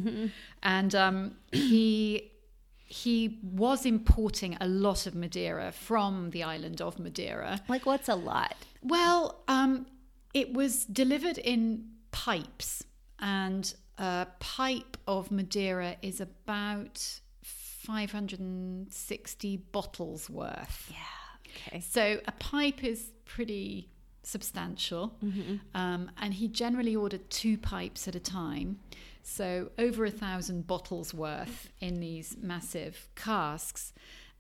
and 0.61 0.93
um, 0.95 1.35
he 1.51 2.31
he 2.89 3.39
was 3.43 3.85
importing 3.85 4.57
a 4.61 4.67
lot 4.67 5.05
of 5.07 5.13
Madeira 5.15 5.71
from 5.71 6.29
the 6.31 6.43
island 6.43 6.81
of 6.81 6.99
Madeira. 6.99 7.61
Like, 7.67 7.85
what's 7.85 8.07
a 8.09 8.15
lot? 8.15 8.55
Well, 8.81 9.43
um, 9.47 9.87
it 10.33 10.53
was 10.53 10.85
delivered 10.85 11.37
in 11.37 11.85
pipes, 12.11 12.83
and 13.19 13.73
a 13.97 14.27
pipe 14.39 14.97
of 15.07 15.31
Madeira 15.31 15.95
is 16.01 16.21
about 16.21 17.19
560 17.43 19.57
bottles 19.71 20.29
worth. 20.29 20.91
Yeah. 20.91 20.97
Okay. 21.67 21.79
So 21.79 22.19
a 22.27 22.31
pipe 22.33 22.83
is 22.83 23.11
pretty 23.25 23.89
substantial, 24.23 25.15
um, 25.73 26.11
and 26.17 26.33
he 26.33 26.47
generally 26.49 26.95
ordered 26.95 27.29
two 27.29 27.57
pipes 27.57 28.07
at 28.07 28.15
a 28.15 28.19
time. 28.19 28.79
So 29.23 29.71
over 29.77 30.05
a 30.05 30.11
thousand 30.11 30.67
bottles 30.67 31.13
worth 31.13 31.69
in 31.79 31.99
these 31.99 32.37
massive 32.41 33.07
casks, 33.15 33.93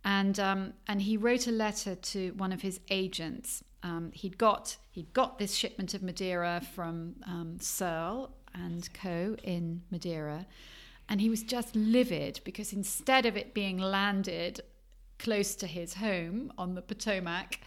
and 0.03 0.39
um, 0.39 0.73
and 0.87 1.01
he 1.01 1.17
wrote 1.17 1.47
a 1.47 1.51
letter 1.51 1.95
to 1.95 2.31
one 2.31 2.51
of 2.51 2.61
his 2.61 2.79
agents. 2.89 3.63
Um, 3.83 4.11
he'd 4.13 4.37
got 4.37 4.77
he'd 4.91 5.13
got 5.13 5.39
this 5.39 5.53
shipment 5.55 5.93
of 5.93 6.03
Madeira 6.03 6.61
from 6.75 7.15
um, 7.25 7.57
Searle 7.59 8.33
and 8.65 8.91
Co. 8.93 9.35
in 9.43 9.83
Madeira, 9.91 10.45
and 11.09 11.21
he 11.21 11.29
was 11.29 11.43
just 11.43 11.75
livid 11.75 12.41
because 12.43 12.73
instead 12.73 13.25
of 13.25 13.37
it 13.37 13.53
being 13.53 13.77
landed 13.77 14.61
close 15.19 15.55
to 15.55 15.67
his 15.67 15.95
home 15.95 16.51
on 16.57 16.75
the 16.75 16.81
Potomac. 16.81 17.59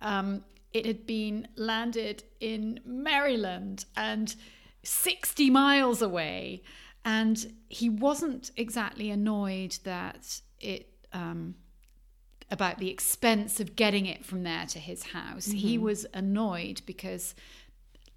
Um, 0.00 0.44
it 0.72 0.86
had 0.86 1.06
been 1.06 1.48
landed 1.56 2.24
in 2.40 2.80
Maryland 2.84 3.84
and 3.96 4.34
60 4.82 5.50
miles 5.50 6.02
away. 6.02 6.62
And 7.04 7.54
he 7.68 7.88
wasn't 7.88 8.50
exactly 8.56 9.10
annoyed 9.10 9.78
that 9.84 10.40
it, 10.60 10.88
um, 11.12 11.54
about 12.50 12.78
the 12.78 12.90
expense 12.90 13.60
of 13.60 13.76
getting 13.76 14.06
it 14.06 14.24
from 14.24 14.42
there 14.42 14.66
to 14.66 14.78
his 14.78 15.04
house. 15.04 15.46
He 15.46 15.78
was 15.78 16.06
annoyed 16.12 16.82
because 16.84 17.34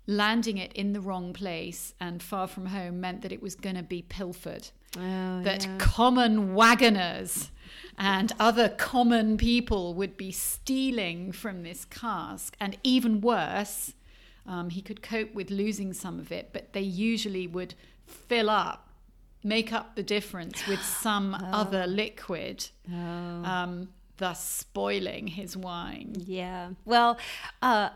landing 0.09 0.57
it 0.57 0.73
in 0.73 0.93
the 0.93 0.99
wrong 0.99 1.33
place 1.33 1.93
and 1.99 2.21
far 2.23 2.47
from 2.47 2.65
home 2.65 2.99
meant 2.99 3.21
that 3.21 3.31
it 3.31 3.41
was 3.43 3.53
going 3.53 3.75
to 3.75 3.83
be 3.83 4.01
pilfered. 4.01 4.69
Oh, 4.97 5.43
that 5.43 5.65
yeah. 5.65 5.77
common 5.77 6.55
wagoners 6.55 7.51
and 7.95 8.31
other 8.39 8.69
common 8.69 9.37
people 9.37 9.93
would 9.93 10.17
be 10.17 10.31
stealing 10.31 11.31
from 11.31 11.61
this 11.61 11.85
cask. 11.85 12.55
And 12.59 12.75
even 12.83 13.21
worse, 13.21 13.93
um, 14.47 14.71
he 14.71 14.81
could 14.81 15.03
cope 15.03 15.35
with 15.35 15.51
losing 15.51 15.93
some 15.93 16.19
of 16.19 16.31
it, 16.31 16.49
but 16.53 16.73
they 16.73 16.81
usually 16.81 17.45
would 17.45 17.75
fill 18.07 18.49
up, 18.49 18.89
make 19.43 19.71
up 19.71 19.95
the 19.95 20.01
difference 20.01 20.65
with 20.67 20.81
some 21.03 21.35
other 21.35 21.85
liquid, 21.85 22.67
Oh. 22.91 22.95
um, 22.95 23.89
thus 24.17 24.43
spoiling 24.43 25.27
his 25.27 25.55
wine. 25.55 26.15
Yeah. 26.25 26.71
Well, 26.83 27.19
uh, 27.61 27.89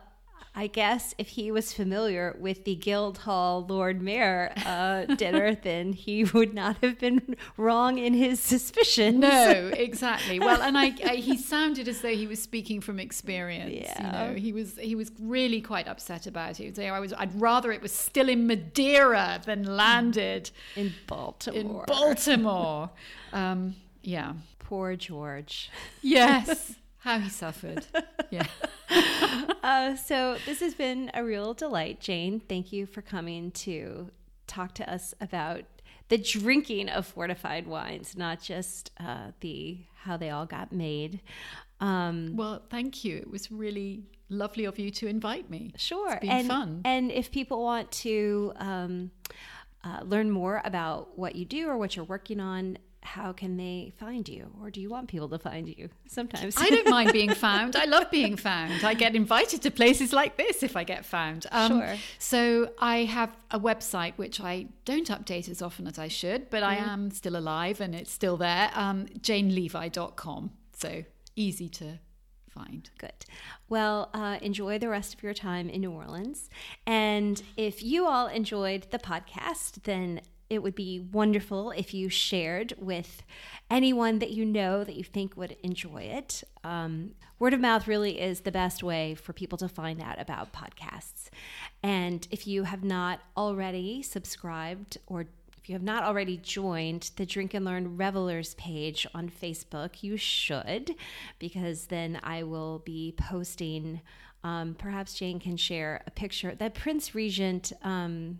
I 0.55 0.67
guess 0.67 1.15
if 1.17 1.29
he 1.29 1.51
was 1.51 1.73
familiar 1.73 2.35
with 2.39 2.63
the 2.63 2.75
Guildhall 2.75 3.65
Lord 3.67 4.03
Mayor 4.03 4.53
uh, 4.65 5.05
dinner, 5.15 5.55
then 5.55 5.93
he 5.93 6.23
would 6.23 6.53
not 6.53 6.77
have 6.83 6.99
been 6.99 7.35
wrong 7.57 7.97
in 7.97 8.13
his 8.13 8.39
suspicions. 8.39 9.17
No, 9.17 9.71
exactly. 9.73 10.39
Well, 10.39 10.61
and 10.61 10.77
I, 10.77 10.93
I, 11.05 11.15
he 11.15 11.37
sounded 11.37 11.87
as 11.87 12.01
though 12.01 12.15
he 12.15 12.27
was 12.27 12.41
speaking 12.41 12.81
from 12.81 12.99
experience. 12.99 13.73
Yeah. 13.73 14.27
You 14.27 14.33
know, 14.33 14.39
he 14.39 14.53
was 14.53 14.77
he 14.77 14.93
was 14.93 15.11
really 15.19 15.59
quite 15.59 15.87
upset 15.87 16.27
about 16.27 16.59
it. 16.59 16.75
Say, 16.75 16.87
"I 16.87 16.99
was, 16.99 17.13
I'd 17.13 17.39
rather 17.39 17.71
it 17.71 17.81
was 17.81 17.91
still 17.91 18.29
in 18.29 18.45
Madeira 18.45 19.41
than 19.43 19.63
landed 19.63 20.51
in 20.75 20.93
Baltimore. 21.07 21.59
in 21.59 21.67
Baltimore. 21.67 21.85
Baltimore." 21.87 22.89
um, 23.33 23.75
yeah. 24.03 24.33
Poor 24.59 24.95
George. 24.95 25.69
Yes. 26.01 26.75
How 27.03 27.19
he 27.19 27.29
suffered. 27.29 27.85
Yeah. 28.31 28.47
Uh, 29.63 29.95
so 29.95 30.37
this 30.45 30.59
has 30.59 30.73
been 30.73 31.09
a 31.13 31.23
real 31.23 31.53
delight, 31.53 31.99
Jane. 32.01 32.41
Thank 32.41 32.73
you 32.73 32.85
for 32.85 33.01
coming 33.01 33.51
to 33.51 34.09
talk 34.45 34.73
to 34.75 34.93
us 34.93 35.13
about 35.21 35.63
the 36.09 36.17
drinking 36.17 36.89
of 36.89 37.07
fortified 37.07 37.65
wines, 37.65 38.17
not 38.17 38.41
just 38.41 38.91
uh, 38.99 39.31
the 39.39 39.79
how 39.95 40.17
they 40.17 40.29
all 40.29 40.45
got 40.45 40.71
made. 40.73 41.21
Um, 41.79 42.35
Well, 42.35 42.61
thank 42.69 43.03
you. 43.05 43.17
It 43.17 43.31
was 43.31 43.51
really 43.51 44.03
lovely 44.29 44.65
of 44.65 44.77
you 44.77 44.91
to 44.91 45.07
invite 45.07 45.49
me. 45.49 45.71
Sure. 45.77 46.11
It's 46.11 46.21
been 46.21 46.29
and, 46.29 46.47
fun. 46.47 46.81
And 46.83 47.11
if 47.11 47.31
people 47.31 47.63
want 47.63 47.91
to 48.03 48.53
um, 48.57 49.11
uh, 49.83 50.01
learn 50.03 50.29
more 50.29 50.61
about 50.65 51.17
what 51.17 51.35
you 51.35 51.45
do 51.45 51.69
or 51.69 51.77
what 51.77 51.95
you're 51.95 52.05
working 52.05 52.39
on, 52.39 52.77
how 53.05 53.33
can 53.33 53.57
they 53.57 53.93
find 53.97 54.27
you? 54.27 54.51
Or 54.61 54.69
do 54.71 54.79
you 54.81 54.89
want 54.89 55.07
people 55.09 55.29
to 55.29 55.37
find 55.39 55.67
you 55.67 55.89
sometimes? 56.07 56.55
I 56.57 56.69
don't 56.69 56.89
mind 56.89 57.11
being 57.13 57.33
found. 57.47 57.75
I 57.75 57.85
love 57.85 58.09
being 58.09 58.35
found. 58.37 58.83
I 58.83 58.93
get 58.93 59.15
invited 59.15 59.61
to 59.63 59.71
places 59.71 60.13
like 60.13 60.37
this 60.37 60.63
if 60.63 60.75
I 60.75 60.83
get 60.83 61.05
found. 61.05 61.45
Um, 61.51 61.71
Sure. 61.79 61.95
So 62.19 62.69
I 62.79 63.03
have 63.05 63.35
a 63.51 63.59
website 63.59 64.13
which 64.17 64.39
I 64.41 64.67
don't 64.85 65.07
update 65.09 65.47
as 65.49 65.61
often 65.61 65.87
as 65.87 65.99
I 65.99 66.07
should, 66.07 66.49
but 66.49 66.63
I 66.63 66.75
Mm-hmm. 66.77 66.89
am 66.89 67.11
still 67.11 67.35
alive 67.35 67.79
and 67.81 67.93
it's 67.93 68.11
still 68.11 68.37
there. 68.37 68.71
Um, 68.73 69.05
JaneLevi.com. 69.19 70.51
So 70.75 71.03
easy 71.35 71.69
to 71.69 71.99
find. 72.49 72.89
Good. 72.99 73.25
Well, 73.69 74.09
uh, 74.13 74.37
enjoy 74.41 74.77
the 74.79 74.89
rest 74.89 75.13
of 75.15 75.23
your 75.23 75.33
time 75.33 75.69
in 75.69 75.81
New 75.81 75.91
Orleans. 75.91 76.49
And 76.85 77.41
if 77.57 77.81
you 77.83 78.05
all 78.07 78.27
enjoyed 78.27 78.87
the 78.91 78.99
podcast, 78.99 79.83
then 79.83 80.21
it 80.53 80.63
would 80.63 80.75
be 80.75 80.99
wonderful 80.99 81.71
if 81.71 81.93
you 81.93 82.09
shared 82.09 82.73
with 82.77 83.23
anyone 83.69 84.19
that 84.19 84.31
you 84.31 84.45
know 84.45 84.83
that 84.83 84.95
you 84.95 85.03
think 85.03 85.35
would 85.35 85.57
enjoy 85.63 86.03
it. 86.03 86.43
Um, 86.63 87.11
word 87.39 87.53
of 87.53 87.59
mouth 87.59 87.87
really 87.87 88.19
is 88.19 88.41
the 88.41 88.51
best 88.51 88.83
way 88.83 89.15
for 89.15 89.33
people 89.33 89.57
to 89.57 89.67
find 89.67 90.01
out 90.01 90.19
about 90.19 90.53
podcasts. 90.53 91.29
And 91.81 92.27
if 92.31 92.47
you 92.47 92.63
have 92.63 92.83
not 92.83 93.19
already 93.35 94.01
subscribed 94.01 94.97
or 95.07 95.25
if 95.63 95.69
you 95.69 95.75
have 95.75 95.83
not 95.83 96.03
already 96.03 96.35
joined 96.35 97.11
the 97.15 97.25
Drink 97.25 97.53
and 97.53 97.63
Learn 97.63 97.95
Revelers 97.95 98.53
page 98.55 99.07
on 99.15 99.29
Facebook, 99.29 100.03
you 100.03 100.17
should, 100.17 100.93
because 101.39 101.87
then 101.87 102.19
I 102.21 102.43
will 102.43 102.79
be 102.79 103.13
posting. 103.17 104.01
Um, 104.43 104.75
perhaps 104.77 105.13
Jane 105.13 105.39
can 105.39 105.55
share 105.55 106.03
a 106.05 106.11
picture 106.11 106.53
that 106.53 106.73
Prince 106.73 107.15
Regent. 107.15 107.71
Um, 107.81 108.39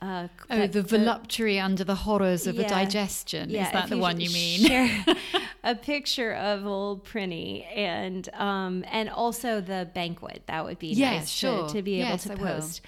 uh, 0.00 0.28
Oh, 0.48 0.66
the 0.66 0.82
voluptuary 0.82 1.60
under 1.60 1.84
the 1.84 1.94
horrors 1.94 2.46
of 2.46 2.58
a 2.58 2.62
Yeah. 2.62 2.68
digestion. 2.68 3.50
Is 3.50 3.70
that 3.72 3.88
the 3.90 3.98
one 3.98 4.20
you 4.20 4.30
mean? 4.30 5.04
A 5.62 5.74
picture 5.74 6.32
of 6.32 6.64
old 6.66 7.04
Prinny 7.04 7.66
and 7.76 8.26
um, 8.34 8.82
and 8.90 9.10
also 9.10 9.60
the 9.60 9.90
banquet. 9.94 10.44
That 10.46 10.64
would 10.64 10.78
be 10.78 10.88
Yes, 10.88 11.14
nice 11.20 11.28
sure. 11.30 11.66
to, 11.68 11.74
to 11.74 11.82
be 11.82 11.96
able 12.00 12.08
Yes, 12.10 12.22
to 12.24 12.32
I 12.32 12.34
will. 12.36 12.46
post. 12.46 12.80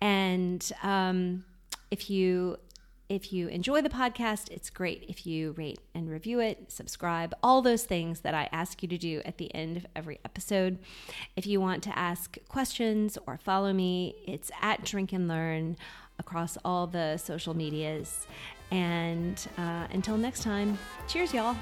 And 0.00 0.72
um, 0.82 1.44
if 1.90 2.08
you 2.08 2.58
if 3.08 3.32
you 3.32 3.48
enjoy 3.48 3.82
the 3.82 3.88
podcast, 3.88 4.48
it's 4.52 4.70
great 4.70 5.04
if 5.08 5.26
you 5.26 5.50
rate 5.58 5.80
and 5.96 6.08
review 6.08 6.38
it, 6.38 6.70
subscribe, 6.70 7.34
all 7.42 7.60
those 7.60 7.82
things 7.82 8.20
that 8.20 8.34
I 8.34 8.48
ask 8.52 8.80
you 8.84 8.88
to 8.88 8.96
do 8.96 9.20
at 9.24 9.38
the 9.38 9.52
end 9.52 9.76
of 9.76 9.84
every 9.96 10.20
episode. 10.24 10.78
If 11.34 11.44
you 11.44 11.60
want 11.60 11.82
to 11.82 11.98
ask 11.98 12.38
questions 12.48 13.18
or 13.26 13.36
follow 13.36 13.72
me, 13.72 14.14
it's 14.28 14.52
at 14.62 14.84
Drink 14.84 15.12
and 15.12 15.26
Learn 15.26 15.76
across 16.20 16.56
all 16.64 16.86
the 16.86 17.16
social 17.16 17.54
medias. 17.54 18.26
And 18.70 19.44
uh, 19.58 19.86
until 19.90 20.16
next 20.16 20.42
time, 20.44 20.78
cheers, 21.08 21.34
y'all. 21.34 21.56